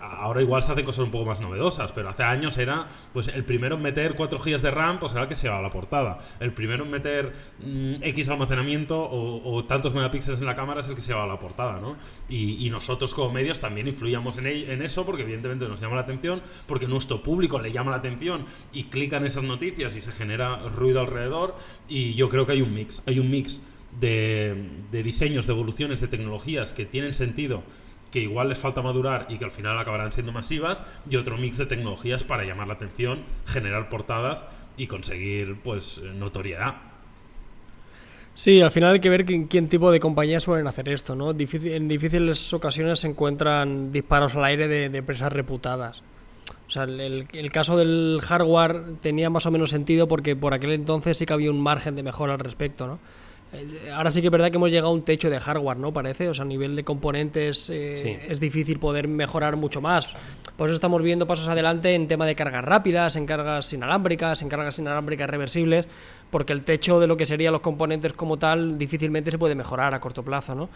ahora 0.00 0.42
igual 0.42 0.62
se 0.62 0.72
hacen 0.72 0.84
cosas 0.84 1.04
un 1.04 1.10
poco 1.10 1.24
más 1.24 1.40
novedosas, 1.40 1.92
pero 1.92 2.08
hace 2.08 2.22
años 2.22 2.58
era, 2.58 2.88
pues 3.12 3.28
el 3.28 3.44
primero 3.44 3.76
en 3.76 3.82
meter 3.82 4.14
4 4.14 4.38
GB 4.38 4.60
de 4.60 4.70
RAM, 4.70 4.98
pues 4.98 5.12
era 5.12 5.22
el 5.22 5.28
que 5.28 5.34
se 5.34 5.44
llevaba 5.44 5.62
la 5.62 5.70
portada. 5.70 6.18
El 6.40 6.52
primero 6.52 6.84
en 6.84 6.90
meter 6.90 7.32
mm, 7.64 8.02
X 8.02 8.28
almacenamiento 8.28 8.98
o, 8.98 9.64
tantos 9.64 9.94
megapíxeles 9.94 10.40
en 10.40 10.46
la 10.46 10.54
cámara 10.54 10.80
es 10.80 10.88
el 10.88 10.94
que 10.94 11.02
se 11.02 11.08
llevaba 11.08 11.26
la 11.26 11.38
portada, 11.38 11.80
¿no? 11.80 11.96
Y, 12.28 12.68
nosotros 12.68 13.14
como 13.14 13.32
medios 13.32 13.60
también 13.60 13.88
influíamos 13.88 14.36
en, 14.36 14.46
en 14.46 14.82
eso 14.82 15.06
porque 15.06 15.22
evidentemente 15.22 15.66
nos 15.66 15.80
llama 15.80 15.96
la 15.96 16.02
atención, 16.02 16.42
porque 16.66 16.86
nuestro 16.86 17.22
público 17.22 17.58
le 17.58 17.72
llama 17.72 17.90
la 17.90 17.96
atención 17.96 18.44
y 18.72 18.84
clican 18.84 19.24
esas 19.24 19.42
noticias 19.42 19.96
y 19.96 20.02
se 20.02 20.12
genera 20.12 20.68
ruido 20.68 21.00
alrededor 21.00 21.56
y 21.88 22.12
yo 22.14 22.28
creo 22.28 22.44
que 22.44 22.52
hay 22.52 22.60
un 22.60 22.74
mix, 22.74 23.02
hay 23.06 23.18
un 23.18 23.30
mix 23.30 23.62
de, 23.98 24.54
de 24.92 25.02
diseños, 25.02 25.46
de 25.46 25.54
evoluciones, 25.54 26.00
de 26.00 26.08
tecnologías 26.08 26.74
que 26.74 26.84
tienen 26.84 27.14
sentido 27.14 27.62
que 28.10 28.20
igual 28.20 28.48
les 28.48 28.58
falta 28.58 28.82
madurar 28.82 29.26
y 29.28 29.38
que 29.38 29.44
al 29.44 29.50
final 29.50 29.78
acabarán 29.78 30.12
siendo 30.12 30.32
masivas, 30.32 30.82
y 31.08 31.16
otro 31.16 31.36
mix 31.38 31.58
de 31.58 31.66
tecnologías 31.66 32.24
para 32.24 32.44
llamar 32.44 32.68
la 32.68 32.74
atención, 32.74 33.24
generar 33.46 33.88
portadas 33.88 34.46
y 34.76 34.86
conseguir 34.86 35.60
pues 35.62 36.00
notoriedad. 36.14 36.74
Sí, 38.34 38.60
al 38.60 38.70
final 38.70 38.94
hay 38.94 39.00
que 39.00 39.08
ver 39.10 39.24
quién, 39.24 39.68
tipo 39.68 39.90
de 39.90 39.98
compañías 39.98 40.44
suelen 40.44 40.66
hacer 40.68 40.88
esto, 40.90 41.16
¿no? 41.16 41.30
En 41.32 41.88
difíciles 41.88 42.52
ocasiones 42.52 43.00
se 43.00 43.08
encuentran 43.08 43.90
disparos 43.90 44.36
al 44.36 44.44
aire 44.44 44.68
de, 44.68 44.84
empresas 44.96 45.32
reputadas. 45.32 46.02
O 46.66 46.70
sea, 46.70 46.84
el, 46.84 47.00
el- 47.00 47.26
el 47.32 47.50
caso 47.50 47.76
del 47.76 48.20
hardware 48.22 48.96
tenía 49.00 49.30
más 49.30 49.46
o 49.46 49.50
menos 49.50 49.70
sentido 49.70 50.06
porque 50.06 50.36
por 50.36 50.54
aquel 50.54 50.72
entonces 50.72 51.18
sí 51.18 51.26
que 51.26 51.32
había 51.32 51.50
un 51.50 51.60
margen 51.60 51.96
de 51.96 52.02
mejora 52.04 52.34
al 52.34 52.38
respecto, 52.40 52.86
¿no? 52.86 53.00
Eh, 53.52 53.90
Ahora 53.94 54.10
sí 54.10 54.20
que 54.20 54.26
es 54.28 54.30
verdad 54.30 54.50
que 54.50 54.56
hemos 54.56 54.70
llegado 54.70 54.88
a 54.88 54.92
un 54.92 55.02
techo 55.02 55.30
de 55.30 55.40
hardware, 55.40 55.78
¿no? 55.78 55.92
Parece, 55.92 56.28
o 56.28 56.34
sea, 56.34 56.44
a 56.44 56.48
nivel 56.48 56.76
de 56.76 56.84
componentes 56.84 57.70
eh, 57.70 57.96
Sí. 57.96 58.16
es 58.28 58.40
difícil 58.40 58.78
poder 58.78 59.08
mejorar 59.08 59.56
mucho 59.56 59.80
más. 59.80 60.14
Por 60.56 60.68
eso 60.68 60.74
estamos 60.74 61.02
viendo 61.02 61.26
pasos 61.26 61.48
adelante 61.48 61.94
en 61.94 62.08
tema 62.08 62.26
de 62.26 62.34
cargas 62.34 62.64
rápidas, 62.64 63.16
en 63.16 63.26
cargas 63.26 63.72
inalámbricas, 63.72 64.42
en 64.42 64.48
cargas 64.48 64.78
inalámbricas 64.78 65.30
reversibles, 65.30 65.86
porque 66.30 66.52
el 66.52 66.62
techo 66.64 66.98
de 67.00 67.06
lo 67.06 67.16
que 67.16 67.26
serían 67.26 67.52
los 67.52 67.62
componentes 67.62 68.12
como 68.12 68.36
tal 68.38 68.76
difícilmente 68.76 69.30
se 69.30 69.38
puede 69.38 69.54
mejorar 69.54 69.94
a 69.94 70.00
corto 70.00 70.22
plazo, 70.22 70.54
¿no? 70.54 70.68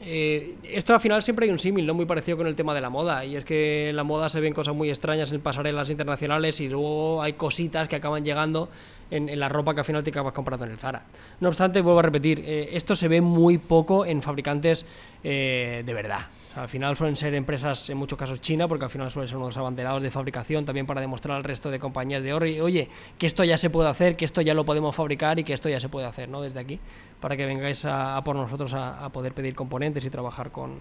Eh, 0.00 0.56
esto 0.64 0.92
al 0.92 1.00
final 1.00 1.22
siempre 1.22 1.46
hay 1.46 1.50
un 1.52 1.58
símil, 1.58 1.86
¿no? 1.86 1.94
Muy 1.94 2.04
parecido 2.04 2.36
con 2.36 2.46
el 2.46 2.54
tema 2.54 2.74
de 2.74 2.80
la 2.82 2.90
moda. 2.90 3.24
Y 3.24 3.36
es 3.36 3.44
que 3.44 3.88
en 3.88 3.96
la 3.96 4.04
moda 4.04 4.28
se 4.28 4.40
ven 4.40 4.52
cosas 4.52 4.74
muy 4.74 4.90
extrañas 4.90 5.32
en 5.32 5.40
pasarelas 5.40 5.88
internacionales 5.88 6.60
y 6.60 6.68
luego 6.68 7.22
hay 7.22 7.32
cositas 7.34 7.88
que 7.88 7.96
acaban 7.96 8.24
llegando 8.24 8.68
en, 9.16 9.38
la 9.38 9.48
ropa 9.48 9.74
que 9.74 9.80
al 9.80 9.86
final 9.86 10.02
te 10.02 10.10
acabas 10.10 10.32
comprando 10.32 10.66
en 10.66 10.72
el 10.72 10.78
Zara. 10.78 11.02
No 11.40 11.48
obstante, 11.48 11.80
vuelvo 11.80 12.00
a 12.00 12.02
repetir, 12.02 12.40
eh, 12.40 12.70
esto 12.72 12.96
se 12.96 13.08
ve 13.08 13.20
muy 13.20 13.58
poco 13.58 14.04
en 14.04 14.22
fabricantes 14.22 14.84
eh, 15.22 15.82
de 15.86 15.94
verdad. 15.94 16.20
Al 16.56 16.68
final 16.68 16.96
suelen 16.96 17.16
ser 17.16 17.34
empresas, 17.34 17.90
en 17.90 17.96
muchos 17.96 18.18
casos 18.18 18.40
China, 18.40 18.68
porque 18.68 18.84
al 18.84 18.90
final 18.90 19.10
suelen 19.10 19.28
ser 19.28 19.38
unos 19.38 19.56
abanderados 19.56 20.02
de 20.02 20.10
fabricación 20.10 20.64
también 20.64 20.86
para 20.86 21.00
demostrar 21.00 21.36
al 21.36 21.44
resto 21.44 21.70
de 21.70 21.80
compañías 21.80 22.22
de 22.22 22.32
oro, 22.32 22.46
y, 22.46 22.60
oye, 22.60 22.88
que 23.18 23.26
esto 23.26 23.42
ya 23.42 23.56
se 23.56 23.70
puede 23.70 23.88
hacer, 23.88 24.16
que 24.16 24.24
esto 24.24 24.40
ya 24.40 24.54
lo 24.54 24.64
podemos 24.64 24.94
fabricar 24.94 25.38
y 25.38 25.44
que 25.44 25.52
esto 25.52 25.68
ya 25.68 25.80
se 25.80 25.88
puede 25.88 26.06
hacer, 26.06 26.28
¿no? 26.28 26.42
Desde 26.42 26.60
aquí, 26.60 26.78
para 27.20 27.36
que 27.36 27.46
vengáis 27.46 27.84
a, 27.84 28.20
por 28.24 28.36
nosotros 28.36 28.72
a, 28.74 29.08
poder 29.08 29.32
pedir 29.32 29.54
componentes 29.54 30.04
y 30.04 30.10
trabajar 30.10 30.52
con, 30.52 30.78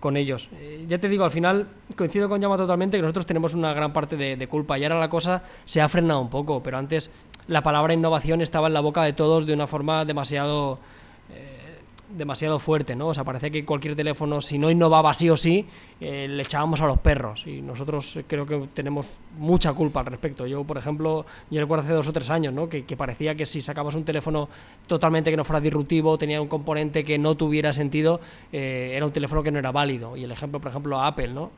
con 0.00 0.16
ellos. 0.16 0.50
Eh, 0.54 0.86
ya 0.88 0.98
te 0.98 1.08
digo, 1.08 1.24
al 1.24 1.30
final 1.30 1.68
coincido 1.96 2.28
con 2.28 2.40
Llama 2.40 2.56
totalmente 2.56 2.96
que 2.96 3.02
nosotros 3.02 3.26
tenemos 3.26 3.54
una 3.54 3.72
gran 3.74 3.92
parte 3.92 4.16
de 4.16 4.48
culpa 4.48 4.76
y 4.78 4.84
ahora 4.84 4.98
la 4.98 5.08
cosa 5.08 5.42
se 5.64 5.80
ha 5.80 5.88
frenado 5.88 6.20
un 6.20 6.30
poco, 6.30 6.62
pero 6.62 6.78
antes 6.78 7.10
la 7.48 7.62
palabra 7.62 7.94
innovación 7.94 8.40
estaba 8.40 8.66
en 8.66 8.74
la 8.74 8.80
boca 8.80 9.02
de 9.02 9.12
todos 9.12 9.46
de 9.46 9.54
una 9.54 9.66
forma 9.66 10.04
demasiado 10.04 10.78
eh, 11.30 11.66
demasiado 12.08 12.58
fuerte, 12.58 12.94
¿no? 12.94 13.08
O 13.08 13.14
sea, 13.14 13.24
parece 13.24 13.50
que 13.50 13.64
cualquier 13.64 13.96
teléfono, 13.96 14.40
si 14.40 14.58
no 14.58 14.70
innovaba 14.70 15.12
sí 15.12 15.28
o 15.28 15.36
sí, 15.36 15.66
eh, 16.00 16.26
le 16.28 16.42
echábamos 16.42 16.80
a 16.80 16.86
los 16.86 16.98
perros. 16.98 17.46
Y 17.46 17.62
nosotros 17.62 18.20
creo 18.26 18.46
que 18.46 18.68
tenemos 18.74 19.18
mucha 19.36 19.72
culpa 19.72 20.00
al 20.00 20.06
respecto. 20.06 20.46
Yo, 20.46 20.64
por 20.64 20.78
ejemplo, 20.78 21.26
yo 21.50 21.60
recuerdo 21.60 21.84
hace 21.84 21.92
dos 21.92 22.08
o 22.08 22.12
tres 22.12 22.30
años, 22.30 22.52
¿no? 22.52 22.68
Que, 22.68 22.84
que 22.84 22.96
parecía 22.96 23.34
que 23.34 23.46
si 23.46 23.60
sacabas 23.60 23.94
un 23.94 24.04
teléfono 24.04 24.48
totalmente 24.86 25.30
que 25.30 25.36
no 25.36 25.44
fuera 25.44 25.60
disruptivo, 25.60 26.16
tenía 26.16 26.40
un 26.40 26.48
componente 26.48 27.04
que 27.04 27.18
no 27.18 27.36
tuviera 27.36 27.72
sentido, 27.72 28.20
eh, 28.52 28.92
era 28.94 29.04
un 29.04 29.12
teléfono 29.12 29.42
que 29.42 29.50
no 29.50 29.58
era 29.58 29.72
válido. 29.72 30.16
Y 30.16 30.24
el 30.24 30.30
ejemplo, 30.30 30.60
por 30.60 30.70
ejemplo, 30.70 31.00
Apple, 31.00 31.28
¿no? 31.28 31.50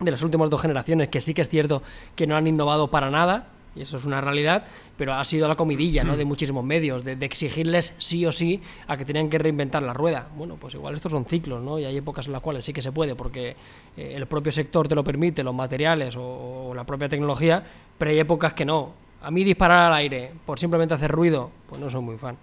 de 0.00 0.12
las 0.12 0.22
últimas 0.22 0.48
dos 0.48 0.62
generaciones, 0.62 1.08
que 1.08 1.20
sí 1.20 1.34
que 1.34 1.42
es 1.42 1.48
cierto 1.48 1.82
que 2.14 2.26
no 2.26 2.36
han 2.36 2.46
innovado 2.46 2.88
para 2.88 3.10
nada, 3.10 3.48
y 3.78 3.82
eso 3.82 3.96
es 3.96 4.04
una 4.04 4.20
realidad, 4.20 4.64
pero 4.96 5.14
ha 5.14 5.24
sido 5.24 5.46
la 5.46 5.54
comidilla 5.54 6.04
¿no? 6.04 6.16
de 6.16 6.24
muchísimos 6.24 6.64
medios, 6.64 7.04
de, 7.04 7.16
de 7.16 7.26
exigirles 7.26 7.94
sí 7.98 8.26
o 8.26 8.32
sí 8.32 8.60
a 8.86 8.96
que 8.96 9.04
tenían 9.04 9.30
que 9.30 9.38
reinventar 9.38 9.82
la 9.82 9.94
rueda. 9.94 10.28
Bueno, 10.36 10.56
pues 10.56 10.74
igual 10.74 10.94
estos 10.94 11.12
son 11.12 11.24
ciclos, 11.24 11.62
¿no? 11.62 11.78
Y 11.78 11.84
hay 11.84 11.96
épocas 11.96 12.26
en 12.26 12.32
las 12.32 12.42
cuales 12.42 12.64
sí 12.64 12.72
que 12.72 12.82
se 12.82 12.92
puede, 12.92 13.14
porque 13.14 13.54
eh, 13.96 14.12
el 14.16 14.26
propio 14.26 14.50
sector 14.50 14.88
te 14.88 14.94
lo 14.94 15.04
permite, 15.04 15.44
los 15.44 15.54
materiales 15.54 16.16
o, 16.16 16.68
o 16.70 16.74
la 16.74 16.84
propia 16.84 17.08
tecnología, 17.08 17.62
pero 17.96 18.10
hay 18.10 18.18
épocas 18.18 18.52
que 18.52 18.64
no. 18.64 18.92
A 19.22 19.30
mí 19.30 19.44
disparar 19.44 19.86
al 19.86 19.94
aire 19.94 20.32
por 20.44 20.58
simplemente 20.58 20.94
hacer 20.94 21.10
ruido, 21.10 21.50
pues 21.68 21.80
no 21.80 21.88
soy 21.90 22.02
muy 22.02 22.16
fan. 22.18 22.36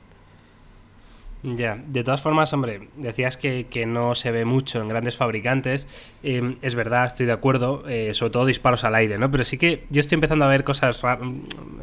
Ya, 1.56 1.78
de 1.86 2.04
todas 2.04 2.22
formas, 2.22 2.52
hombre, 2.54 2.88
decías 2.96 3.38
que, 3.38 3.68
que 3.70 3.86
no 3.86 4.16
se 4.16 4.32
ve 4.32 4.46
mucho 4.46 4.82
en 4.82 4.88
grandes 4.88 5.16
fabricantes. 5.16 5.88
Eh, 6.24 6.56
es 6.64 6.74
verdad, 6.74 7.06
estoy 7.06 7.28
de 7.28 7.34
acuerdo, 7.34 7.84
eh, 7.88 8.14
sobre 8.16 8.32
todo 8.32 8.46
disparos 8.48 8.84
al 8.84 8.96
aire, 8.96 9.18
¿no? 9.20 9.30
Pero 9.30 9.44
sí 9.44 9.58
que 9.60 9.86
yo 9.92 10.00
estoy 10.00 10.16
empezando 10.16 10.46
a 10.46 10.48
ver 10.48 10.64
cosas 10.64 11.02
raras, 11.02 11.28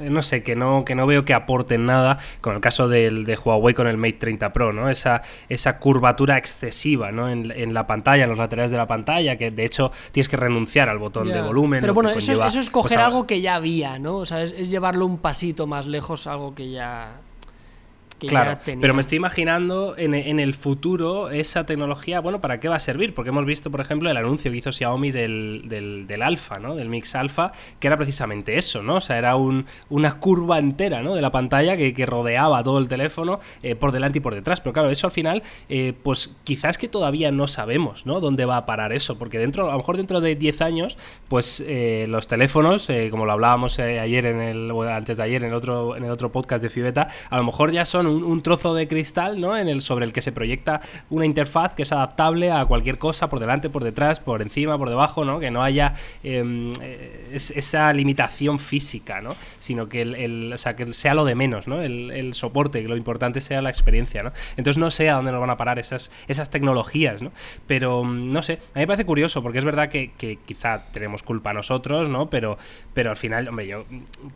no 0.00 0.22
sé, 0.22 0.42
que 0.42 0.56
no, 0.56 0.84
que 0.84 0.94
no 0.96 1.06
veo 1.06 1.24
que 1.24 1.32
aporten 1.34 1.86
nada, 1.86 2.18
con 2.40 2.54
el 2.56 2.60
caso 2.60 2.88
del, 2.88 3.24
de 3.24 3.36
Huawei 3.36 3.72
con 3.74 3.86
el 3.86 3.96
Mate 3.98 4.14
30 4.14 4.52
Pro, 4.52 4.72
¿no? 4.72 4.88
Esa, 4.90 5.22
esa 5.48 5.78
curvatura 5.78 6.38
excesiva, 6.38 7.12
¿no? 7.12 7.28
En, 7.28 7.50
en 7.52 7.72
la 7.72 7.86
pantalla, 7.86 8.24
en 8.24 8.30
los 8.30 8.38
laterales 8.38 8.72
de 8.72 8.78
la 8.78 8.88
pantalla, 8.88 9.36
que 9.36 9.50
de 9.52 9.64
hecho 9.64 9.92
tienes 10.10 10.28
que 10.28 10.36
renunciar 10.36 10.88
al 10.88 10.98
botón 10.98 11.28
de 11.28 11.40
volumen. 11.46 11.80
Pero 11.82 11.94
bueno, 11.94 12.10
eso, 12.10 12.18
es- 12.18 12.26
conlleva, 12.26 12.46
eso 12.48 12.58
es 12.60 12.70
pues, 12.70 12.82
coger 12.84 12.98
a- 13.00 13.06
algo 13.06 13.26
que 13.28 13.40
ya 13.40 13.54
había, 13.54 13.98
¿no? 14.00 14.16
O 14.16 14.26
sea, 14.26 14.42
es, 14.42 14.52
es 14.52 14.70
llevarlo 14.70 15.06
un 15.06 15.18
pasito 15.18 15.66
más 15.68 15.86
lejos, 15.86 16.26
algo 16.26 16.54
que 16.54 16.70
ya. 16.70 17.12
Que 18.22 18.28
Claro, 18.28 18.52
ya 18.52 18.60
tenía. 18.60 18.80
pero 18.80 18.94
me 18.94 19.00
estoy 19.00 19.16
imaginando 19.16 19.94
en, 19.98 20.14
en 20.14 20.38
el 20.38 20.54
futuro 20.54 21.30
esa 21.30 21.66
tecnología, 21.66 22.20
bueno, 22.20 22.40
¿para 22.40 22.60
qué 22.60 22.68
va 22.68 22.76
a 22.76 22.80
servir? 22.80 23.14
Porque 23.14 23.30
hemos 23.30 23.44
visto, 23.44 23.70
por 23.70 23.80
ejemplo, 23.80 24.10
el 24.10 24.16
anuncio 24.16 24.50
que 24.50 24.56
hizo 24.58 24.72
Xiaomi 24.72 25.10
del, 25.10 25.64
del, 25.66 26.06
del 26.06 26.22
Alpha, 26.22 26.58
¿no? 26.58 26.74
Del 26.74 26.88
Mix 26.88 27.14
Alpha, 27.14 27.52
que 27.80 27.86
era 27.88 27.96
precisamente 27.96 28.56
eso, 28.58 28.82
¿no? 28.82 28.96
O 28.96 29.00
sea, 29.00 29.18
era 29.18 29.36
un- 29.36 29.66
una 29.90 30.18
curva 30.20 30.58
entera, 30.58 31.02
¿no? 31.02 31.14
De 31.14 31.20
la 31.20 31.30
pantalla 31.30 31.76
que, 31.76 31.92
que 31.94 32.06
rodeaba 32.06 32.62
todo 32.62 32.78
el 32.78 32.88
teléfono 32.88 33.40
eh, 33.62 33.74
por 33.74 33.92
delante 33.92 34.18
y 34.18 34.20
por 34.20 34.34
detrás. 34.34 34.60
Pero 34.60 34.72
claro, 34.72 34.90
eso 34.90 35.06
al 35.06 35.12
final, 35.12 35.42
eh, 35.68 35.92
pues 36.02 36.30
quizás 36.44 36.78
que 36.78 36.88
todavía 36.88 37.30
no 37.32 37.46
sabemos, 37.48 38.06
¿no? 38.06 38.20
Dónde 38.20 38.44
va 38.44 38.56
a 38.58 38.66
parar 38.66 38.92
eso, 38.92 39.18
porque 39.18 39.38
dentro, 39.38 39.68
a 39.68 39.72
lo 39.72 39.78
mejor 39.78 39.96
dentro 39.96 40.20
de 40.20 40.36
10 40.36 40.62
años, 40.62 40.96
pues 41.28 41.62
eh, 41.66 42.06
los 42.08 42.28
teléfonos, 42.28 42.88
eh, 42.90 43.08
como 43.10 43.26
lo 43.26 43.32
hablábamos 43.32 43.78
ayer 43.78 44.26
en 44.26 44.40
el, 44.40 44.72
bueno, 44.72 44.92
antes 44.92 45.16
de 45.16 45.22
ayer 45.24 45.42
en 45.42 45.48
el 45.50 45.54
otro, 45.54 45.96
en 45.96 46.04
el 46.04 46.10
otro 46.10 46.30
podcast 46.30 46.62
de 46.62 46.70
Fibeta, 46.70 47.08
a 47.30 47.36
lo 47.36 47.44
mejor 47.44 47.72
ya 47.72 47.84
son 47.84 48.06
un, 48.12 48.42
trozo 48.42 48.74
de 48.74 48.88
cristal, 48.88 49.40
¿no? 49.40 49.56
En 49.56 49.68
el, 49.68 49.82
sobre 49.82 50.04
el 50.04 50.12
que 50.12 50.22
se 50.22 50.32
proyecta 50.32 50.80
una 51.10 51.26
interfaz 51.26 51.74
que 51.74 51.82
es 51.82 51.92
adaptable 51.92 52.50
a 52.52 52.64
cualquier 52.66 52.98
cosa, 52.98 53.28
por 53.28 53.40
delante, 53.40 53.70
por 53.70 53.84
detrás, 53.84 54.20
por 54.20 54.42
encima, 54.42 54.76
por 54.78 54.88
debajo, 54.88 55.24
¿no? 55.24 55.38
Que 55.40 55.50
no 55.50 55.62
haya 55.62 55.94
em, 56.22 56.72
eh, 56.80 57.30
es- 57.32 57.50
esa 57.52 57.92
limitación 57.92 58.58
física, 58.58 59.20
¿no? 59.20 59.34
Sino 59.58 59.88
que 59.88 60.02
el, 60.02 60.52
o 60.52 60.58
sea, 60.58 60.76
que 60.76 60.92
sea 60.92 61.14
lo 61.14 61.24
de 61.24 61.34
menos, 61.34 61.66
¿no? 61.66 61.80
El, 61.82 62.32
soporte, 62.34 62.82
que 62.82 62.88
lo 62.88 62.96
importante 62.96 63.40
sea 63.40 63.60
la 63.62 63.68
experiencia, 63.70 64.22
¿no? 64.22 64.32
Entonces 64.56 64.78
no 64.78 64.90
sé 64.90 65.10
a 65.10 65.16
dónde 65.16 65.32
nos 65.32 65.40
van 65.40 65.50
a 65.50 65.56
parar 65.56 65.78
esas, 65.78 66.10
esas 66.28 66.50
tecnologías, 66.50 67.20
¿no? 67.22 67.32
Pero 67.66 68.04
mm, 68.04 68.32
no 68.32 68.42
sé, 68.42 68.54
a 68.54 68.56
mí 68.78 68.82
me 68.82 68.86
parece 68.86 69.04
curioso, 69.04 69.42
porque 69.42 69.58
es 69.58 69.64
verdad 69.64 69.88
que, 69.88 70.12
quizá 70.46 70.90
tenemos 70.92 71.22
culpa 71.22 71.52
nosotros, 71.52 72.08
¿no? 72.08 72.30
Pero, 72.30 72.58
pero 72.94 73.10
al 73.10 73.16
final, 73.16 73.48
hombre, 73.48 73.66
yo 73.66 73.84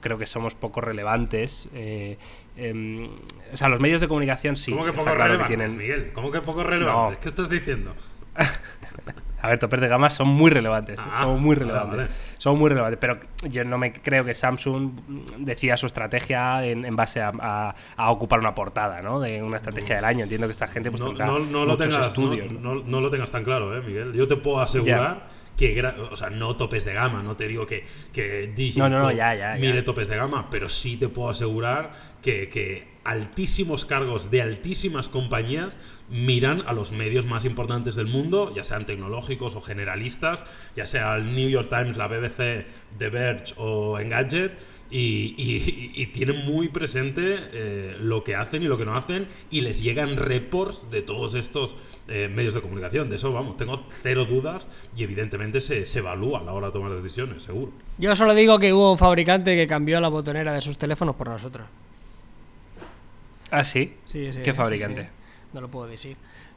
creo 0.01 0.19
que 0.19 0.27
somos 0.27 0.55
poco 0.55 0.81
relevantes. 0.81 1.69
eh, 1.75 2.19
em, 2.57 3.09
o 3.53 3.57
sea, 3.57 3.69
los 3.69 3.81
medios 3.81 4.01
de 4.01 4.09
comunicación 4.09 4.57
sí. 4.57 4.73
¿Cómo 4.73 4.85
que 4.85 4.92
poco 4.92 5.14
claro 5.14 5.38
que 5.38 5.45
tienen- 5.45 5.77
Miguel? 5.77 6.11
¿Cómo 6.12 6.31
que 6.31 6.40
poco 6.40 6.62
relevantes? 6.64 7.19
No. 7.19 7.21
¿Qué 7.23 7.29
estás 7.29 7.49
diciendo? 7.49 7.95
A 9.42 9.51
ver, 9.51 9.59
topes 9.59 9.81
de 9.81 9.87
gama 9.88 10.11
son 10.11 10.29
muy 10.29 10.51
relevantes. 10.51 10.99
Ah, 10.99 11.21
son 11.23 11.40
muy 11.40 11.55
relevantes. 11.55 11.97
vale. 11.97 12.11
Son 12.38 12.59
muy 12.59 12.69
relevantes. 12.71 12.99
Pero 12.99 13.19
yo 13.49 13.64
no 13.64 13.79
me 13.79 13.92
creo 13.92 14.25
que 14.25 14.35
Samsung 14.35 14.92
decida 15.38 15.77
su 15.77 15.87
estrategia 15.87 16.64
en, 16.64 16.85
en 16.85 16.97
base 16.97 17.21
a, 17.21 17.33
a- 17.38 17.75
a 17.97 18.11
ocupar 18.11 18.40
una 18.40 18.55
portada, 18.55 19.03
¿no? 19.03 19.21
De 19.21 19.42
una 19.42 19.57
estrategia 19.59 19.97
del 19.97 20.05
año. 20.05 20.23
Entiendo 20.25 20.47
que 20.49 20.53
esta 20.53 20.66
gente 20.66 20.90
pues 20.90 21.01
no, 21.03 21.09
tendrá 21.09 21.27
no- 21.27 21.38
no 21.38 21.64
lo 21.64 21.73
muchos 21.75 21.87
tengas, 21.88 22.09
estudios. 22.09 22.51
no, 22.53 22.75
lo 23.01 23.11
tengas 23.11 23.31
tan 23.31 23.45
claro, 23.45 23.77
¿eh, 23.77 23.83
Miguel? 23.83 24.12
Yo 24.14 24.27
te 24.27 24.37
puedo 24.37 24.61
asegurar 24.61 25.29
que, 25.57 25.83
o 25.83 26.16
sea, 26.16 26.31
no 26.31 26.57
topes 26.57 26.85
de 26.85 26.92
gama, 26.92 27.23
no 27.23 27.37
te 27.37 27.49
digo 27.49 27.66
que, 27.66 27.85
que 28.12 28.53
Digit 28.55 28.79
No, 28.79 28.88
no, 28.88 28.99
no, 28.99 29.09
Top 29.09 29.16
ya, 29.16 29.35
ya, 29.35 29.55
ya. 29.55 29.61
mire 29.61 29.83
topes 29.83 30.09
de 30.09 30.16
gama, 30.16 30.49
pero 30.51 30.69
sí 30.69 30.97
te 30.97 31.09
puedo 31.09 31.31
asegurar 31.31 31.92
que, 32.23 32.49
que 32.49 32.97
altísimos 33.05 33.85
cargos 33.85 34.31
de 34.31 34.42
altísimas 34.42 35.09
compañías 35.09 35.77
miran 36.11 36.62
a 36.66 36.73
los 36.73 36.92
medios 36.92 37.25
más 37.25 37.45
importantes 37.45 37.95
del 37.95 38.07
mundo, 38.07 38.53
ya 38.55 38.64
sean 38.64 38.85
tecnológicos 38.85 39.55
o 39.55 39.61
generalistas, 39.61 40.45
ya 40.75 40.85
sea 40.87 41.14
el 41.16 41.35
New 41.35 41.49
York 41.49 41.69
Times, 41.69 41.97
la 41.97 42.09
BBC, 42.09 42.66
The 42.99 43.09
Verge 43.09 43.55
o 43.57 43.99
Engadget, 43.99 44.59
y, 44.90 45.35
y- 45.37 45.92
y 45.94 46.07
tienen 46.07 46.44
muy 46.46 46.68
presente 46.68 47.38
eh, 47.53 47.96
lo 48.01 48.22
que 48.25 48.35
hacen 48.37 48.62
y 48.62 48.66
lo 48.66 48.79
que 48.79 48.85
no 48.85 48.94
hacen 48.96 49.27
y 49.51 49.61
les 49.62 49.83
llegan 49.83 50.16
reports 50.16 50.90
de 50.90 51.03
todos 51.03 51.35
estos 51.35 51.75
eh, 52.09 52.29
medios 52.33 52.55
de 52.55 52.61
comunicación. 52.61 53.11
De 53.11 53.16
eso, 53.16 53.33
vamos, 53.33 53.57
tengo 53.57 53.85
cero 54.03 54.25
dudas 54.25 54.68
y 54.96 55.03
evidentemente 55.03 55.61
se, 55.61 55.87
se 55.87 55.99
evalúa 55.99 56.40
a 56.40 56.44
la 56.44 56.53
hora 56.53 56.68
de 56.68 56.72
tomar 56.72 56.92
decisiones, 56.94 57.42
seguro. 57.42 57.72
Yo 57.99 58.14
solo 58.14 58.35
digo 58.35 58.59
que 58.59 58.72
hubo 58.72 58.92
un 58.92 58.99
fabricante 58.99 59.57
que 59.57 59.66
cambió 59.66 60.01
la 60.01 60.09
botonera 60.09 60.53
de 60.53 60.61
sus 60.61 60.79
teléfonos 60.79 61.16
por 61.16 61.29
nosotros. 61.29 61.66
Ah, 63.51 63.64
sí. 63.64 63.94
Sí, 64.05 64.33
sí, 64.33 64.40
¿Qué 64.40 64.51
sí, 64.51 64.53
fabricante? 64.53 65.03
sí. 65.03 65.09
No 65.53 65.61
lo 65.61 65.68
puedo 65.68 65.87
decir. 65.87 66.16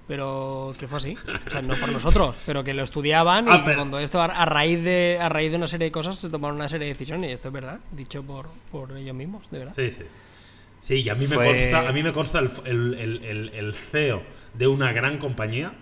Pero 0.09 0.73
que 0.79 0.87
fue 0.87 0.97
así. 0.97 1.13
O 1.45 1.49
sea, 1.51 1.61
no 1.61 1.75
por 1.75 1.91
nosotros, 1.91 2.35
pero 2.43 2.63
que 2.63 2.73
lo 2.73 2.81
estudiaban 2.81 3.45
y 3.47 3.51
Ah, 3.51 3.57
que 3.59 3.63
pero- 3.65 3.77
cuando 3.77 3.99
esto 3.99 4.19
a, 4.19 4.25
a 4.25 4.45
raíz 4.45 4.83
de 4.83 5.19
a 5.21 5.29
raíz 5.29 5.51
de 5.51 5.57
una 5.57 5.67
serie 5.67 5.85
de 5.85 5.91
cosas 5.91 6.17
se 6.17 6.29
tomaron 6.31 6.55
una 6.57 6.67
serie 6.67 6.87
de 6.87 6.93
decisiones 6.93 7.29
y 7.29 7.33
esto 7.33 7.49
es 7.49 7.53
verdad, 7.53 7.79
dicho 7.91 8.23
por, 8.23 8.49
por 8.71 8.97
ellos 8.97 9.15
mismos, 9.15 9.49
de 9.51 9.59
verdad. 9.59 9.73
Sí, 9.75 9.91
sí. 9.91 10.01
Sí, 10.81 10.95
y 11.03 11.09
a 11.09 11.13
mí 11.13 11.27
me 11.27 11.35
Fue- 11.35 11.45
consta, 11.45 11.87
a 11.87 11.91
mí 11.91 12.01
me 12.01 12.11
consta 12.11 12.39
el, 12.39 12.49
el- 12.65 12.93
el- 12.95 13.23
el- 13.23 13.49
el 13.49 13.73
CEO 13.75 14.23
de 14.55 14.65
una 14.67 14.91
gran 14.93 15.19
compañía 15.19 15.73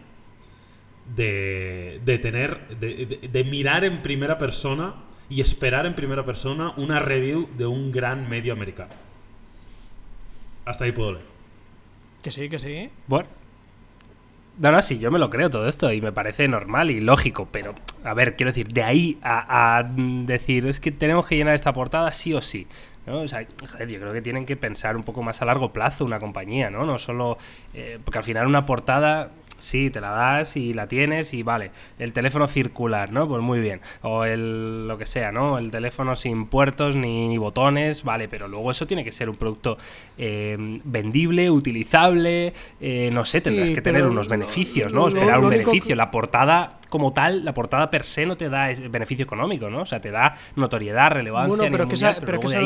de, 1.16 2.02
de 2.04 2.18
tener, 2.20 2.68
de, 2.80 3.06
de- 3.06 3.28
de 3.30 3.44
mirar 3.46 3.86
en 3.86 4.02
primera 4.02 4.38
persona 4.38 4.96
y 5.30 5.40
esperar 5.40 5.86
en 5.86 5.96
primera 5.96 6.26
persona 6.26 6.74
una 6.78 7.00
review 7.00 7.48
de 7.58 7.66
un 7.66 7.94
gran 7.94 8.28
medio 8.30 8.52
americano. 8.52 8.94
Hasta 10.66 10.84
ahí 10.84 10.92
puedo 10.92 11.14
leer. 11.14 11.26
Que 12.22 12.32
sí, 12.32 12.50
que 12.50 12.60
sí. 12.60 12.90
Bueno. 13.08 13.30
No, 14.58 14.72
no, 14.72 14.82
sí, 14.82 14.98
yo 14.98 15.12
me 15.12 15.20
lo 15.20 15.30
creo 15.30 15.52
todo 15.52 15.68
esto 15.68 15.92
y 15.94 16.02
me 16.02 16.12
parece 16.12 16.48
normal 16.48 16.90
y 16.90 17.00
lógico, 17.00 17.48
pero 17.52 17.76
a 18.04 18.14
ver, 18.16 18.36
quiero 18.36 18.50
decir, 18.50 18.68
de 18.70 18.82
ahí 18.82 19.20
a, 19.22 19.88
decir, 20.26 20.66
es 20.66 20.80
que 20.80 20.92
tenemos 20.92 21.28
que 21.28 21.36
llenar 21.36 21.54
esta 21.54 21.74
portada 21.74 22.12
sí 22.12 22.34
o 22.34 22.42
sí. 22.42 22.66
¿no? 23.06 23.20
O 23.20 23.28
sea, 23.28 23.44
yo 23.44 24.00
creo 24.00 24.12
que 24.14 24.22
tienen 24.22 24.46
que 24.46 24.58
pensar 24.58 24.98
un 24.98 25.04
poco 25.04 25.22
más 25.22 25.42
a 25.42 25.46
largo 25.46 25.72
plazo 25.72 26.04
una 26.06 26.20
compañía, 26.20 26.70
¿no? 26.70 26.86
No 26.86 26.98
solo. 26.98 27.38
eh, 27.74 28.00
porque 28.04 28.18
al 28.18 28.24
final 28.24 28.48
una 28.48 28.66
portada, 28.66 29.30
sí, 29.60 29.90
te 29.90 30.00
la 30.02 30.12
das 30.12 30.56
y 30.58 30.74
la 30.74 30.88
tienes 30.88 31.34
y 31.34 31.44
vale. 31.44 31.72
El 32.00 32.14
teléfono 32.14 32.48
circular, 32.48 33.12
¿no? 33.12 33.28
Pues 33.28 33.42
muy 33.42 33.60
bien. 33.60 33.82
O 34.02 34.24
el 34.26 34.88
lo 34.88 34.98
que 34.98 35.06
sea, 35.06 35.32
¿no? 35.32 35.58
El 35.58 35.72
teléfono 35.72 36.16
sin 36.16 36.46
puertos 36.48 36.96
ni, 36.96 37.28
ni 37.28 37.38
botones, 37.38 38.04
vale, 38.04 38.28
pero 38.28 38.48
luego 38.48 38.72
eso 38.72 38.88
tiene 38.88 39.04
que 39.04 39.12
ser 39.12 39.30
un 39.30 39.36
producto 39.36 39.78
eh, 40.18 40.56
vendible, 40.84 41.50
utilizable, 41.52 42.54
eh, 42.82 43.10
no 43.14 43.26
sé, 43.26 43.42
tendrás 43.42 43.70
Sí, 43.70 43.76
que 43.76 43.82
tener 43.82 44.06
unos 44.06 44.28
beneficios, 44.30 44.94
¿no? 44.94 45.02
lo- 45.02 45.08
Esperar 45.10 45.38
lo 45.40 45.44
un 45.46 45.50
beneficio. 45.50 45.90
que- 45.90 45.96
La 45.96 46.12
portada 46.12 46.78
como 46.90 47.12
tal, 47.12 47.44
la 47.44 47.54
portada 47.54 47.92
per 47.92 48.04
se 48.04 48.26
no 48.26 48.38
te 48.38 48.48
da 48.50 48.70
beneficio 48.90 49.24
económico, 49.26 49.70
¿no? 49.70 49.82
O 49.82 49.86
sea, 49.86 50.00
te 50.00 50.10
da 50.12 50.34
notoriedad, 50.56 51.12
relevancia. 51.12 51.58
Bueno, 51.58 51.64
pero 51.72 51.84
que, 51.86 51.96
mundial, 51.96 52.12
esa, 52.14 52.20
pero 52.26 52.40
que 52.40 52.48
luego 52.48 52.50
esa, 52.50 52.60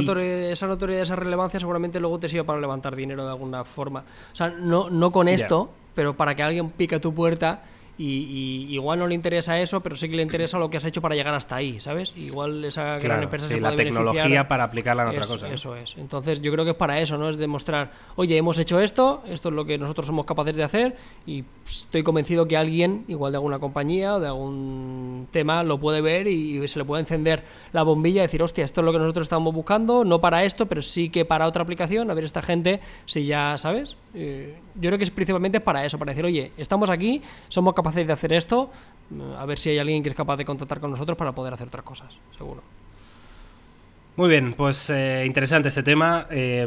ahí- 0.64 0.68
notoriedad, 0.70 1.02
esa 1.02 1.16
relevancia 1.16 1.60
seguramente 1.60 2.00
luego 2.00 2.20
te 2.20 2.28
sirva 2.28 2.46
para 2.46 2.60
levantar 2.60 2.96
dinero 2.96 3.24
de 3.26 3.32
alguna 3.32 3.64
forma. 3.64 4.02
O 4.32 4.36
sea, 4.36 4.50
no, 4.50 4.90
no 4.92 5.12
con 5.12 5.28
esto, 5.28 5.72
pero 5.94 6.16
para 6.16 6.36
que 6.36 6.44
alguien 6.44 6.70
pique 6.70 7.00
tu 7.00 7.14
puerta 7.14 7.64
y, 8.02 8.68
y 8.70 8.74
igual 8.74 8.98
no 8.98 9.08
le 9.08 9.14
interesa 9.14 9.60
eso, 9.60 9.82
pero 9.82 9.96
sí 9.96 10.10
que 10.10 10.16
le 10.16 10.24
interesa 10.24 10.58
lo 10.58 10.70
que 10.70 10.78
has 10.78 10.86
hecho 10.86 11.02
para 11.02 11.14
llegar 11.14 11.34
hasta 11.34 11.56
ahí, 11.56 11.80
¿sabes? 11.80 12.16
Igual 12.18 12.66
esa 12.66 12.98
gran 12.98 13.22
empresa 13.22 13.48
sí, 13.48 13.54
se 13.54 13.60
la 13.60 13.70
puede 13.70 13.86
tecnología 13.86 14.24
beneficiar. 14.24 14.48
para 14.48 14.64
aplicarla 14.64 15.04
en 15.04 15.10
otra 15.10 15.28
cosa. 15.28 15.50
Eso 15.50 15.76
es. 15.76 15.96
Entonces 15.98 16.42
yo 16.42 16.52
creo 16.52 16.66
que 16.66 16.72
es 16.72 16.78
para 16.78 17.00
eso, 17.00 17.18
¿no? 17.18 17.30
Es 17.30 17.38
demostrar, 17.38 17.92
oye, 18.16 18.36
hemos 18.38 18.58
hecho 18.58 18.80
esto, 18.80 19.22
esto 19.28 19.50
es 19.50 19.56
lo 19.56 19.66
que 19.66 19.78
nosotros 19.78 20.08
somos 20.08 20.26
capaces 20.26 20.56
de 20.56 20.64
hacer 20.64 20.96
y 21.28 21.44
estoy 21.64 22.02
convencido 22.02 22.48
que 22.48 22.58
alguien, 22.58 23.06
igual 23.08 23.32
de 23.34 23.38
alguna 23.38 23.60
compañía 23.60 24.16
o 24.16 24.20
de 24.20 24.28
algún 24.28 25.28
tema, 25.32 25.64
lo 25.64 25.80
puede 25.80 26.02
ver 26.02 26.28
y, 26.28 26.68
se 26.68 26.80
le 26.80 26.86
puede 26.86 27.02
encender 27.02 27.44
la 27.72 27.84
bombilla 27.84 28.22
y 28.22 28.26
decir, 28.26 28.42
hostia, 28.42 28.66
esto 28.66 28.82
es 28.82 28.86
lo 28.86 28.92
que 28.92 29.00
nosotros 29.00 29.26
estábamos 29.26 29.54
buscando, 29.54 30.04
no 30.06 30.22
para 30.22 30.44
esto, 30.44 30.66
pero 30.66 30.82
sí 30.82 31.10
que 31.10 31.26
para 31.26 31.48
otra 31.48 31.64
aplicación, 31.64 32.10
a 32.10 32.14
ver 32.14 32.24
esta 32.24 32.42
gente 32.42 32.80
si 33.06 33.26
ya, 33.26 33.58
¿sabes? 33.58 33.98
Eh, 34.14 34.56
yo 34.76 34.90
creo 34.90 34.98
que 34.98 35.04
es 35.04 35.12
principalmente 35.12 35.60
para 35.60 35.86
eso, 35.86 35.98
para 35.98 36.12
decir, 36.12 36.26
oye, 36.26 36.52
estamos 36.58 36.90
aquí, 36.90 37.22
somos 37.50 37.74
capaces 37.74 37.91
de 37.92 38.14
hacer 38.14 38.34
esto, 38.34 38.70
a 39.38 39.46
ver 39.46 39.60
si 39.60 39.70
hay 39.70 39.80
alguien 39.80 40.04
que 40.04 40.10
es 40.10 40.16
capaz 40.16 40.38
de 40.38 40.46
contactar 40.46 40.80
con 40.80 40.92
nosotros 40.92 41.18
para 41.18 41.34
poder 41.34 41.54
hacer 41.54 41.68
otras 41.68 41.84
cosas, 41.84 42.18
seguro. 42.38 42.62
Muy 44.18 44.28
bien, 44.30 44.54
pues 44.54 44.90
eh, 44.90 45.24
interesante 45.26 45.70
este 45.70 45.84
tema. 45.84 46.28
Eh, 46.30 46.66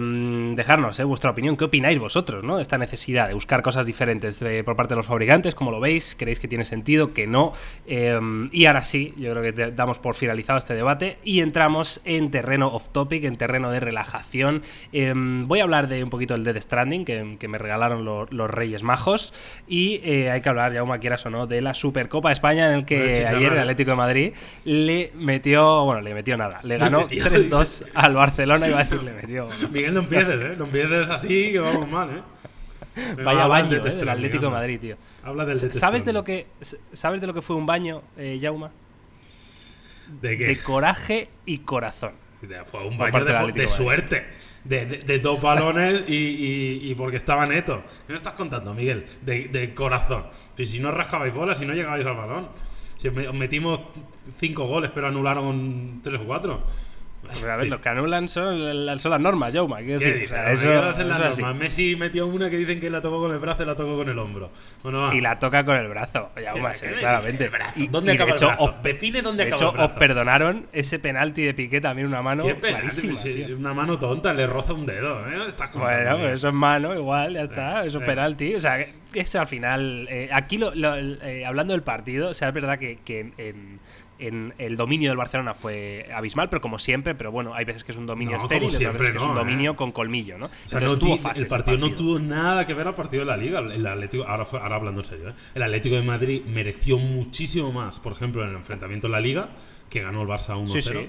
dejarnos 0.57 0.99
eh, 0.99 1.05
vuestra 1.05 1.31
opinión. 1.31 1.59
¿Qué 1.59 1.65
opináis 1.67 1.99
vosotros 1.99 2.43
¿no? 2.43 2.57
de 2.57 2.63
esta 2.63 2.79
necesidad 2.79 3.29
de 3.29 3.35
buscar 3.35 3.61
cosas 3.61 3.85
diferentes 3.85 4.41
de- 4.41 4.65
por 4.65 4.77
parte 4.77 4.95
de 4.95 4.97
los 4.97 5.07
fabricantes? 5.07 5.55
¿Cómo 5.55 5.71
lo 5.71 5.79
veis? 5.79 6.17
¿Creéis 6.19 6.41
que 6.41 6.49
tiene 6.49 6.65
sentido? 6.65 7.13
¿Que 7.13 7.27
no? 7.27 7.53
Eh, 7.87 8.19
y 8.51 8.65
ahora 8.65 8.83
sí, 8.83 9.13
yo 9.19 9.31
creo 9.33 9.43
que 9.43 9.53
te- 9.53 9.71
damos 9.73 9.99
por 9.99 10.15
finalizado 10.15 10.59
este 10.59 10.75
debate 10.75 11.19
y 11.23 11.41
entramos 11.41 12.01
en 12.07 12.31
terreno 12.31 12.69
off 12.69 12.89
topic, 12.93 13.25
en 13.25 13.37
terreno 13.37 13.71
de 13.71 13.79
relajación. 13.79 14.63
Eh, 14.95 15.13
voy 15.15 15.61
a 15.61 15.65
hablar 15.65 15.87
de 15.89 16.03
un 16.03 16.09
poquito 16.09 16.33
del 16.33 16.45
Dead 16.45 16.59
Stranding 16.61 17.05
que, 17.05 17.37
que 17.39 17.47
me 17.47 17.59
regalaron 17.59 18.07
lo- 18.07 18.27
los 18.31 18.51
Reyes 18.51 18.83
Majos. 18.83 19.35
Y 19.69 20.01
eh, 20.03 20.31
hay 20.31 20.41
que 20.41 20.49
hablar, 20.49 20.73
ya 20.73 20.81
como 20.81 20.99
quieras 20.99 21.25
o 21.27 21.31
no, 21.31 21.47
de 21.47 21.61
la 21.61 21.75
Supercopa 21.75 22.31
de 22.31 22.33
España 22.33 22.69
en 22.71 22.75
el 22.75 22.85
que 22.87 23.27
ayer 23.27 23.53
el. 23.53 23.59
Atlético 23.59 23.91
de 23.91 23.97
Madrid 23.99 24.33
le 24.65 25.13
metió, 25.15 25.85
bueno, 25.85 26.01
le 26.01 26.15
metió 26.15 26.39
nada, 26.39 26.61
le 26.63 26.79
ganó 26.79 27.01
metió, 27.03 27.34
3-2 27.35 27.87
al 27.95 28.15
Barcelona, 28.15 28.69
iba 28.69 28.81
a 28.81 28.85
decir, 28.85 29.03
le 29.03 29.13
metió. 29.13 29.49
Miguel, 29.73 29.95
no 29.95 30.01
empieces, 30.01 30.37
¿eh? 30.41 30.55
No 30.59 30.65
empieces 30.65 31.09
así, 31.09 31.53
que 31.53 31.59
vamos 31.61 31.89
mal, 31.91 32.11
¿eh? 32.11 32.23
Venga, 33.17 33.23
Vaya 33.25 33.47
baño 33.49 33.69
del 33.71 33.79
eh, 33.81 33.83
del 33.83 33.93
Stranding, 33.93 34.09
Atlético 34.11 34.45
de. 34.45 34.51
Madrid, 34.51 34.81
tío. 34.81 34.97
Habla 35.25 35.45
del 35.45 35.59
¿Sabes 35.73 36.05
de 36.05 36.13
lo 36.13 36.23
que 36.23 36.47
sabes 36.93 37.21
de 37.21 37.27
lo 37.27 37.35
que 37.35 37.43
fue 37.43 37.57
un 37.57 37.67
baño, 37.67 38.03
eh, 38.17 38.39
Jauma? 38.41 38.71
¿De 40.21 40.37
qué? 40.39 40.47
De 40.47 40.59
coraje 40.59 41.29
y 41.47 41.59
corazón. 41.59 42.13
De- 42.43 42.65
Fue 42.65 42.87
un 42.87 42.99
baño 42.99 43.25
de, 43.25 43.53
de 43.53 43.69
suerte. 43.69 44.25
De, 44.65 45.19
dos 45.19 45.41
balones 45.43 46.05
y, 46.09 46.15
y- 46.15 46.91
y 46.91 46.95
porque 46.95 47.17
estaba 47.17 47.45
neto. 47.47 47.83
¿Qué 48.07 48.13
me 48.13 48.17
estás 48.17 48.35
contando, 48.35 48.73
Miguel? 48.75 49.07
De, 49.23 49.73
corazón. 49.75 50.27
Pues 50.57 50.71
si 50.71 50.79
no 50.79 50.91
rascabais 50.91 51.35
bolas, 51.35 51.59
si 51.59 51.67
no 51.67 51.73
llegabais 51.75 52.07
al 52.07 52.17
balón. 52.17 52.49
Si 53.01 53.11
me- 53.11 53.31
metimos 53.33 53.81
cinco 54.39 54.67
goles, 54.67 54.91
pero 54.95 55.09
anularon 55.09 56.01
tres 56.03 56.21
o 56.21 56.25
cuatro. 56.25 56.63
Pero 57.33 57.53
a 57.53 57.57
ver, 57.57 57.69
los 57.69 57.81
que 57.81 57.89
anulan 57.89 58.29
son, 58.29 58.59
son 58.99 59.11
las 59.13 59.21
normas, 59.21 59.53
Jauma. 59.55 59.79
¿Qué 59.79 59.99
decir, 59.99 60.25
o 60.25 60.29
sea, 60.29 60.53
Eso, 60.53 61.25
así. 61.25 61.43
Messi 61.45 61.97
metió 61.97 62.27
una 62.27 62.51
que 62.51 62.57
dicen 62.57 62.81
que 62.81 62.91
la 62.91 63.01
tocó 63.01 63.21
con 63.21 63.33
el 63.33 63.39
brazo 63.39 63.63
y 63.63 63.67
la 63.67 63.75
tocó 63.75 63.97
con 63.97 64.09
el 64.09 64.19
hombro. 64.19 64.51
Bueno. 64.83 65.13
Y 65.13 65.21
la 65.21 65.39
toca 65.39 65.65
con 65.65 65.77
el 65.77 65.89
brazo, 65.89 66.31
Jauma, 66.43 66.71
¿Qué 66.73 66.77
sí, 66.79 66.87
claramente. 66.99 67.51
Y, 67.77 67.89
¿Dónde 67.89 68.15
y 68.15 68.17
de 68.17 68.25
hecho, 68.25 68.35
el 68.51 68.57
brazo? 68.57 68.65
os- 68.65 68.83
Define 68.83 69.23
dónde 69.23 69.45
de 69.45 69.51
acaba 69.51 69.57
hecho, 69.63 69.71
el 69.71 69.77
brazo. 69.77 69.93
os 69.93 69.99
perdonaron 69.99 70.67
ese 70.73 70.99
penalti 70.99 71.43
de 71.43 71.55
Piqué 71.55 71.81
también 71.81 72.07
una 72.09 72.23
mano 72.23 72.45
clarísima. 72.61 73.15
Sí. 73.15 73.43
Una 73.57 73.73
mano 73.75 73.99
tonta, 73.99 74.33
le 74.33 74.47
roza 74.47 74.73
un 74.73 74.87
dedo. 74.87 75.21
¿eh? 75.29 75.45
Estás 75.49 75.73
Bueno, 75.75 76.19
pues 76.19 76.35
eso 76.35 76.49
es 76.49 76.55
mano, 76.55 76.95
igual, 76.95 77.35
ya 77.35 77.43
está. 77.43 77.85
Eso 77.85 77.99
es 77.99 78.05
penalti. 78.05 78.55
O 78.55 78.61
sea, 78.61 78.79
eso 79.15 79.41
al 79.41 79.47
final. 79.47 80.07
eh, 80.11 80.29
aquí, 80.33 80.59
lo, 80.59 80.73
eh, 80.75 81.45
hablando 81.47 81.73
del 81.73 81.83
partido, 81.83 82.31
o 82.31 82.35
sea, 82.35 82.49
es 82.49 82.55
verdad 82.55 82.79
que, 82.79 82.99
que 83.05 83.21
en, 83.21 83.35
en 83.39 83.81
el 84.19 84.77
dominio 84.77 85.11
del 85.11 85.17
Barcelona 85.19 85.55
fue 85.55 86.09
abismal, 86.15 86.49
pero 86.49 86.61
como 86.61 86.79
siempre, 86.79 87.15
pero 87.15 87.31
bueno, 87.33 87.53
hay 87.55 87.65
veces 87.65 87.85
que 87.85 87.93
es 87.93 87.99
un 87.99 88.07
dominio 88.07 88.37
No, 88.37 88.43
estéril 88.43 88.65
y 88.65 88.67
otras 88.69 88.79
veces 88.81 88.89
siempre 88.97 89.11
que 89.13 89.17
es 89.19 89.23
un 89.25 89.35
dominio 89.35 89.73
¿eh? 89.73 89.77
con 89.77 89.93
colmillo, 89.93 90.39
¿no? 90.39 90.47
O 90.47 90.49
sea, 90.49 90.79
Entonces 90.79 90.93
no 90.93 90.99
tuvo 90.99 91.31
el 91.35 91.47
partido, 91.47 91.79
no 91.79 91.91
tuvo 91.93 92.19
nada 92.19 92.65
que 92.65 92.75
ver 92.75 92.87
al 92.87 92.95
partido 92.95 93.21
de 93.25 93.31
la 93.31 93.37
Liga. 93.37 93.59
El 93.59 93.87
Atlético, 93.87 94.25
ahora, 94.25 94.45
fue- 94.45 94.61
ahora 94.61 94.77
hablando 94.77 95.01
en 95.01 95.07
serio, 95.07 95.29
¿eh? 95.31 95.35
el 95.55 95.63
Atlético 95.63 95.97
de 95.97 96.03
Madrid 96.03 96.43
mereció 96.47 96.99
muchísimo 96.99 97.73
más, 97.73 98.01
por 98.01 98.13
ejemplo, 98.13 98.43
en 98.45 98.51
el 98.51 98.57
enfrentamiento 98.57 99.09
en 99.09 99.13
la 99.13 99.21
Liga, 99.21 99.49
que 99.91 100.01
ganó 100.03 100.23
el 100.23 100.29
Barça 100.29 100.57
1-0. 100.57 100.69
Sí, 100.69 100.83
sí. 100.83 101.09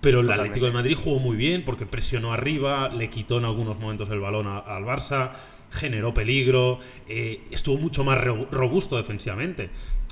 Pero 0.00 0.20
el 0.20 0.26
Totalmente. 0.26 0.32
Atlético 0.50 0.66
de 0.66 0.72
Madrid 0.72 0.96
jugó 0.96 1.18
muy 1.18 1.36
bien 1.36 1.64
porque 1.64 1.84
presionó 1.86 2.32
arriba, 2.32 2.88
le 2.88 3.08
quitó 3.10 3.38
en 3.38 3.46
algunos 3.46 3.80
momentos 3.80 4.08
el 4.10 4.20
balón 4.20 4.46
a- 4.46 4.58
al 4.58 4.84
Barça, 4.84 5.32
generó 5.72 6.14
peligro, 6.14 6.78
eh, 7.08 7.40
estuvo 7.50 7.76
mucho 7.78 8.04
más 8.04 8.16
ro- 8.22 8.46
robusto 8.52 8.96
defensivamente. 8.96 9.70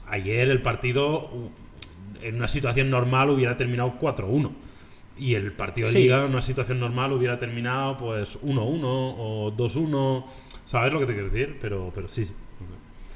Ayer 0.08 0.48
el 0.50 0.60
partido, 0.60 1.30
en 2.22 2.36
una 2.36 2.48
situación 2.48 2.90
normal, 2.90 3.30
hubiera 3.30 3.56
terminado 3.56 3.94
4-1. 4.00 4.50
Y 5.18 5.34
el 5.34 5.52
partido 5.52 5.86
de 5.86 5.92
Sí. 5.92 5.98
liga, 6.00 6.24
en 6.24 6.30
una 6.30 6.40
situación 6.42 6.78
normal, 6.78 7.12
hubiera 7.12 7.38
terminado 7.38 7.96
pues 7.96 8.38
1-1 8.42 9.14
o 9.18 9.50
2-1. 9.56 10.24
¿Sabes 10.64 10.92
lo 10.92 11.00
que 11.00 11.06
te 11.06 11.12
quiero 11.14 11.30
decir? 11.30 11.58
Pero, 11.60 11.90
pero 11.94 12.08
sí, 12.08 12.24
sí. 12.26 12.34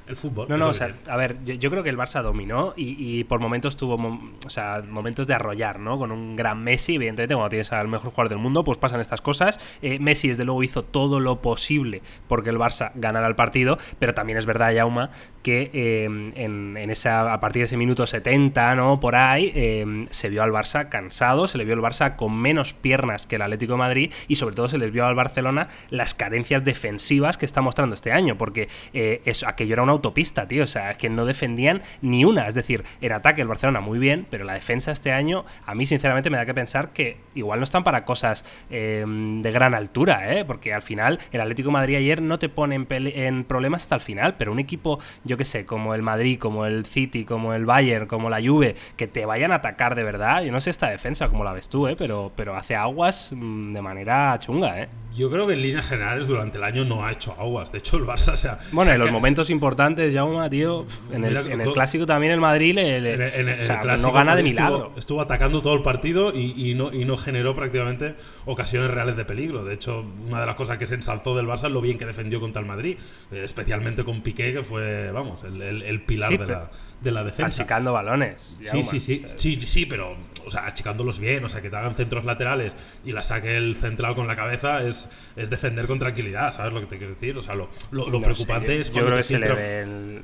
El 0.07 0.17
fútbol. 0.17 0.49
No, 0.49 0.57
no, 0.57 0.69
o 0.71 0.75
sea, 0.75 0.93
a 1.07 1.17
ver, 1.17 1.37
yo, 1.45 1.55
yo 1.55 1.71
creo 1.71 1.85
que 1.85 1.89
el 1.91 1.97
Barça 1.97 2.21
dominó 2.21 2.75
y, 2.77 2.97
y 3.21 3.23
por 3.23 3.39
momentos 3.39 3.77
tuvo 3.77 3.97
mom- 3.97 4.33
o 4.45 4.51
sea, 4.51 4.83
momentos 4.89 5.29
de 5.29 5.35
arrollar, 5.35 5.79
¿no? 5.79 5.99
Con 5.99 6.11
un 6.11 6.35
gran 6.35 6.65
Messi, 6.65 6.97
evidentemente, 6.97 7.35
cuando 7.37 7.51
tienes 7.51 7.71
al 7.71 7.87
mejor 7.87 8.11
jugador 8.11 8.29
del 8.31 8.39
mundo, 8.39 8.65
pues 8.65 8.77
pasan 8.77 9.01
estas 9.01 9.21
cosas. 9.21 9.61
Eh, 9.83 10.01
Messi, 10.01 10.27
desde 10.27 10.45
luego, 10.45 10.65
hizo 10.65 10.83
todo 10.83 11.21
lo 11.21 11.41
posible 11.41 12.03
porque 12.27 12.51
el 12.51 12.57
Barça 12.59 12.91
ganara 12.97 13.29
el 13.29 13.37
partido, 13.37 13.79
pero 14.01 14.13
también 14.13 14.37
es 14.37 14.47
verdad, 14.47 14.75
Jauma, 14.75 15.11
que 15.43 15.71
eh, 15.73 16.05
en, 16.05 16.77
en 16.77 16.91
esa, 16.91 17.33
a 17.33 17.41
partir 17.41 17.61
de 17.61 17.65
ese 17.65 17.77
minuto 17.77 18.07
70, 18.07 18.75
¿no? 18.75 19.01
Por 19.01 19.17
ahí, 19.17 19.53
eh, 19.55 20.07
se 20.11 20.29
vio 20.29 20.43
al 20.43 20.51
Barça 20.51 20.89
cansado, 20.89 21.47
se 21.47 21.59
le 21.59 21.65
vio 21.65 21.75
al 21.75 21.81
Barça 21.81 22.17
con 22.17 22.37
menos 22.37 22.75
piernas 22.75 23.27
que 23.27 23.37
el 23.37 23.43
Atlético 23.43 23.75
de 23.75 23.79
Madrid 23.79 24.13
y 24.29 24.37
sobre 24.37 24.55
todo 24.55 24.69
se 24.69 24.79
les 24.79 24.93
vio 24.93 25.07
al 25.07 25.15
Barcelona 25.15 25.69
las 25.91 26.15
carencias 26.15 26.65
defensivas 26.65 27.39
que 27.39 27.47
está 27.47 27.61
mostrando 27.61 27.95
este 27.95 28.13
año, 28.13 28.37
porque 28.37 28.69
eh, 28.93 29.23
eso, 29.25 29.49
aquello 29.49 29.75
era 29.75 29.83
una 29.83 29.93
autopista, 29.93 30.47
tío, 30.47 30.65
o 30.65 30.67
sea, 30.67 30.91
es 30.91 30.99
que 30.99 31.09
no 31.09 31.25
defendían 31.25 31.83
ni 32.03 32.25
una, 32.25 32.49
es 32.49 32.55
decir, 32.55 32.85
en 33.01 33.13
ataque 33.13 33.43
el 33.43 33.49
Barcelona 33.49 33.81
muy 33.81 33.99
bien, 33.99 34.27
pero 34.31 34.45
la 34.45 34.55
defensa 34.55 34.93
este 34.93 35.13
año 35.13 35.45
a 35.65 35.75
mí 35.75 35.87
sinceramente 35.87 36.31
me 36.31 36.37
da 36.37 36.47
que 36.47 36.55
pensar 36.55 36.93
que 36.93 37.19
igual 37.35 37.61
no 37.61 37.65
están 37.65 37.85
para 37.85 38.05
cosas 38.05 38.45
eh, 38.71 39.05
de 39.07 39.51
gran 39.51 39.75
altura, 39.75 40.35
¿eh? 40.35 40.45
porque 40.45 40.75
al 40.75 40.83
final 40.83 41.19
el 41.33 41.41
Atlético 41.41 41.69
de 41.69 41.73
Madrid 41.73 41.97
ayer 41.97 42.23
no 42.23 42.39
te 42.39 42.49
pone 42.49 42.75
en, 42.75 42.87
en 42.91 43.45
problemas 43.45 43.83
hasta 43.83 43.95
el 43.95 44.01
final, 44.01 44.37
pero 44.37 44.53
un 44.53 44.59
equipo, 44.59 44.99
yo 45.31 45.37
qué 45.37 45.45
sé, 45.45 45.65
como 45.65 45.95
el 45.95 46.03
Madrid, 46.03 46.41
como 46.41 46.67
el 46.67 46.85
City, 46.85 47.25
como 47.25 47.55
el 47.55 47.65
Bayern, 47.65 48.07
como 48.07 48.29
la 48.31 48.43
Juve, 48.43 48.75
que 48.97 49.07
te 49.07 49.27
vayan 49.27 49.53
a 49.53 49.57
atacar 49.57 49.95
de 49.95 50.03
verdad. 50.03 50.43
Yo 50.43 50.51
no 50.51 50.61
sé 50.61 50.71
esta 50.71 50.91
defensa 50.91 51.29
como 51.29 51.45
la 51.45 51.53
ves 51.53 51.69
tú, 51.69 51.87
¿eh? 51.87 51.95
pero, 51.97 52.33
pero 52.35 52.57
hace 52.57 52.75
aguas 52.75 53.31
mm, 53.33 53.73
de 53.73 53.81
manera 53.81 54.37
chunga. 54.41 54.83
¿eh? 54.83 54.89
Yo 55.17 55.29
creo 55.31 55.47
que 55.47 55.55
en 55.55 55.63
líneas 55.63 55.89
generales 55.89 56.29
durante 56.29 56.57
el 56.59 56.65
año 56.65 56.85
no 56.85 57.05
ha 57.05 57.11
hecho 57.13 57.35
aguas. 57.39 57.73
De 57.73 57.79
hecho, 57.79 57.97
el 57.97 58.05
Barça 58.05 58.37
se 58.37 58.49
ha. 58.49 58.59
Bueno, 58.71 58.93
en 58.93 58.99
los 59.01 59.11
momentos 59.11 59.51
importantes, 59.51 60.15
Jauma, 60.15 60.49
tío, 60.49 60.87
en 61.13 61.25
el, 61.25 61.37
en 61.37 61.73
clásico 61.73 62.07
también 62.07 62.33
el 62.33 62.41
Madrid 62.41 62.75
le, 62.75 63.01
le- 63.01 63.15
En 63.15 63.21
el- 63.23 63.35
en 63.35 63.49
el 63.49 63.61
o 63.61 63.65
sea, 63.65 63.81
clásico, 63.81 64.09
no 64.09 64.15
gana 64.15 64.37
de 64.37 64.43
milagro. 64.45 64.93
Estuvo, 64.97 65.21
atacando 65.21 65.61
todo 65.61 65.75
el 65.75 65.83
partido 65.83 66.33
y, 66.35 66.71
y 66.71 66.75
no, 66.75 66.93
y 66.93 67.05
no 67.05 67.17
generó 67.17 67.57
prácticamente 67.57 68.15
ocasiones 68.47 68.91
reales 68.91 69.17
de 69.17 69.25
peligro. 69.25 69.65
De 69.65 69.75
hecho, 69.75 70.05
una 70.27 70.41
de 70.41 70.47
las 70.47 70.55
cosas 70.55 70.79
que 70.79 70.87
se 70.87 70.95
ensalzó 70.95 71.37
del 71.37 71.47
Barça 71.47 71.67
es 71.67 71.73
lo 71.73 71.81
bien 71.81 71.99
que 71.99 72.07
defendió 72.07 72.39
contra 72.41 72.61
el 72.61 72.67
Madrid, 72.69 72.97
eh, 73.33 73.43
especialmente 73.45 74.05
con 74.05 74.21
Piqué, 74.23 74.53
que 74.53 74.63
fue, 74.63 75.11
vamos, 75.11 75.43
el, 75.45 75.61
el- 75.61 75.83
el 75.83 76.03
pilar 76.03 76.29
Sí, 76.29 76.37
de, 76.37 76.47
pero- 76.47 76.59
la, 76.61 76.71
de 77.01 77.11
la 77.13 77.25
defensa. 77.25 77.63
Achicando 77.63 77.93
balones. 77.93 78.59
Sí, 78.61 78.83
sí, 78.83 79.01
sí, 79.01 79.23
sí, 79.25 79.61
sí, 79.63 79.87
pero, 79.87 80.17
o 80.45 80.51
sea, 80.51 80.67
achicándolos 80.67 81.19
bien, 81.19 81.45
o 81.45 81.49
sea, 81.49 81.61
que 81.63 81.71
te 81.71 81.77
hagan 81.77 81.95
centros 81.95 82.25
laterales 82.25 82.73
y 83.05 83.13
la 83.13 83.23
saque 83.23 83.57
el 83.57 83.75
central 83.75 84.15
con 84.15 84.27
la 84.27 84.37
cabeza 84.37 84.83
es, 84.83 85.09
es 85.37 85.49
defender 85.51 85.87
con 85.87 85.99
tranquilidad, 85.99 86.53
¿sabes 86.53 86.73
lo 86.73 86.81
que 86.81 86.87
te 86.87 86.99
quiero 86.99 87.15
decir? 87.15 87.37
O 87.39 87.43
sea, 87.43 87.55
lo, 87.55 87.69
lo- 87.91 88.05
lo 88.09 88.13
No 88.13 88.19
sé, 88.19 88.25
preocupante 88.25 88.75
yo- 88.75 88.81
es 88.81 88.87
Yo 88.89 88.93
cuando 88.95 89.07
creo 89.09 89.17
que 89.19 89.23
se 89.25 89.39
le 89.39 89.49
ve 89.53 89.81
el. 89.81 90.23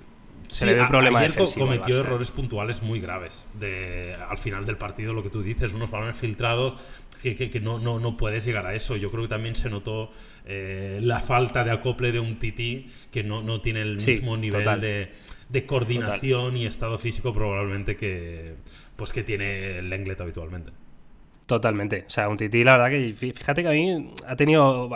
Se 0.48 0.58
Sí, 0.60 0.64
le 0.66 0.74
ve 0.76 0.82
un 0.82 0.88
problema 0.88 1.18
ayer 1.18 1.34
cometió 1.58 1.98
errores 1.98 2.30
puntuales 2.30 2.80
muy 2.80 3.00
graves. 3.00 3.46
De, 3.54 4.14
al 4.30 4.38
final 4.38 4.64
del 4.64 4.76
partido, 4.76 5.12
lo 5.12 5.24
que 5.24 5.28
tú 5.30 5.42
dices, 5.42 5.72
unos 5.72 5.90
balones 5.90 6.16
filtrados 6.16 6.76
que, 7.20 7.34
que- 7.34 7.50
que 7.50 7.58
no, 7.58 7.80
no, 7.80 7.98
no 7.98 8.16
puedes 8.16 8.44
llegar 8.44 8.64
a 8.64 8.72
eso. 8.74 8.94
Yo 8.96 9.10
creo 9.10 9.24
que 9.24 9.28
también 9.28 9.56
se 9.56 9.68
notó 9.70 10.12
eh, 10.44 11.00
la 11.02 11.18
falta 11.18 11.64
de 11.64 11.72
acople 11.72 12.12
de 12.12 12.20
un 12.20 12.38
Titi 12.38 12.88
que 13.10 13.24
no, 13.24 13.42
no 13.42 13.60
tiene 13.60 13.82
el 13.82 13.98
Sí, 13.98 14.12
mismo 14.12 14.36
nivel 14.36 14.62
total. 14.62 14.80
de, 14.82 15.10
de 15.48 15.66
coordinación 15.66 16.56
y 16.56 16.66
estado 16.66 16.98
físico 16.98 17.32
probablemente 17.32 17.96
que 17.96 18.56
pues 18.96 19.12
que 19.12 19.22
tiene 19.22 19.78
el 19.78 19.90
Lenglet 19.90 20.20
habitualmente. 20.20 20.72
Totalmente. 21.46 22.04
O 22.08 22.10
sea, 22.10 22.28
un 22.28 22.36
Titi, 22.36 22.64
la 22.64 22.72
verdad 22.72 22.90
que 22.90 23.14
fí- 23.14 23.32
fíjate 23.32 23.62
que 23.62 23.68
a 23.68 23.72
mí 23.72 24.12
ha 24.26 24.34
tenido 24.34 24.90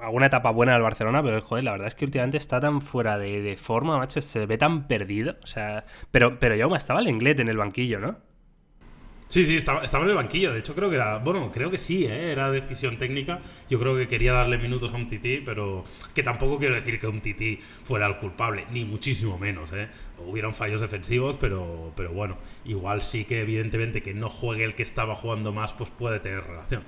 alguna 0.00 0.26
etapa 0.26 0.52
buena 0.52 0.72
en 0.72 0.76
el 0.76 0.82
Barcelona, 0.84 1.20
pero 1.20 1.40
joder, 1.42 1.64
la 1.64 1.72
verdad 1.72 1.88
es 1.88 1.96
que 1.96 2.04
últimamente 2.04 2.36
está 2.36 2.60
tan 2.60 2.80
fuera 2.80 3.18
de, 3.18 3.40
de 3.42 3.56
forma, 3.56 3.98
macho, 3.98 4.20
se 4.20 4.46
ve 4.46 4.56
tan 4.56 4.86
perdido. 4.86 5.34
O 5.42 5.46
sea, 5.48 5.84
pero, 6.12 6.38
pero 6.38 6.54
ya 6.54 6.66
estaba 6.76 7.00
el 7.00 7.08
Englet 7.08 7.40
en 7.40 7.48
el 7.48 7.56
banquillo, 7.56 7.98
¿no? 7.98 8.18
Sí, 9.28 9.44
sí, 9.44 9.56
estaba, 9.56 9.82
estaba 9.82 10.04
en 10.04 10.10
el 10.10 10.16
banquillo. 10.16 10.52
De 10.52 10.60
hecho, 10.60 10.74
creo 10.74 10.88
que 10.88 10.96
era. 10.96 11.18
Bueno, 11.18 11.50
creo 11.52 11.70
que 11.70 11.78
sí, 11.78 12.04
¿eh? 12.04 12.30
era 12.30 12.50
decisión 12.50 12.96
técnica. 12.96 13.40
Yo 13.68 13.78
creo 13.80 13.96
que 13.96 14.06
quería 14.06 14.32
darle 14.32 14.56
minutos 14.56 14.92
a 14.92 14.96
un 14.96 15.08
Tití, 15.08 15.42
pero 15.44 15.84
que 16.14 16.22
tampoco 16.22 16.58
quiero 16.58 16.76
decir 16.76 17.00
que 17.00 17.08
un 17.08 17.20
Tití 17.20 17.58
fuera 17.82 18.06
el 18.06 18.16
culpable, 18.18 18.66
ni 18.70 18.84
muchísimo 18.84 19.36
menos. 19.36 19.72
¿eh? 19.72 19.88
Hubieron 20.24 20.54
fallos 20.54 20.80
defensivos, 20.80 21.36
pero, 21.36 21.92
pero 21.96 22.12
bueno, 22.12 22.36
igual 22.64 23.02
sí 23.02 23.24
que, 23.24 23.40
evidentemente, 23.40 24.00
que 24.00 24.14
no 24.14 24.28
juegue 24.28 24.64
el 24.64 24.74
que 24.74 24.84
estaba 24.84 25.16
jugando 25.16 25.52
más, 25.52 25.72
pues 25.72 25.90
puede 25.90 26.20
tener 26.20 26.44
relación. 26.44 26.84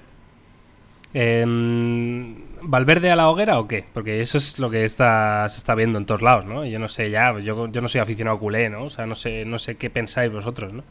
Em, 1.14 2.36
¿Valverde 2.62 3.10
a 3.10 3.16
la 3.16 3.30
hoguera 3.30 3.58
o 3.58 3.66
qué? 3.66 3.84
Porque 3.92 4.20
eso 4.20 4.38
es 4.38 4.58
lo 4.58 4.70
que 4.70 4.84
está, 4.84 5.48
se 5.48 5.58
está 5.58 5.74
viendo 5.74 5.98
en 5.98 6.06
todos 6.06 6.22
lados, 6.22 6.44
¿no? 6.44 6.64
Yo 6.66 6.78
no 6.78 6.88
sé 6.88 7.10
ya, 7.10 7.36
yo, 7.40 7.68
yo 7.68 7.80
no 7.80 7.88
soy 7.88 8.00
aficionado 8.00 8.38
culé, 8.38 8.68
¿no? 8.68 8.84
O 8.84 8.90
sea, 8.90 9.06
no 9.06 9.14
sé, 9.14 9.44
no 9.44 9.58
sé 9.58 9.76
qué 9.76 9.90
pensáis 9.90 10.30
vosotros, 10.30 10.72
¿no? 10.72 10.84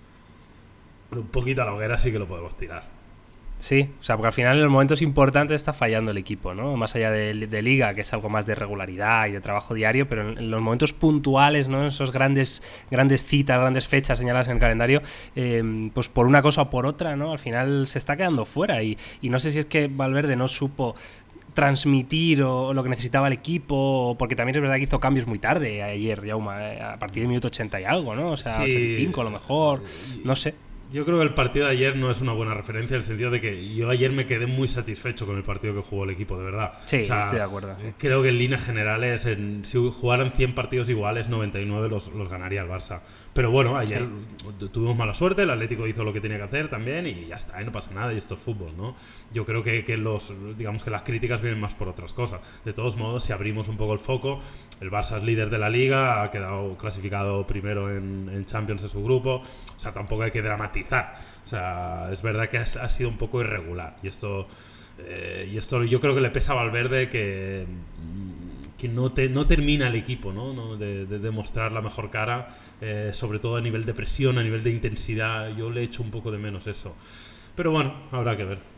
Un 1.12 1.28
poquito 1.28 1.62
a 1.62 1.66
la 1.66 1.74
hoguera 1.74 1.98
sí 1.98 2.12
que 2.12 2.20
lo 2.20 2.28
podemos 2.28 2.56
tirar. 2.58 2.84
Sí, 3.60 3.90
o 4.00 4.04
sea, 4.04 4.16
porque 4.16 4.28
al 4.28 4.34
final 4.34 4.58
en 4.58 4.62
los 4.62 4.72
momentos 4.72 5.02
importantes 5.02 5.56
está 5.56 5.74
fallando 5.74 6.12
el 6.12 6.18
equipo, 6.20 6.54
¿no? 6.54 6.78
Más 6.78 6.96
allá 6.96 7.10
de, 7.10 7.34
de 7.34 7.62
liga, 7.64 7.96
que 7.96 8.02
es 8.02 8.14
algo 8.14 8.30
más 8.30 8.46
de 8.46 8.54
regularidad 8.54 9.26
y 9.28 9.32
de 9.32 9.42
trabajo 9.42 9.74
diario, 9.74 10.08
pero 10.08 10.30
en, 10.30 10.38
en 10.38 10.52
los 10.52 10.62
momentos 10.62 10.94
puntuales, 10.94 11.68
¿no? 11.68 11.82
En 11.82 11.88
esos 11.88 12.12
grandes, 12.12 12.62
grandes 12.92 13.24
citas, 13.24 13.60
grandes 13.60 13.88
fechas 13.88 14.20
señaladas 14.20 14.48
en 14.50 14.54
el 14.54 14.60
calendario, 14.60 15.02
eh, 15.36 15.90
pues 15.92 16.08
por 16.08 16.28
una 16.28 16.44
cosa 16.44 16.64
o 16.64 16.70
por 16.70 16.86
otra, 16.86 17.16
¿no? 17.16 17.32
Al 17.32 17.40
final 17.40 17.88
se 17.88 17.98
está 17.98 18.16
quedando 18.16 18.46
fuera 18.46 18.84
y, 18.84 18.96
y 19.24 19.30
no 19.30 19.40
sé 19.40 19.50
si 19.50 19.58
es 19.58 19.66
que 19.66 19.88
Valverde 19.88 20.36
no 20.36 20.48
supo 20.48 20.96
transmitir 21.56 22.44
o, 22.44 22.72
lo 22.72 22.84
que 22.84 22.90
necesitaba 22.90 23.26
el 23.26 23.34
equipo, 23.34 24.16
porque 24.20 24.36
también 24.36 24.56
es 24.58 24.62
verdad 24.62 24.76
que 24.76 24.84
hizo 24.84 25.00
cambios 25.00 25.26
muy 25.26 25.40
tarde 25.40 25.82
ayer, 25.82 26.24
Jauma, 26.24 26.74
eh, 26.74 26.80
a 26.80 27.00
partir 27.00 27.24
del 27.24 27.30
minuto 27.30 27.48
80 27.48 27.82
y 27.82 27.84
algo, 27.86 28.14
¿no? 28.14 28.26
O 28.26 28.38
sea, 28.38 28.58
Sí. 28.58 28.62
85 28.62 29.22
a 29.22 29.24
lo 29.24 29.32
mejor, 29.32 29.82
no 30.24 30.36
sé. 30.36 30.54
Yo 30.92 31.04
creo 31.04 31.18
que 31.18 31.24
el 31.24 31.34
partido 31.34 31.66
de 31.66 31.74
ayer 31.74 31.98
no 31.98 32.10
es 32.10 32.22
una 32.22 32.32
buena 32.32 32.54
referencia 32.54 32.96
en 32.96 33.00
el 33.00 33.04
sentido 33.04 33.30
de 33.30 33.42
que 33.42 33.74
yo 33.76 33.90
ayer 33.90 34.10
me 34.12 34.26
quedé 34.26 34.46
muy 34.48 34.70
satisfecho 34.70 35.26
con 35.26 35.36
el 35.36 35.44
partido 35.44 35.74
que 35.76 35.82
jugó 35.82 36.06
el 36.06 36.12
equipo, 36.12 36.38
de 36.38 36.46
verdad. 36.46 36.74
Sí, 36.86 37.02
O 37.02 37.06
sea, 37.06 37.20
estoy 37.20 37.38
de 37.40 37.44
acuerdo. 37.44 37.76
sí. 37.82 37.94
Creo 37.98 38.24
que 38.24 38.30
en 38.30 38.38
líneas 38.38 38.66
generales, 38.66 39.26
en- 39.26 39.66
si 39.66 39.78
jugaran 39.92 40.32
100 40.32 40.56
partidos 40.56 40.88
iguales, 40.90 41.28
99 41.28 41.90
los, 41.90 42.08
los 42.14 42.30
ganaría 42.30 42.62
el 42.62 42.70
Barça. 42.70 43.02
Pero 43.38 43.52
bueno, 43.52 43.78
ayer 43.78 44.04
tu- 44.58 44.70
tuvimos 44.70 44.98
mala 44.98 45.14
suerte, 45.14 45.44
el 45.44 45.52
Atlético 45.52 45.86
hizo 45.86 46.04
lo 46.04 46.12
que 46.12 46.20
tenía 46.20 46.38
que 46.38 46.44
hacer 46.44 46.70
también 46.70 47.06
y 47.06 47.28
ya 47.28 47.36
está, 47.36 47.62
y 47.62 47.66
no 47.66 47.72
pasa 47.72 47.92
nada, 47.94 48.12
y 48.12 48.18
esto 48.18 48.34
es 48.34 48.40
fútbol, 48.40 48.76
¿no? 48.76 48.96
Yo 49.32 49.46
creo 49.46 49.62
que, 49.62 49.86
que 49.86 49.96
los, 49.96 50.34
digamos 50.58 50.84
que 50.84 50.90
las 50.90 51.04
críticas 51.04 51.40
vienen 51.42 51.60
más 51.60 51.76
por 51.76 51.88
otras 51.88 52.14
cosas. 52.14 52.42
De 52.66 52.74
todos 52.74 52.96
modos, 52.98 53.24
si 53.24 53.34
abrimos 53.34 53.68
un 53.68 53.78
poco 53.78 53.94
el 53.94 54.00
foco, 54.00 54.40
el 54.82 54.90
Barça 54.90 55.18
es 55.20 55.24
líder 55.24 55.52
de 55.52 55.60
la 55.60 55.70
liga, 55.70 56.24
ha 56.24 56.32
quedado 56.32 56.76
clasificado 56.78 57.46
primero 57.46 57.96
en, 57.96 58.28
en 58.34 58.44
Champions 58.46 58.82
de 58.82 58.90
su 58.90 59.04
grupo, 59.04 59.36
o 59.76 59.80
sea, 59.80 59.94
tampoco 59.94 60.24
hay 60.24 60.32
que 60.32 60.42
dramatizar. 60.42 61.14
O 61.44 61.46
sea, 61.48 62.10
es 62.12 62.24
verdad 62.24 62.50
que 62.50 62.58
ha, 62.58 62.64
ha 62.64 62.90
sido 62.90 63.08
un 63.10 63.18
poco 63.18 63.40
irregular 63.42 63.98
y 64.02 64.08
esto... 64.08 64.48
Eh, 65.00 65.48
y 65.54 65.58
esto 65.58 65.84
yo 65.84 66.00
creo 66.02 66.16
que 66.16 66.22
le 66.22 66.32
pesa 66.32 66.54
a 66.54 66.56
Valverde 66.56 67.08
que, 67.08 67.68
mm, 67.68 68.57
que 68.78 68.88
no, 68.88 69.12
te, 69.12 69.28
no 69.28 69.48
termina 69.48 69.88
el 69.88 69.96
equipo 69.96 70.32
¿no? 70.32 70.54
No, 70.54 70.78
de, 70.78 71.06
de 71.06 71.20
demostrar 71.20 71.72
la 71.72 71.82
mejor 71.82 72.10
cara, 72.10 72.56
eh, 72.80 73.10
sobre 73.14 73.40
todo 73.40 73.56
a 73.56 73.62
nivel 73.62 73.86
de 73.86 73.94
presión, 73.94 74.38
a 74.38 74.44
nivel 74.44 74.64
de 74.64 74.72
intensidad. 74.72 75.56
Yo 75.56 75.70
le 75.70 75.84
echo 75.84 76.04
un 76.04 76.12
poco 76.12 76.32
de 76.32 76.38
menos 76.38 76.68
eso. 76.68 76.96
Pero 77.56 77.72
bueno, 77.72 77.94
habrá 78.12 78.38
que 78.38 78.46
ver. 78.46 78.77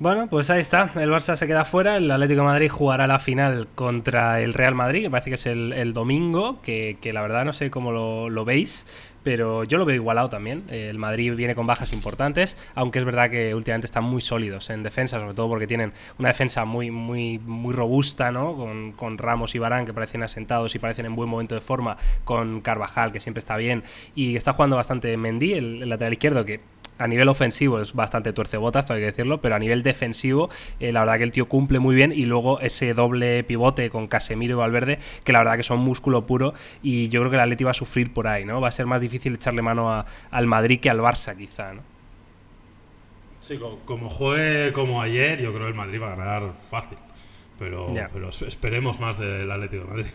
Bueno, 0.00 0.28
pues 0.28 0.48
ahí 0.48 0.62
está. 0.62 0.90
El 0.94 1.10
Barça 1.10 1.36
se 1.36 1.46
queda 1.46 1.66
fuera. 1.66 1.98
El 1.98 2.10
Atlético 2.10 2.40
de 2.40 2.46
Madrid 2.46 2.70
jugará 2.70 3.06
la 3.06 3.18
final 3.18 3.68
contra 3.74 4.40
el 4.40 4.54
Real 4.54 4.74
Madrid. 4.74 5.02
Me 5.02 5.10
parece 5.10 5.28
que 5.28 5.34
es 5.34 5.44
el, 5.44 5.92
domingo. 5.92 6.62
Que, 6.62 6.96
que 7.02 7.12
la 7.12 7.20
verdad 7.20 7.44
no 7.44 7.52
sé 7.52 7.70
cómo 7.70 7.92
lo, 7.92 8.30
lo 8.30 8.46
veis. 8.46 8.86
Pero 9.24 9.62
yo 9.64 9.76
lo 9.76 9.84
veo 9.84 9.96
igualado 9.96 10.30
también. 10.30 10.64
El 10.70 10.96
Madrid 10.96 11.34
viene 11.36 11.54
con 11.54 11.66
bajas 11.66 11.92
importantes. 11.92 12.56
Aunque 12.74 12.98
es 13.00 13.04
verdad 13.04 13.28
que 13.28 13.54
últimamente 13.54 13.84
están 13.84 14.04
muy 14.04 14.22
sólidos 14.22 14.70
en 14.70 14.82
defensa. 14.82 15.20
Sobre 15.20 15.34
todo 15.34 15.50
porque 15.50 15.66
tienen 15.66 15.92
una 16.18 16.28
defensa 16.28 16.64
muy, 16.64 16.90
muy, 16.90 17.38
muy 17.38 17.74
robusta, 17.74 18.32
¿no? 18.32 18.56
Con, 18.56 18.92
con 18.92 19.18
Ramos 19.18 19.54
y 19.54 19.58
Barán 19.58 19.84
que 19.84 19.92
parecen 19.92 20.22
asentados 20.22 20.74
y 20.74 20.78
parecen 20.78 21.04
en 21.04 21.14
buen 21.14 21.28
momento 21.28 21.54
de 21.54 21.60
forma. 21.60 21.98
Con 22.24 22.62
Carvajal 22.62 23.12
que 23.12 23.20
siempre 23.20 23.40
está 23.40 23.58
bien. 23.58 23.82
Y 24.14 24.36
está 24.36 24.54
jugando 24.54 24.76
bastante 24.76 25.14
Mendy, 25.18 25.52
el, 25.52 25.82
el 25.82 25.88
lateral 25.90 26.14
izquierdo, 26.14 26.46
que 26.46 26.60
a 27.00 27.08
nivel 27.08 27.28
ofensivo 27.28 27.80
es 27.80 27.92
bastante 27.94 28.32
tuercebotas, 28.32 28.86
todo 28.86 28.94
hay 28.96 29.02
que 29.02 29.06
decirlo, 29.06 29.40
pero 29.40 29.54
a 29.56 29.58
nivel 29.58 29.82
defensivo, 29.82 30.50
eh, 30.78 30.92
la 30.92 31.00
verdad 31.00 31.18
que 31.18 31.24
el 31.24 31.32
tío 31.32 31.48
cumple 31.48 31.78
muy 31.80 31.94
bien 31.94 32.12
y 32.12 32.26
luego 32.26 32.60
ese 32.60 32.94
doble 32.94 33.42
pivote 33.44 33.90
con 33.90 34.06
Casemiro 34.06 34.56
y 34.56 34.58
Valverde, 34.58 34.98
que 35.24 35.32
la 35.32 35.40
verdad 35.40 35.56
que 35.56 35.62
son 35.62 35.80
músculo 35.80 36.26
puro 36.26 36.54
y 36.82 37.08
yo 37.08 37.20
creo 37.20 37.30
que 37.30 37.36
el 37.36 37.42
Atleti 37.42 37.64
va 37.64 37.72
a 37.72 37.74
sufrir 37.74 38.12
por 38.12 38.28
ahí, 38.28 38.44
¿no? 38.44 38.60
Va 38.60 38.68
a 38.68 38.72
ser 38.72 38.86
más 38.86 39.00
difícil 39.00 39.34
echarle 39.34 39.62
mano 39.62 39.90
a- 39.92 40.04
al 40.30 40.46
Madrid 40.46 40.78
que 40.80 40.90
al 40.90 41.00
Barça, 41.00 41.36
quizá, 41.36 41.72
¿no? 41.74 41.82
Sí, 43.40 43.56
co- 43.56 43.80
como 43.86 44.08
juegue 44.08 44.72
como 44.72 45.00
ayer, 45.00 45.40
yo 45.40 45.50
creo 45.52 45.62
que 45.64 45.70
el 45.70 45.74
Madrid 45.74 46.00
va 46.00 46.12
a 46.12 46.16
ganar 46.16 46.52
fácil. 46.70 46.98
Pero, 47.58 47.88
pero 48.12 48.28
es- 48.30 48.42
esperemos 48.42 49.00
más 49.00 49.18
del 49.18 49.50
Atlético 49.50 49.84
de 49.84 49.88
Madrid. 49.90 50.06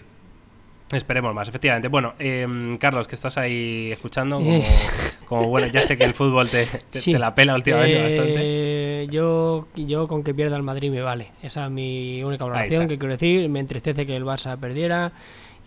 Esperemos 0.96 1.34
más, 1.34 1.48
efectivamente. 1.48 1.88
Bueno, 1.88 2.14
em, 2.20 2.78
Carlos, 2.78 3.08
que 3.08 3.16
estás 3.16 3.38
ahí 3.38 3.91
escuchando, 3.91 4.38
como, 4.39 4.64
como, 5.28 5.48
bueno, 5.50 5.68
ya 5.68 5.82
sé 5.82 5.98
que 5.98 6.04
el 6.04 6.14
fútbol 6.14 6.50
te, 6.50 6.66
te- 6.89 7.00
Sí. 7.00 7.12
te 7.14 7.20
la 7.20 7.36
pela 7.36 7.56
últimamente 7.56 7.98
Eh, 8.00 8.04
bastante. 8.04 9.08
Yo, 9.12 9.68
yo 9.76 10.08
con 10.08 10.24
que 10.24 10.34
pierda 10.34 10.56
el 10.58 10.64
Madrid 10.64 10.91
me 10.91 11.02
vale. 11.02 11.32
Esa 11.43 11.66
es 11.66 11.72
mi 11.72 12.24
única 12.24 12.43
valoración 12.46 12.88
que 12.88 12.98
quiero 12.98 13.14
decir. 13.14 13.48
Me 13.50 13.60
entristece 13.60 14.06
que 14.06 14.16
el 14.16 14.24
Barça 14.26 14.58
perdiera 14.58 15.12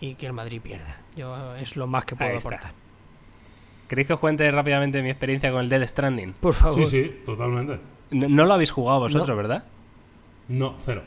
y 0.01 0.15
que 0.15 0.25
el 0.25 0.33
Madrid 0.33 0.59
pierda. 0.61 1.01
Yo 1.15 1.55
es 1.55 1.75
lo 1.75 1.87
más 1.87 2.05
que 2.05 2.15
puedo 2.15 2.37
aportar. 2.37 2.71
¿Queréis 3.87 4.07
que 4.07 4.13
os 4.13 4.19
cuente 4.19 4.49
rápidamente 4.51 5.01
mi 5.01 5.09
experiencia 5.09 5.51
con 5.51 5.61
el 5.61 5.69
Dead 5.69 5.85
Stranding? 5.87 6.33
Por 6.33 6.53
favor. 6.53 6.73
Sí, 6.75 6.85
sí, 6.85 7.21
totalmente. 7.25 7.79
No, 8.11 8.27
no 8.29 8.45
lo 8.45 8.53
habéis 8.53 8.71
jugado 8.71 8.99
vosotros, 8.99 9.29
No. 9.29 9.35
¿verdad? 9.35 9.63
No, 10.47 10.75
cero. 10.85 11.03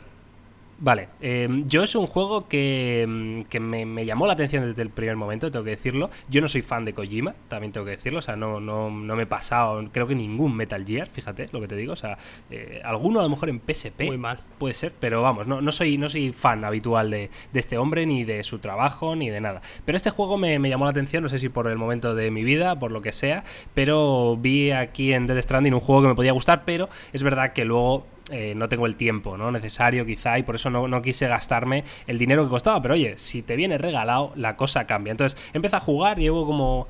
Vale, 0.79 1.09
eh, 1.21 1.49
yo 1.67 1.85
es 1.85 1.95
un 1.95 2.07
juego 2.07 2.49
que, 2.49 3.07
mm, 3.09 3.43
que 3.49 3.61
me, 3.61 3.87
me 3.87 4.05
llamó 4.05 4.27
la 4.27 4.33
atención 4.33 4.67
desde 4.67 4.83
el 4.83 4.91
primer 4.91 5.17
momento, 5.17 5.51
tengo 5.51 5.65
que 5.65 5.71
decirlo. 5.71 6.11
Yo 6.29 6.41
no 6.41 6.49
soy 6.49 6.63
fan 6.63 6.85
de 6.85 6.93
Kojima, 6.93 7.35
también 7.49 7.73
tengo 7.73 7.85
que 7.85 7.93
decirlo, 7.93 8.19
o 8.19 8.23
sea, 8.23 8.37
no, 8.37 8.61
no, 8.61 8.91
no 8.91 9.17
me 9.17 9.23
he 9.23 9.27
pasado, 9.27 9.89
creo 9.93 10.07
que 10.09 10.15
ningún 10.15 10.57
Metal 10.57 10.85
Gear, 10.85 11.07
fíjate 11.09 11.49
lo 11.53 11.61
que 11.61 11.69
te 11.69 11.77
digo, 11.77 11.93
o 11.93 11.97
sea, 11.97 12.19
eh, 12.51 12.81
alguno 12.85 13.21
a 13.21 13.23
lo 13.23 13.29
mejor 13.29 13.49
en 13.49 13.61
PSP. 13.61 14.07
Muy 14.07 14.19
mal. 14.19 14.41
Puede 14.59 14.75
ser, 14.75 14.93
pero 14.99 15.23
vamos, 15.23 15.47
no, 15.47 15.61
no, 15.61 15.73
soy, 15.73 15.99
no 15.99 16.09
soy 16.09 16.33
fan 16.33 16.65
habitual 16.65 17.11
de, 17.11 17.31
de 17.53 17.61
este 17.61 17.79
hombre, 17.79 18.05
ni 18.07 18.25
de 18.25 18.43
su 18.43 18.59
trabajo, 18.59 19.15
ni 19.15 19.31
de 19.31 19.41
nada. 19.41 19.63
Pero 19.85 19.97
este 19.97 20.11
juego 20.11 20.37
me, 20.37 20.59
me 20.59 20.69
llamó 20.69 20.85
la 20.85 20.91
atención, 20.91 21.23
no 21.23 21.29
sé 21.29 21.39
si 21.39 21.49
por 21.49 21.69
el 21.69 21.79
momento 21.79 22.15
de 22.15 22.31
mi 22.31 22.43
vida, 22.45 22.79
por 22.79 22.91
lo 22.91 23.03
que 23.03 23.13
sea, 23.13 23.45
pero 23.75 24.37
vi 24.37 24.73
aquí 24.73 25.13
en 25.13 25.27
Dead 25.27 25.41
Stranding 25.41 25.75
un 25.75 25.81
juego 25.81 26.03
que 26.03 26.09
me 26.09 26.15
podía 26.15 26.33
gustar, 26.33 26.65
pero 26.65 26.89
es 27.13 27.23
verdad 27.23 27.53
que 27.53 27.65
luego 27.65 28.07
eh, 28.31 28.55
no 28.55 28.69
tengo 28.69 28.87
el 28.87 28.97
tiempo 28.97 29.37
¿no? 29.37 29.51
necesario 29.51 30.07
quizá 30.07 30.39
y 30.39 30.43
por 30.43 30.55
eso 30.55 30.71
no, 30.71 30.89
no, 30.89 31.03
quise 31.03 31.27
gastarme 31.27 31.85
el 32.07 32.19
dinero 32.19 32.45
que 32.45 32.51
costaba. 32.51 32.81
Pero 32.83 32.95
oye, 32.95 33.19
si 33.19 33.43
te 33.43 33.57
viene 33.57 33.79
regalado, 33.79 34.33
la 34.37 34.57
cosa 34.57 34.87
cambia. 34.87 35.11
Entonces, 35.11 35.41
empecé 35.53 35.77
a 35.77 35.81
jugar, 35.81 36.19
llevo 36.19 36.47
como 36.47 36.89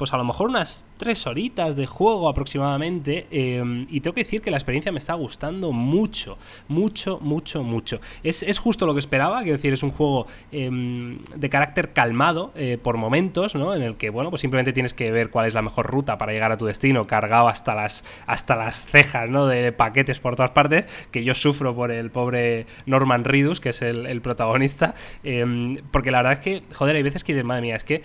pues 0.00 0.14
a 0.14 0.16
lo 0.16 0.24
mejor 0.24 0.48
unas 0.48 0.86
tres 0.96 1.26
horitas 1.26 1.76
de 1.76 1.84
juego 1.84 2.26
aproximadamente. 2.30 3.26
Eh, 3.30 3.86
y 3.90 4.00
tengo 4.00 4.14
que 4.14 4.22
decir 4.22 4.40
que 4.40 4.50
la 4.50 4.56
experiencia 4.56 4.90
me 4.90 4.96
está 4.96 5.12
gustando 5.12 5.72
mucho, 5.72 6.38
mucho, 6.68 7.18
mucho, 7.20 7.62
mucho. 7.62 8.00
Es, 8.22 8.42
es 8.42 8.58
justo 8.58 8.86
lo 8.86 8.94
que 8.94 9.00
esperaba, 9.00 9.42
quiero 9.42 9.58
decir, 9.58 9.74
es 9.74 9.82
un 9.82 9.90
juego 9.90 10.26
eh, 10.52 11.18
de 11.36 11.50
carácter 11.50 11.92
calmado 11.92 12.50
eh, 12.54 12.78
por 12.82 12.96
momentos, 12.96 13.54
¿no? 13.54 13.74
En 13.74 13.82
el 13.82 13.96
que, 13.96 14.08
bueno, 14.08 14.30
pues 14.30 14.40
simplemente 14.40 14.72
tienes 14.72 14.94
que 14.94 15.10
ver 15.10 15.28
cuál 15.28 15.46
es 15.46 15.52
la 15.52 15.60
mejor 15.60 15.86
ruta 15.86 16.16
para 16.16 16.32
llegar 16.32 16.50
a 16.50 16.56
tu 16.56 16.64
destino, 16.64 17.06
cargado 17.06 17.48
hasta 17.48 17.74
las, 17.74 18.02
hasta 18.26 18.56
las 18.56 18.86
cejas, 18.86 19.28
¿no? 19.28 19.46
De, 19.46 19.70
paquetes 19.72 20.18
por 20.18 20.34
todas 20.34 20.52
partes, 20.52 20.86
que 21.10 21.24
yo 21.24 21.34
sufro 21.34 21.74
por 21.74 21.90
el 21.90 22.10
pobre 22.10 22.64
Norman 22.86 23.24
Ridus, 23.24 23.60
que 23.60 23.68
es 23.68 23.82
el, 23.82 24.06
el 24.06 24.22
protagonista. 24.22 24.94
porque 25.90 26.10
la 26.10 26.22
verdad 26.22 26.32
es 26.32 26.38
que, 26.38 26.62
joder, 26.74 26.96
hay 26.96 27.02
veces 27.02 27.22
que 27.22 27.34
dices, 27.34 27.44
madre 27.44 27.60
mía, 27.60 27.76
es 27.76 27.84
que 27.84 28.02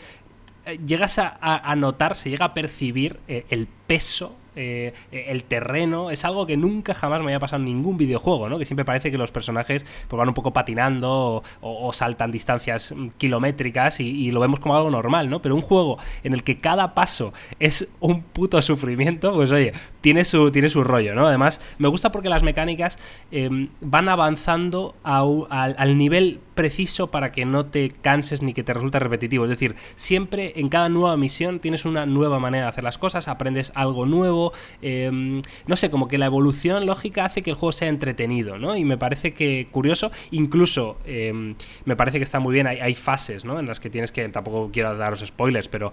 llegas 0.85 1.19
a, 1.19 1.75
notar, 1.75 2.15
se 2.15 2.29
llega 2.29 2.45
a 2.45 2.53
percibir 2.53 3.19
eh, 3.27 3.45
el 3.49 3.67
peso 3.67 4.35
eh, 4.57 4.93
el 5.11 5.43
terreno, 5.43 6.11
es 6.11 6.23
algo 6.23 6.47
que 6.47 6.55
nunca 6.55 6.93
jamás 6.93 7.19
me 7.19 7.25
había 7.25 7.39
pasado 7.41 7.59
en 7.59 7.65
ningún 7.65 7.97
videojuego, 7.97 8.47
¿no? 8.47 8.57
Que 8.57 8.65
siempre 8.65 8.85
parece 8.85 9.11
que 9.11 9.17
los 9.17 9.31
personajes 9.31 9.85
pues, 10.07 10.17
van 10.17 10.29
un 10.29 10.33
poco 10.33 10.53
patinando 10.53 11.43
o, 11.59 11.91
saltan 11.91 12.31
distancias 12.31 12.93
kilométricas 13.17 13.99
y, 13.99 14.31
lo 14.31 14.39
vemos 14.39 14.61
como 14.61 14.75
algo 14.75 14.89
normal, 14.89 15.29
¿no? 15.29 15.41
Pero 15.41 15.55
un 15.55 15.61
juego 15.61 15.97
en 16.23 16.33
el 16.33 16.43
que 16.43 16.59
cada 16.59 16.93
paso 16.93 17.33
es 17.59 17.89
un 17.99 18.21
puto 18.21 18.61
sufrimiento, 18.61 19.33
pues 19.33 19.51
oye, 19.51 19.73
tiene 20.05 20.23
su, 20.23 20.51
tiene 20.51 20.69
su 20.69 20.83
rollo, 20.83 21.15
¿no? 21.15 21.25
Además, 21.25 21.59
me 21.79 21.87
gusta 21.87 22.11
porque 22.11 22.29
las 22.29 22.43
mecánicas 22.43 22.99
em, 23.31 23.69
van 23.81 24.07
avanzando 24.07 24.93
al 25.01 25.97
nivel 25.97 26.41
preciso 26.53 27.09
para 27.09 27.31
que 27.31 27.43
no 27.43 27.65
te 27.65 27.89
canses 27.89 28.43
ni 28.43 28.53
que 28.53 28.63
te 28.63 28.75
resulte 28.75 28.99
repetitivo. 28.99 29.45
Es 29.45 29.49
decir, 29.49 29.75
siempre 29.95 30.53
en 30.57 30.69
cada 30.69 30.89
nueva 30.89 31.17
misión 31.17 31.59
tienes 31.59 31.85
una 31.85 32.05
nueva 32.05 32.37
manera 32.37 32.65
de 32.65 32.69
hacer 32.69 32.83
las 32.83 32.99
cosas, 32.99 33.27
aprendes 33.27 33.71
algo 33.73 34.05
nuevo, 34.05 34.53
Em, 34.81 35.41
no 35.65 35.75
sé, 35.75 35.89
como 35.89 36.07
que 36.07 36.19
la 36.19 36.27
evolución 36.27 36.85
lógica 36.85 37.25
hace 37.25 37.41
que 37.41 37.49
el 37.49 37.55
juego 37.55 37.71
sea 37.71 37.87
entretenido, 37.87 38.59
¿no? 38.59 38.75
Y 38.75 38.85
me 38.85 38.97
parece 38.99 39.33
que 39.33 39.67
curioso, 39.71 40.11
incluso 40.29 40.97
em, 41.05 41.55
me 41.85 41.95
parece 41.95 42.19
que 42.19 42.23
está 42.23 42.39
muy 42.39 42.53
bien, 42.53 42.67
hay, 42.67 42.93
fases, 42.93 43.43
¿no? 43.43 43.59
En 43.59 43.65
las 43.65 43.79
que 43.79 43.89
tienes 43.89 44.11
que, 44.11 44.29
tampoco 44.29 44.69
quiero 44.71 44.95
daros 44.95 45.23
spoilers, 45.25 45.67
pero 45.67 45.91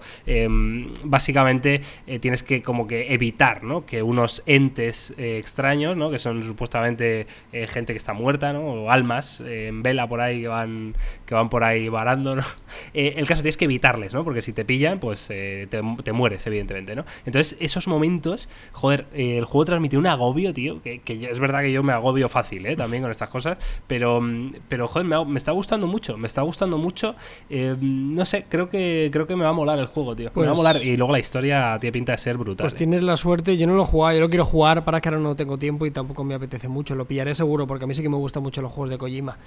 básicamente 1.03 1.81
eh, 2.05 2.19
tienes 2.19 2.43
que 2.43 2.61
como 2.61 2.85
que 2.85 3.13
evitar, 3.13 3.63
¿no? 3.63 3.85
Que 3.85 4.02
unos 4.03 4.43
entes 4.45 5.13
eh, 5.17 5.37
extraños, 5.37 5.97
¿no? 5.97 6.09
Que 6.11 6.19
son 6.19 6.43
supuestamente 6.43 7.27
eh, 7.51 7.67
gente 7.67 7.93
que 7.93 7.97
está 7.97 8.13
muerta, 8.13 8.53
¿no? 8.53 8.61
O 8.61 8.91
almas 8.91 9.41
en 9.41 9.83
vela 9.83 10.07
por 10.07 10.21
ahí 10.21 10.41
que 10.41 10.47
van, 10.47 10.95
que 11.25 11.35
van 11.35 11.49
por 11.49 11.63
ahí 11.63 11.89
varando, 11.89 12.35
¿no? 12.35 12.43
el 12.93 13.27
caso 13.27 13.41
tienes 13.41 13.57
que 13.57 13.65
evitarles, 13.65 14.13
¿no? 14.13 14.23
Porque 14.23 14.41
si 14.41 14.53
te 14.53 14.65
pillan, 14.65 14.99
pues 14.99 15.27
te, 15.27 15.67
te 15.67 16.13
mueres, 16.13 16.45
evidentemente, 16.47 16.95
¿no? 16.95 17.05
Entonces, 17.25 17.57
esos 17.59 17.87
momentos 17.87 18.47
joder, 18.71 19.05
eh, 19.13 19.37
el 19.37 19.45
juego 19.45 19.65
transmite 19.65 19.97
un 19.97 20.07
agobio, 20.07 20.53
tío, 20.53 20.81
que, 20.81 21.01
es 21.07 21.39
verdad 21.39 21.61
que 21.61 21.71
yo 21.71 21.83
me 21.83 21.93
agobio 21.93 22.29
fácil, 22.29 22.65
¿eh? 22.65 22.75
También 22.75 23.03
con 23.03 23.11
estas 23.11 23.29
cosas, 23.29 23.57
pero, 23.87 24.21
mm, 24.21 24.53
pero 24.67 24.87
joder, 24.87 25.07
me, 25.07 25.37
está 25.37 25.51
gustando 25.51 25.87
mucho, 25.87 26.17
me 26.17 26.27
está 26.27 26.41
gustando 26.41 26.77
mucho. 26.77 27.15
Eh, 27.49 27.75
no 27.79 28.25
sé, 28.25 28.45
creo 28.49 28.69
que, 28.69 29.09
creo 29.11 29.27
que 29.27 29.35
me 29.35 29.43
va 29.43 29.49
a 29.49 29.53
molar 29.53 29.79
el 29.79 29.85
juego, 29.85 30.15
tío. 30.15 30.31
me 30.35 30.45
va 30.45 30.51
a 30.51 30.55
molar 30.55 30.77
y 30.83 30.97
luego 30.97 31.13
la 31.13 31.19
historia 31.19 31.77
tiene 31.79 31.91
pinta 31.91 32.11
de 32.13 32.17
ser 32.17 32.37
brutal. 32.37 32.65
Pues 32.65 32.75
tienes 32.75 33.03
la 33.03 33.17
suerte, 33.17 33.57
yo 33.57 33.67
no 33.67 33.75
lo 33.75 33.85
jugado, 33.93 34.15
yo 34.15 34.21
lo 34.21 34.29
quiero 34.29 34.45
jugar 34.45 34.83
para 34.83 34.99
que 34.99 35.09
ahora 35.09 35.21
no 35.21 35.35
tengo 35.35 35.57
tiempo 35.57 35.85
y 35.85 35.91
tampoco 35.91 36.23
me 36.23 36.33
apetece 36.33 36.67
mucho, 36.67 36.95
lo 36.95 37.05
pillaré 37.05 37.35
seguro 37.35 37.67
porque 37.67 37.85
a 37.85 37.87
mí 37.87 37.93
sí 37.93 38.01
que 38.01 38.09
me 38.09 38.17
gustan 38.17 38.41
mucho 38.41 38.61
los 38.61 38.71
juegos 38.71 38.89
de 38.89 38.97
Kojima. 38.97 39.37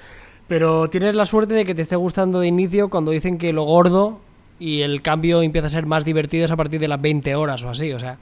Pero 0.47 0.89
tienes 0.89 1.17
la 1.17 1.25
suerte 1.25 1.55
de 1.55 1.65
que 1.65 1.75
te 1.75 1.83
esté 1.83 1.97
gustando 1.97 2.41
de 2.41 2.47
inicio 2.47 2.89
cuando 2.89 3.11
dicen 3.11 3.39
que 3.39 3.53
lo 3.53 3.65
gordo 3.65 4.21
y 4.61 4.83
el 4.83 5.03
cambio 5.03 5.43
empieza 5.43 5.67
a 5.67 5.71
ser 5.71 5.85
más 5.85 6.05
divertido 6.05 6.45
es 6.45 6.51
a 6.53 6.57
partir 6.57 6.81
de 6.81 6.89
las 6.89 7.01
20 7.01 7.35
horas 7.35 7.63
o 7.65 7.69
así, 7.69 7.93
o 7.93 7.99
sea, 7.99 8.19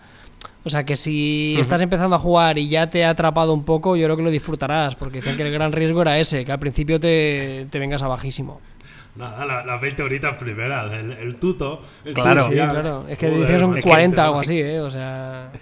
o 0.65 0.71
sea 0.71 0.85
que 0.85 0.97
si 0.97 1.57
estás 1.59 1.83
empezando 1.83 2.17
a 2.17 2.19
jugar 2.19 2.57
y 2.57 2.69
ya 2.69 2.89
te 2.89 3.05
ha 3.05 3.11
atrapado 3.11 3.53
un 3.53 3.65
poco, 3.65 3.95
yo 3.95 4.07
creo 4.07 4.17
que 4.17 4.23
lo 4.23 4.31
disfrutarás, 4.31 4.95
porque 4.95 5.19
dicen 5.19 5.37
que 5.37 5.43
el 5.43 5.53
gran 5.53 5.73
riesgo 5.73 6.01
era 6.01 6.19
ese, 6.19 6.45
que 6.45 6.53
al 6.53 6.59
principio 6.59 6.99
te, 6.99 7.69
vengas 7.73 8.03
a 8.03 8.09
bajísimo. 8.09 8.61
Nada, 9.15 9.63
las 9.65 9.81
20 9.81 10.03
horitas 10.03 10.35
primeras, 10.37 10.91
el, 10.93 11.37
tuto. 11.37 11.83
claro, 12.15 12.49
claro. 12.49 13.05
Es 13.09 13.19
que 13.19 13.31
dicen 13.31 13.59
son 13.61 13.81
40 13.81 14.23
o 14.23 14.27
algo 14.27 14.41
así, 14.41 14.59
¿eh? 14.59 14.81
O 14.81 14.91
sea. 14.91 15.53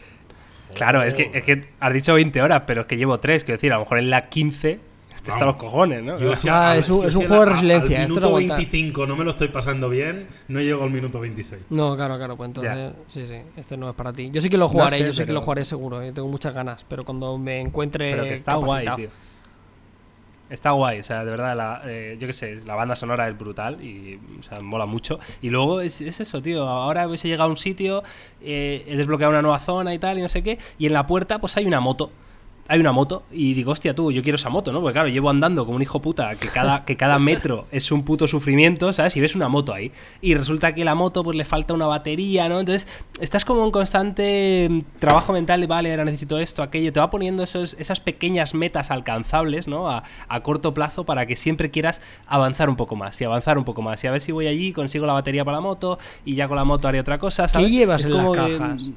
Claro, 0.75 1.03
es 1.03 1.15
que, 1.15 1.31
es 1.33 1.45
que 1.45 1.69
has 1.81 1.93
dicho 1.93 2.15
20 2.15 2.43
horas, 2.43 2.63
pero 2.67 2.83
es 2.83 2.87
que 2.87 2.97
llevo 2.97 3.19
3, 3.21 3.45
quiero 3.45 3.57
decir, 3.57 3.73
a 3.73 3.77
lo 3.77 3.83
mejor 3.83 3.99
en 3.99 4.11
la 4.11 4.29
15 4.29 4.93
este 5.15 5.31
está 5.31 5.45
los 5.45 5.57
cojones, 5.57 6.03
¿no? 6.03 6.17
es 6.17 6.89
un, 6.89 7.27
juego 7.27 7.45
de 7.45 7.51
resiliencia. 7.51 8.03
Al 8.03 8.09
minuto 8.09 8.35
25 8.35 9.07
no 9.07 9.17
me 9.17 9.25
lo 9.25 9.31
estoy 9.31 9.49
pasando 9.49 9.89
bien, 9.89 10.27
no 10.49 10.61
llego 10.61 10.83
al 10.83 10.91
minuto 10.91 11.21
26. 11.21 11.63
No, 11.71 11.95
claro, 11.97 12.17
claro, 12.17 12.37
pues 12.37 12.49
entonces, 12.49 12.93
sí, 13.09 13.27
sí, 13.27 13.37
este 13.57 13.77
no 13.77 13.91
es 13.91 13.95
para 13.95 14.13
ti. 14.13 14.31
Yo 14.33 14.41
sí 14.41 14.49
que 14.49 14.57
lo 14.57 14.69
jugaré, 14.69 14.99
yo 14.99 15.13
sí 15.13 15.25
que 15.25 15.33
lo 15.33 15.43
jugaré 15.43 15.65
seguro, 15.65 16.03
eh, 16.03 16.13
tengo 16.13 16.29
muchas 16.29 16.55
ganas, 16.55 16.85
pero 16.89 17.05
cuando 17.05 17.39
me 17.39 17.61
encuentre. 17.61 18.11
Pero 18.11 18.25
que 18.25 18.33
está 18.33 18.57
guay, 18.57 18.87
tío. 18.97 19.09
Está 20.53 20.73
guay, 20.73 21.01
o 21.01 21.03
sea, 21.03 21.25
de 21.25 21.31
verdad, 21.31 21.57
la, 21.57 21.81
eh, 21.87 22.19
yo 22.21 22.27
qué 22.27 22.35
sé, 22.35 22.61
la 22.67 22.75
banda 22.75 22.95
sonora 22.95 23.27
es 23.27 23.39
brutal 23.39 23.83
y 23.83 24.21
o 24.39 24.43
sea, 24.43 24.61
mola 24.61 24.85
mucho. 24.85 25.19
Y 25.41 25.49
luego 25.49 25.81
es, 25.81 26.03
eso, 26.03 26.43
tío. 26.43 26.69
Ahora 26.69 27.09
hubiese 27.09 27.27
llegado 27.27 27.49
a 27.49 27.51
un 27.51 27.57
sitio, 27.57 28.03
eh, 28.43 28.85
he 28.87 28.97
desbloqueado 28.97 29.31
una 29.31 29.41
nueva 29.41 29.61
zona 29.61 29.95
y 29.95 29.99
tal, 29.99 30.19
y 30.19 30.21
no 30.21 30.29
sé 30.29 30.43
qué, 30.43 30.59
y 30.79 30.85
en 30.85 30.93
la 30.93 31.07
puerta, 31.07 31.41
pues 31.41 31.57
hay 31.57 31.65
una 31.65 31.81
moto 31.81 32.11
hay 32.69 32.79
una 32.79 32.93
moto 32.93 33.25
y 33.33 33.55
digo, 33.55 33.73
hostia, 33.73 33.95
tú, 33.95 34.13
yo 34.13 34.23
quiero 34.23 34.37
esa 34.37 34.49
moto, 34.49 34.73
¿no? 34.73 34.81
Porque 34.81 34.95
claro, 34.95 35.09
llevo 35.09 35.31
andando 35.31 35.65
como 35.65 35.77
un 35.77 35.83
hijo 35.83 36.01
puta, 36.01 36.37
que 36.37 36.49
cada, 36.49 36.85
que 36.85 36.97
cada 36.97 37.19
metro 37.21 37.67
es 37.73 37.91
un 37.91 38.05
puto 38.05 38.29
sufrimiento, 38.29 38.93
¿sabes? 38.93 39.17
Y 39.17 39.21
ves 39.21 39.35
una 39.35 39.49
moto 39.49 39.75
ahí. 39.75 39.91
Y 40.21 40.35
resulta 40.35 40.75
que 40.75 40.85
la 40.85 40.95
moto, 40.95 41.25
pues 41.25 41.37
le 41.37 41.45
falta 41.45 41.75
una 41.75 41.87
batería, 41.87 42.49
¿no? 42.49 42.61
Entonces, 42.61 42.87
estás 43.21 43.45
como 43.45 43.65
en 43.65 43.73
constante 43.73 44.69
mm, 44.71 44.99
trabajo 45.01 45.33
mental 45.33 45.61
de, 45.61 45.67
vale, 45.67 45.91
ahora 45.91 46.05
necesito 46.05 46.39
esto, 46.39 46.63
aquello. 46.63 46.93
Te 46.93 47.01
va 47.01 47.11
poniendo 47.11 47.43
esos, 47.43 47.75
esas 47.79 48.01
pequeñas 48.01 48.55
metas 48.55 48.91
alcanzables, 48.91 49.67
¿no? 49.67 49.89
A, 49.89 50.03
corto 50.43 50.75
plazo 50.75 51.05
para 51.05 51.27
que 51.27 51.37
siempre 51.37 51.71
quieras 51.71 52.01
avanzar 52.27 52.69
un 52.69 52.77
poco 52.77 52.97
más 52.97 53.21
y 53.21 53.25
avanzar 53.25 53.59
un 53.59 53.65
poco 53.65 53.83
más. 53.83 54.03
Y 54.03 54.07
a 54.07 54.11
ver 54.11 54.21
si 54.21 54.33
voy 54.33 54.47
allí, 54.47 54.73
consigo 54.73 55.07
la 55.07 55.13
batería 55.13 55.45
para 55.45 55.59
la 55.59 55.61
moto 55.61 55.99
y 56.25 56.35
ya 56.35 56.49
con 56.49 56.57
la 56.57 56.65
moto 56.65 56.89
haré 56.89 56.99
otra 56.99 57.19
cosa, 57.19 57.47
¿sabes? 57.47 57.69
¿Qué 57.69 57.73
llevas 57.73 58.05
en 58.05 58.17
las 58.17 58.31
cajas? 58.31 58.91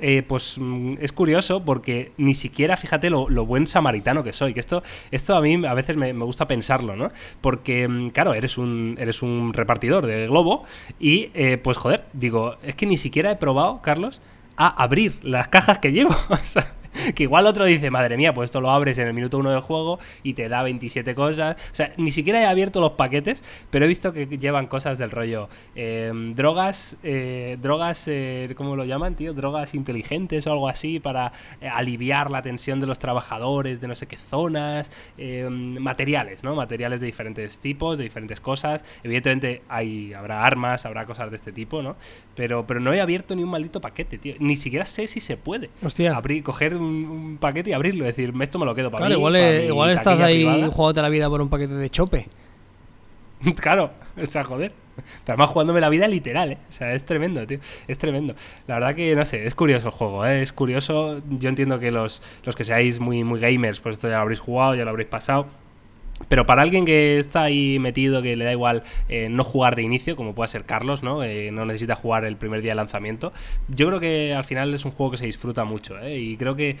Eh, 0.00 0.22
pues 0.26 0.56
mm, 0.58 0.94
es 1.00 1.12
curioso 1.12 1.64
porque 1.64 2.12
ni 2.18 2.34
siquiera, 2.34 2.76
fíjate 2.76 3.08
lo, 3.10 3.26
buen 3.46 3.66
samaritano 3.66 4.22
que 4.22 4.32
soy, 4.32 4.52
que 4.52 4.60
esto, 4.60 4.82
esto 5.10 5.36
a 5.36 5.40
mí 5.40 5.64
a 5.66 5.74
veces 5.74 5.96
me, 5.96 6.12
gusta 6.12 6.46
pensarlo, 6.46 6.96
¿no? 6.96 7.10
Porque, 7.40 7.88
mm, 7.88 8.10
claro, 8.10 8.34
eres 8.34 8.58
un, 8.58 8.96
eres 9.00 9.22
un 9.22 9.52
repartidor 9.52 10.06
de 10.06 10.26
globo 10.26 10.64
y, 11.00 11.30
eh, 11.34 11.58
pues 11.58 11.76
joder, 11.76 12.04
digo, 12.12 12.56
es 12.62 12.74
que 12.74 12.86
ni 12.86 12.98
siquiera 12.98 13.30
he 13.30 13.36
probado, 13.36 13.80
Carlos, 13.82 14.20
a 14.56 14.68
abrir 14.82 15.18
las 15.22 15.48
cajas 15.48 15.78
que 15.78 15.92
llevo. 15.92 16.14
que 17.14 17.24
igual 17.24 17.46
otro 17.46 17.64
dice, 17.64 17.90
madre 17.90 18.16
mía, 18.16 18.34
pues 18.34 18.46
esto 18.46 18.60
lo 18.60 18.70
abres 18.70 18.98
en 18.98 19.08
el 19.08 19.14
minuto 19.14 19.38
uno 19.38 19.50
del 19.50 19.60
juego 19.60 19.98
y 20.22 20.34
te 20.34 20.48
da 20.48 20.62
27 20.62 21.14
cosas. 21.14 21.56
O 21.72 21.74
sea, 21.74 21.92
ni 21.96 22.10
siquiera 22.10 22.40
he 22.40 22.46
abierto 22.46 22.80
los 22.80 22.92
paquetes, 22.92 23.42
pero 23.70 23.84
he 23.84 23.88
visto 23.88 24.12
que 24.12 24.26
llevan 24.26 24.66
cosas 24.66 24.98
del 24.98 25.10
rollo. 25.10 25.48
Em, 25.74 26.34
drogas, 26.34 26.96
eh, 27.02 27.56
drogas, 27.60 28.04
eh, 28.08 28.52
¿cómo 28.56 28.76
lo 28.76 28.84
llaman, 28.84 29.14
tío? 29.14 29.34
Drogas 29.34 29.74
inteligentes 29.74 30.46
o 30.46 30.52
algo 30.52 30.68
así 30.68 31.00
para 31.00 31.32
eh, 31.60 31.68
aliviar 31.68 32.30
la 32.30 32.42
tensión 32.42 32.80
de 32.80 32.86
los 32.86 32.98
trabajadores 32.98 33.80
de 33.80 33.88
no 33.88 33.94
sé 33.94 34.06
qué 34.06 34.16
zonas. 34.16 34.90
Em, 35.18 35.78
materiales, 35.78 36.44
¿no? 36.44 36.54
Materiales 36.54 37.00
de 37.00 37.06
diferentes 37.06 37.58
tipos, 37.58 37.98
de 37.98 38.04
diferentes 38.04 38.40
cosas. 38.40 38.84
Evidentemente 39.02 39.62
hay, 39.68 40.12
habrá 40.12 40.44
armas, 40.44 40.86
habrá 40.86 41.06
cosas 41.06 41.30
de 41.30 41.36
este 41.36 41.52
tipo, 41.52 41.82
¿no? 41.82 41.96
Pero, 42.34 42.66
pero 42.66 42.80
no 42.80 42.92
he 42.92 43.00
abierto 43.00 43.34
ni 43.34 43.42
un 43.42 43.50
maldito 43.50 43.80
paquete, 43.80 44.18
tío. 44.18 44.34
Ni 44.38 44.56
siquiera 44.56 44.84
sé 44.84 45.06
si 45.06 45.20
se 45.20 45.36
puede. 45.36 45.70
Hostia. 45.82 46.16
Abrir, 46.16 46.42
coger 46.42 46.76
un, 46.86 47.38
paquete 47.40 47.70
y 47.70 47.72
abrirlo. 47.72 48.06
Es 48.06 48.16
decir, 48.16 48.32
esto 48.40 48.58
me 48.58 48.64
lo 48.64 48.74
quedo 48.74 48.90
para 48.90 49.06
claro, 49.06 49.14
mí. 49.14 49.20
Igual, 49.20 49.64
igual 49.64 49.90
estás 49.90 50.20
ahí 50.20 50.44
jugándote 50.44 51.02
la 51.02 51.08
vida 51.08 51.28
por 51.28 51.40
un 51.40 51.48
paquete 51.48 51.74
de 51.74 51.90
chope. 51.90 52.28
claro, 53.60 53.90
o 54.16 54.26
sea, 54.26 54.42
joder. 54.42 54.72
Pero 54.96 55.34
además 55.34 55.50
jugándome 55.50 55.80
la 55.80 55.90
vida 55.90 56.08
literal, 56.08 56.52
¿eh? 56.52 56.58
O 56.68 56.72
sea, 56.72 56.94
es 56.94 57.04
tremendo, 57.04 57.46
tío. 57.46 57.58
Es 57.86 57.98
tremendo. 57.98 58.34
La 58.66 58.76
verdad 58.76 58.94
que, 58.94 59.14
no 59.14 59.24
sé, 59.24 59.46
es 59.46 59.54
curioso 59.54 59.88
el 59.88 59.92
juego, 59.92 60.24
¿eh? 60.24 60.40
Es 60.40 60.52
curioso. 60.52 61.20
Yo 61.28 61.48
entiendo 61.48 61.78
que 61.78 61.90
los, 61.90 62.22
los 62.44 62.56
que 62.56 62.64
seáis 62.64 62.98
muy, 62.98 63.22
muy 63.24 63.38
gamers, 63.38 63.80
pues 63.80 63.94
esto 63.96 64.08
ya 64.08 64.16
lo 64.16 64.22
habréis 64.22 64.40
jugado, 64.40 64.74
ya 64.74 64.84
lo 64.84 64.90
habréis 64.90 65.08
pasado. 65.08 65.46
Pero 66.28 66.46
para 66.46 66.62
alguien 66.62 66.84
que 66.84 67.18
está 67.18 67.42
ahí 67.42 67.78
metido, 67.78 68.22
que 68.22 68.36
le 68.36 68.44
da 68.44 68.52
igual 68.52 68.82
eh, 69.08 69.28
no 69.30 69.44
jugar 69.44 69.76
de 69.76 69.82
inicio, 69.82 70.16
como 70.16 70.34
puede 70.34 70.48
ser 70.48 70.64
Carlos, 70.64 71.02
¿no? 71.02 71.22
Eh, 71.22 71.50
no 71.52 71.66
necesita 71.66 71.94
jugar 71.94 72.24
el 72.24 72.36
primer 72.36 72.62
día 72.62 72.72
de 72.72 72.76
lanzamiento. 72.76 73.32
Yo 73.68 73.86
creo 73.88 74.00
que 74.00 74.34
al 74.34 74.44
final 74.44 74.72
es 74.74 74.84
un 74.84 74.92
juego 74.92 75.12
que 75.12 75.18
se 75.18 75.26
disfruta 75.26 75.64
mucho, 75.64 75.98
¿eh? 75.98 76.18
Y 76.18 76.36
creo 76.36 76.56
que 76.56 76.76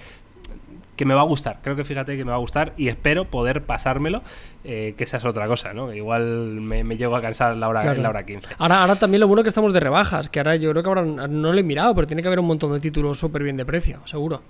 que 0.96 1.04
me 1.04 1.12
va 1.12 1.20
a 1.20 1.24
gustar. 1.24 1.58
Creo 1.60 1.76
que 1.76 1.84
fíjate 1.84 2.16
que 2.16 2.24
me 2.24 2.30
va 2.30 2.36
a 2.36 2.40
gustar 2.40 2.72
y 2.78 2.88
espero 2.88 3.26
poder 3.26 3.64
pasármelo, 3.64 4.22
que 4.62 4.94
esa 4.96 5.18
es 5.18 5.24
otra 5.26 5.46
cosa, 5.46 5.74
¿no? 5.74 5.92
Igual 5.92 6.24
me, 6.62 6.96
llego 6.96 7.14
a 7.16 7.20
cansar 7.20 7.54
la 7.54 7.68
hora, 7.68 7.94
la 7.94 8.08
hora 8.08 8.24
15. 8.24 8.54
Ahora, 8.56 8.80
ahora 8.80 8.96
también 8.96 9.20
lo 9.20 9.28
bueno 9.28 9.42
que 9.42 9.50
estamos 9.50 9.74
de 9.74 9.80
rebajas, 9.80 10.30
que 10.30 10.40
ahora 10.40 10.56
yo 10.56 10.70
creo 10.70 10.82
que 10.82 10.88
ahora 10.88 11.02
no 11.04 11.52
lo 11.52 11.58
he 11.58 11.62
mirado, 11.62 11.94
pero 11.94 12.06
tiene 12.06 12.22
que 12.22 12.28
haber 12.28 12.40
un 12.40 12.46
montón 12.46 12.72
de 12.72 12.80
títulos 12.80 13.18
súper 13.18 13.42
bien 13.42 13.58
de 13.58 13.66
precio, 13.66 14.00
seguro. 14.06 14.40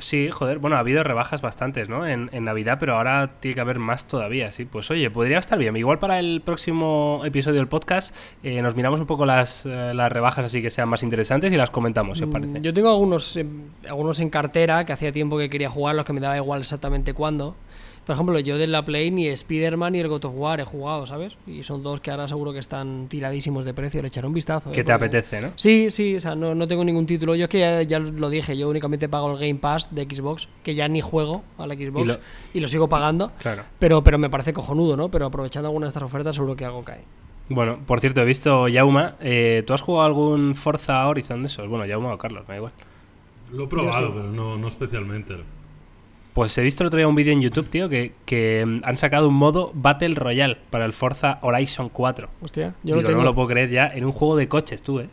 Sí, 0.00 0.30
joder, 0.30 0.58
bueno, 0.58 0.76
ha 0.76 0.80
habido 0.80 1.02
rebajas 1.04 1.42
bastantes, 1.42 1.88
¿no? 1.88 2.06
En, 2.06 2.30
en 2.32 2.44
Navidad, 2.44 2.78
pero 2.80 2.94
ahora 2.96 3.30
tiene 3.40 3.54
que 3.54 3.60
haber 3.60 3.78
más 3.78 4.06
todavía, 4.08 4.50
sí. 4.50 4.64
Pues 4.64 4.90
oye, 4.90 5.10
podría 5.10 5.38
estar 5.38 5.58
bien. 5.58 5.76
Igual 5.76 5.98
para 5.98 6.18
el 6.18 6.40
próximo 6.44 7.22
episodio 7.24 7.58
del 7.58 7.68
podcast 7.68 8.14
eh, 8.42 8.60
nos 8.62 8.74
miramos 8.74 9.00
un 9.00 9.06
poco 9.06 9.26
las, 9.26 9.64
eh, 9.66 9.92
las 9.94 10.10
rebajas 10.10 10.44
así 10.46 10.62
que 10.62 10.70
sean 10.70 10.88
más 10.88 11.02
interesantes 11.02 11.52
y 11.52 11.56
las 11.56 11.70
comentamos, 11.70 12.18
si 12.18 12.24
os 12.24 12.30
parece. 12.30 12.58
Mm, 12.58 12.62
Yo 12.62 12.74
tengo 12.74 12.90
algunos, 12.90 13.36
eh, 13.36 13.46
algunos 13.88 14.20
en 14.20 14.30
cartera 14.30 14.84
que 14.84 14.92
hacía 14.92 15.12
tiempo 15.12 15.38
que 15.38 15.48
quería 15.50 15.70
jugar, 15.70 15.94
los 15.94 16.04
que 16.04 16.12
me 16.12 16.20
daba 16.20 16.36
igual 16.36 16.60
exactamente 16.60 17.14
cuándo. 17.14 17.54
Por 18.06 18.14
ejemplo, 18.14 18.40
yo 18.40 18.58
de 18.58 18.66
la 18.66 18.84
Play 18.84 19.10
ni 19.12 19.28
Spider-Man 19.28 19.92
ni 19.92 20.00
el 20.00 20.08
God 20.08 20.24
of 20.24 20.32
War 20.34 20.58
he 20.60 20.64
jugado, 20.64 21.06
¿sabes? 21.06 21.36
Y 21.46 21.62
son 21.62 21.82
dos 21.82 22.00
que 22.00 22.10
ahora 22.10 22.26
seguro 22.26 22.52
que 22.52 22.58
están 22.58 23.06
tiradísimos 23.08 23.64
de 23.64 23.72
precio. 23.74 24.02
Le 24.02 24.08
echaré 24.08 24.26
un 24.26 24.32
vistazo. 24.32 24.70
¿eh? 24.70 24.72
Que 24.72 24.82
te 24.82 24.92
Porque- 24.92 25.04
apetece, 25.06 25.40
¿no? 25.40 25.50
Sí, 25.54 25.90
sí, 25.90 26.16
o 26.16 26.20
sea, 26.20 26.34
no, 26.34 26.54
no 26.54 26.66
tengo 26.66 26.82
ningún 26.82 27.06
título. 27.06 27.36
Yo 27.36 27.44
es 27.44 27.50
que 27.50 27.60
ya, 27.60 27.82
ya 27.82 27.98
lo 28.00 28.28
dije, 28.30 28.56
yo 28.56 28.68
únicamente 28.68 29.08
pago 29.08 29.30
el 29.30 29.38
Game 29.38 29.60
Pass 29.60 29.94
de 29.94 30.04
Xbox, 30.06 30.48
que 30.64 30.74
ya 30.74 30.88
ni 30.88 31.00
juego 31.02 31.44
a 31.58 31.66
la 31.68 31.74
Xbox 31.74 32.00
y 32.00 32.58
Y 32.58 32.60
lo, 32.60 32.62
lo- 32.62 32.68
sigo 32.68 32.88
pagando. 32.88 33.30
Claro. 33.38 33.62
Pero, 33.78 34.02
pero 34.02 34.18
me 34.18 34.28
parece 34.30 34.52
cojonudo, 34.52 34.96
¿no? 34.96 35.08
Pero 35.08 35.26
aprovechando 35.26 35.68
alguna 35.68 35.86
de 35.86 35.88
estas 35.90 36.02
ofertas, 36.02 36.34
seguro 36.34 36.56
que 36.56 36.64
algo 36.64 36.82
cae. 36.82 37.02
Bueno, 37.48 37.78
por 37.86 38.00
cierto, 38.00 38.22
he 38.22 38.24
visto 38.24 38.66
Yauma. 38.68 39.16
eh, 39.20 39.62
¿Tú 39.66 39.74
has 39.74 39.82
jugado 39.82 40.06
algún 40.06 40.54
Forza 40.54 41.06
Horizon 41.06 41.42
de 41.42 41.46
esos? 41.46 41.68
Bueno, 41.68 41.84
Yauma 41.86 42.14
o 42.14 42.18
Carlos, 42.18 42.42
me 42.48 42.54
da 42.54 42.56
igual. 42.58 42.72
Lo 43.52 43.64
he 43.64 43.66
probado, 43.68 44.06
sí. 44.08 44.12
pero 44.16 44.30
no, 44.30 44.56
no 44.56 44.68
especialmente. 44.68 45.34
Pues 46.34 46.56
he 46.58 46.62
visto 46.62 46.82
el 46.84 46.88
otro 46.88 46.98
día 46.98 47.08
un 47.08 47.14
vídeo 47.16 47.32
en 47.32 47.40
YouTube, 47.42 47.68
tío, 47.68 47.88
que, 47.88 48.12
que 48.24 48.64
mm, 48.66 48.80
han 48.84 48.96
sacado 48.96 49.28
un 49.28 49.34
modo 49.34 49.72
Battle 49.74 50.14
Royale 50.14 50.56
para 50.70 50.84
el 50.84 50.92
Forza 50.92 51.38
Horizon 51.42 51.88
4. 51.88 52.28
Hostia, 52.40 52.74
yo 52.82 52.94
Digo, 52.94 53.00
lo 53.00 53.06
tengo. 53.06 53.18
no 53.18 53.24
lo 53.24 53.34
puedo 53.34 53.48
creer 53.48 53.68
ya 53.70 53.88
en 53.88 54.04
un 54.04 54.12
juego 54.12 54.36
de 54.36 54.46
coches, 54.48 54.82
tú, 54.82 55.00
¿eh? 55.00 55.08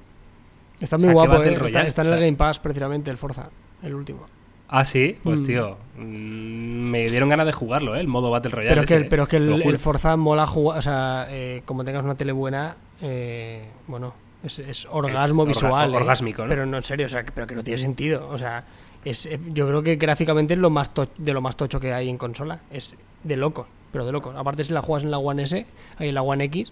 Está 0.79 0.95
O 0.95 0.99
muy 0.99 1.05
sea, 1.05 1.09
qué 1.09 1.15
guapo, 1.15 1.31
Battle 1.39 1.53
¿eh? 1.53 1.59
Royale, 1.59 1.87
está 1.87 2.01
en 2.03 2.07
o 2.09 2.11
el 2.11 2.17
sea. 2.19 2.25
Game 2.27 2.37
Pass, 2.37 2.59
precisamente, 2.59 3.09
el 3.09 3.17
Forza, 3.17 3.49
el 3.81 3.95
último. 3.95 4.27
Ah, 4.69 4.85
sí, 4.85 5.17
pues 5.23 5.41
Mm. 5.41 5.45
tío, 5.45 5.77
mm, 5.97 6.01
me 6.03 7.09
dieron 7.09 7.29
ganas 7.29 7.45
de 7.47 7.53
jugarlo, 7.53 7.95
¿eh? 7.95 7.99
El 8.01 8.07
modo 8.07 8.29
Battle 8.29 8.51
Royale. 8.51 8.69
Pero 8.69 8.81
es 8.81 8.87
que, 8.87 8.95
el- 8.95 9.07
pero 9.07 9.23
es 9.23 9.29
que 9.29 9.37
el, 9.37 9.61
el 9.63 9.79
Forza 9.79 10.15
mola 10.17 10.45
jugar, 10.45 10.77
o 10.77 10.81
sea, 10.81 11.25
eh, 11.29 11.61
como 11.65 11.83
tengas 11.83 12.03
una 12.03 12.15
tele 12.15 12.31
buena, 12.33 12.75
eh, 13.01 13.63
bueno, 13.87 14.13
es, 14.43 14.59
es 14.59 14.87
orgasmo 14.89 15.43
orga- 15.43 15.47
visual. 15.47 15.93
¿eh? 15.93 15.97
orgásmico, 15.97 16.43
¿no? 16.43 16.49
Pero 16.49 16.65
no, 16.65 16.77
en 16.77 16.83
serio, 16.83 17.05
o 17.05 17.09
sea, 17.09 17.23
que- 17.23 17.31
pero 17.31 17.47
que 17.47 17.55
no 17.55 17.63
tiene 17.63 17.77
sentido. 17.77 18.27
O 18.29 18.37
sea, 18.37 18.63
es, 19.03 19.25
eh, 19.25 19.39
yo 19.47 19.67
creo 19.67 19.83
que 19.83 19.95
gráficamente 19.95 20.53
es 20.53 20.59
lo 20.59 20.69
más 20.69 20.93
to- 20.93 21.09
de 21.17 21.33
lo 21.33 21.41
más 21.41 21.55
tocho 21.57 21.79
que 21.79 21.93
hay 21.93 22.09
en 22.09 22.17
consola. 22.17 22.59
Es 22.71 22.95
de 23.23 23.37
locos, 23.37 23.67
pero 23.91 24.05
de 24.05 24.11
locos. 24.11 24.35
Aparte, 24.35 24.63
si 24.63 24.73
la 24.73 24.81
juegas 24.81 25.03
en 25.03 25.11
la 25.11 25.17
One 25.17 25.43
S, 25.43 25.65
ahí 25.97 26.09
en 26.09 26.15
la 26.15 26.21
One 26.21 26.43
X, 26.45 26.71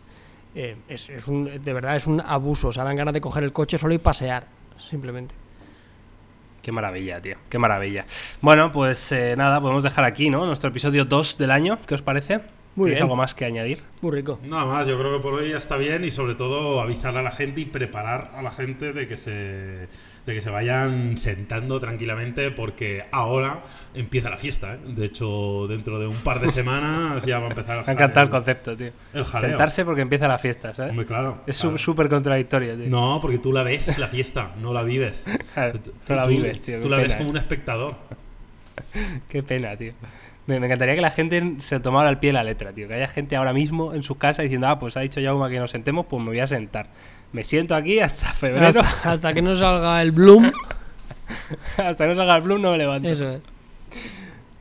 eh, 0.54 0.78
es, 0.88 1.10
es 1.10 1.28
un, 1.28 1.46
de 1.62 1.74
verdad 1.74 1.96
es 1.96 2.08
un 2.08 2.22
abuso. 2.22 2.70
O 2.70 2.72
sea, 2.74 2.84
dan 2.84 2.96
ganas 2.96 3.14
de 3.14 3.22
coger 3.22 3.44
el 3.44 3.52
coche 3.54 3.78
solo 3.78 3.94
y 3.94 3.98
pasear, 3.98 4.48
simplemente. 4.78 5.36
Qué 6.62 6.72
maravilla, 6.72 7.22
tío, 7.22 7.38
qué 7.50 7.60
maravilla. 7.60 8.06
Bueno, 8.42 8.72
pues 8.72 9.12
eh, 9.12 9.36
nada, 9.38 9.62
podemos 9.62 9.84
dejar 9.84 10.04
aquí, 10.04 10.30
¿no? 10.32 10.46
Nuestro 10.48 10.72
episodio 10.72 11.06
2 11.06 11.38
del 11.38 11.52
año, 11.52 11.78
¿qué 11.86 11.94
os 11.94 12.02
parece? 12.02 12.42
Muy 12.76 12.88
¿Tenéis 12.88 12.98
bien. 12.98 13.04
algo 13.04 13.16
más 13.16 13.34
que 13.34 13.46
añadir? 13.46 13.84
Muy 14.02 14.12
rico. 14.12 14.38
Nada 14.44 14.66
más, 14.66 14.86
yo 14.86 15.00
creo 15.00 15.16
que 15.16 15.24
por 15.24 15.34
hoy 15.36 15.52
ya 15.52 15.58
está 15.58 15.78
bien 15.78 16.04
y 16.04 16.12
sobre 16.12 16.36
todo 16.36 16.82
avisar 16.82 17.16
a 17.16 17.22
la 17.22 17.32
gente 17.32 17.62
y 17.62 17.66
preparar 17.66 18.32
a 18.36 18.42
la 18.42 18.52
gente 18.52 18.92
de 18.92 19.08
que 19.08 19.16
se, 19.16 19.32
de 19.32 20.34
que 20.34 20.42
se 20.42 20.50
vayan 20.50 21.18
sentando 21.18 21.80
tranquilamente 21.80 22.52
porque 22.52 23.06
ahora 23.12 23.64
empieza 23.94 24.30
la 24.30 24.36
fiesta. 24.36 24.74
¿eh? 24.74 24.80
De 24.88 25.06
hecho, 25.06 25.68
dentro 25.70 26.00
de 26.00 26.08
un 26.08 26.18
par 26.18 26.42
de 26.42 26.50
semanas 26.52 27.26
ya 27.26 27.40
va 27.40 27.46
a 27.46 27.50
empezar 27.50 27.78
Me 27.86 27.92
ha 27.92 27.94
encantado 27.94 28.26
el 28.26 28.32
concepto, 28.32 28.76
tío. 28.76 28.92
El 29.14 29.24
jaleo. 29.24 29.50
Sentarse 29.52 29.86
porque 29.86 30.02
empieza 30.02 30.28
la 30.28 30.38
fiesta, 30.38 30.74
¿sabes? 30.74 30.92
Hombre, 30.92 31.06
claro. 31.06 31.38
es 31.48 31.62
claro. 31.62 31.78
súper 31.78 32.10
contradictorio, 32.10 32.76
tío. 32.76 32.88
No, 32.90 33.20
porque 33.22 33.38
tú 33.38 33.54
la 33.54 33.64
ves, 33.64 33.98
la 33.98 34.08
fiesta, 34.08 34.52
no 34.62 34.74
la 34.74 34.84
vives. 34.84 35.26
Claro, 35.54 35.80
tú 35.80 36.14
la 36.14 36.26
vives, 36.26 36.62
tío. 36.62 36.82
Tú 36.82 36.90
la 36.90 36.98
ves 36.98 37.16
como 37.16 37.30
eh. 37.30 37.32
un 37.32 37.38
espectador. 37.38 37.96
Qué 39.30 39.42
pena, 39.42 39.78
tío. 39.78 39.94
Me, 40.48 40.60
me 40.60 40.68
encantaría 40.68 40.96
que 40.96 41.02
la 41.02 41.12
gente 41.12 41.56
se 41.60 41.80
tomara 41.80 42.08
al 42.10 42.20
pie 42.20 42.32
la 42.32 42.44
letra, 42.44 42.72
tío. 42.72 42.88
Que 42.88 42.94
haya 42.94 43.08
gente 43.08 43.36
ahora 43.36 43.52
mismo 43.54 43.94
en 43.94 44.04
sus 44.04 44.18
casas 44.18 44.44
diciendo, 44.44 44.68
ah, 44.68 44.78
pues 44.80 44.96
ha 44.96 45.00
dicho 45.00 45.20
Jauma 45.22 45.50
que 45.50 45.60
nos 45.60 45.72
sentemos, 45.72 46.06
pues 46.06 46.22
me 46.22 46.30
voy 46.30 46.40
a 46.40 46.48
sentar. 46.48 46.88
Me 47.32 47.44
siento 47.44 47.76
aquí 47.76 48.00
hasta 48.00 48.32
febrero. 48.34 48.68
Hasta, 48.68 49.12
hasta 49.12 49.34
que 49.34 49.42
no 49.42 49.56
salga 49.56 50.02
el 50.02 50.12
Bloom, 50.12 50.52
hasta 51.78 52.04
que 52.04 52.10
no 52.10 52.16
salga 52.16 52.36
el 52.38 52.42
Bloom 52.44 52.62
no 52.62 52.72
me 52.72 52.78
levanto. 52.78 53.10
eso 53.10 53.30
es. 53.30 53.42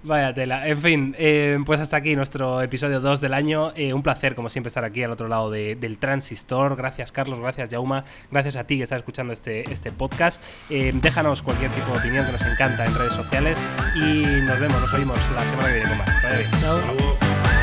Vaya 0.07 0.35
tela. 0.35 0.69
En 0.69 0.83
fin, 0.83 1.17
eh, 1.19 1.59
pues 1.65 1.81
hasta 1.81 1.97
aquí 1.97 2.15
nuestro 2.15 2.61
episodio 2.61 3.01
2 3.01 3.23
del 3.23 3.33
año. 3.33 3.73
Eh, 3.75 3.95
un 3.95 4.03
placer, 4.03 4.35
como 4.35 4.51
siempre, 4.51 4.69
estar 4.69 4.85
aquí 4.85 5.03
al 5.03 5.11
otro 5.11 5.29
lado 5.29 5.51
de- 5.51 5.77
del 5.77 5.97
transistor. 5.97 6.77
Gracias, 6.77 7.11
Carlos. 7.11 7.41
Gracias, 7.41 7.71
Jauma. 7.71 8.05
Gracias 8.31 8.57
a 8.57 8.65
ti 8.65 8.77
que 8.77 8.83
estás 8.83 8.99
escuchando 8.99 9.33
este, 9.33 9.71
este 9.73 9.93
podcast. 9.93 10.43
Eh, 10.69 10.93
déjanos 10.95 11.41
cualquier 11.43 11.71
tipo 11.71 11.91
de 11.93 11.99
opinión 12.01 12.27
que 12.27 12.33
nos 12.33 12.43
encanta 12.45 12.85
en 12.85 12.95
redes 12.95 13.15
sociales. 13.15 13.59
Y 13.97 14.25
nos 14.43 14.61
vemos, 14.61 14.79
nos 14.79 14.93
oímos 14.93 15.19
la 15.35 15.43
semana 15.49 15.69
que 15.69 15.75
viene 15.75 15.89
con 15.89 15.99
más. 15.99 16.23
Vaya 16.23 16.37
bien. 16.37 16.51
Chao. 16.61 17.54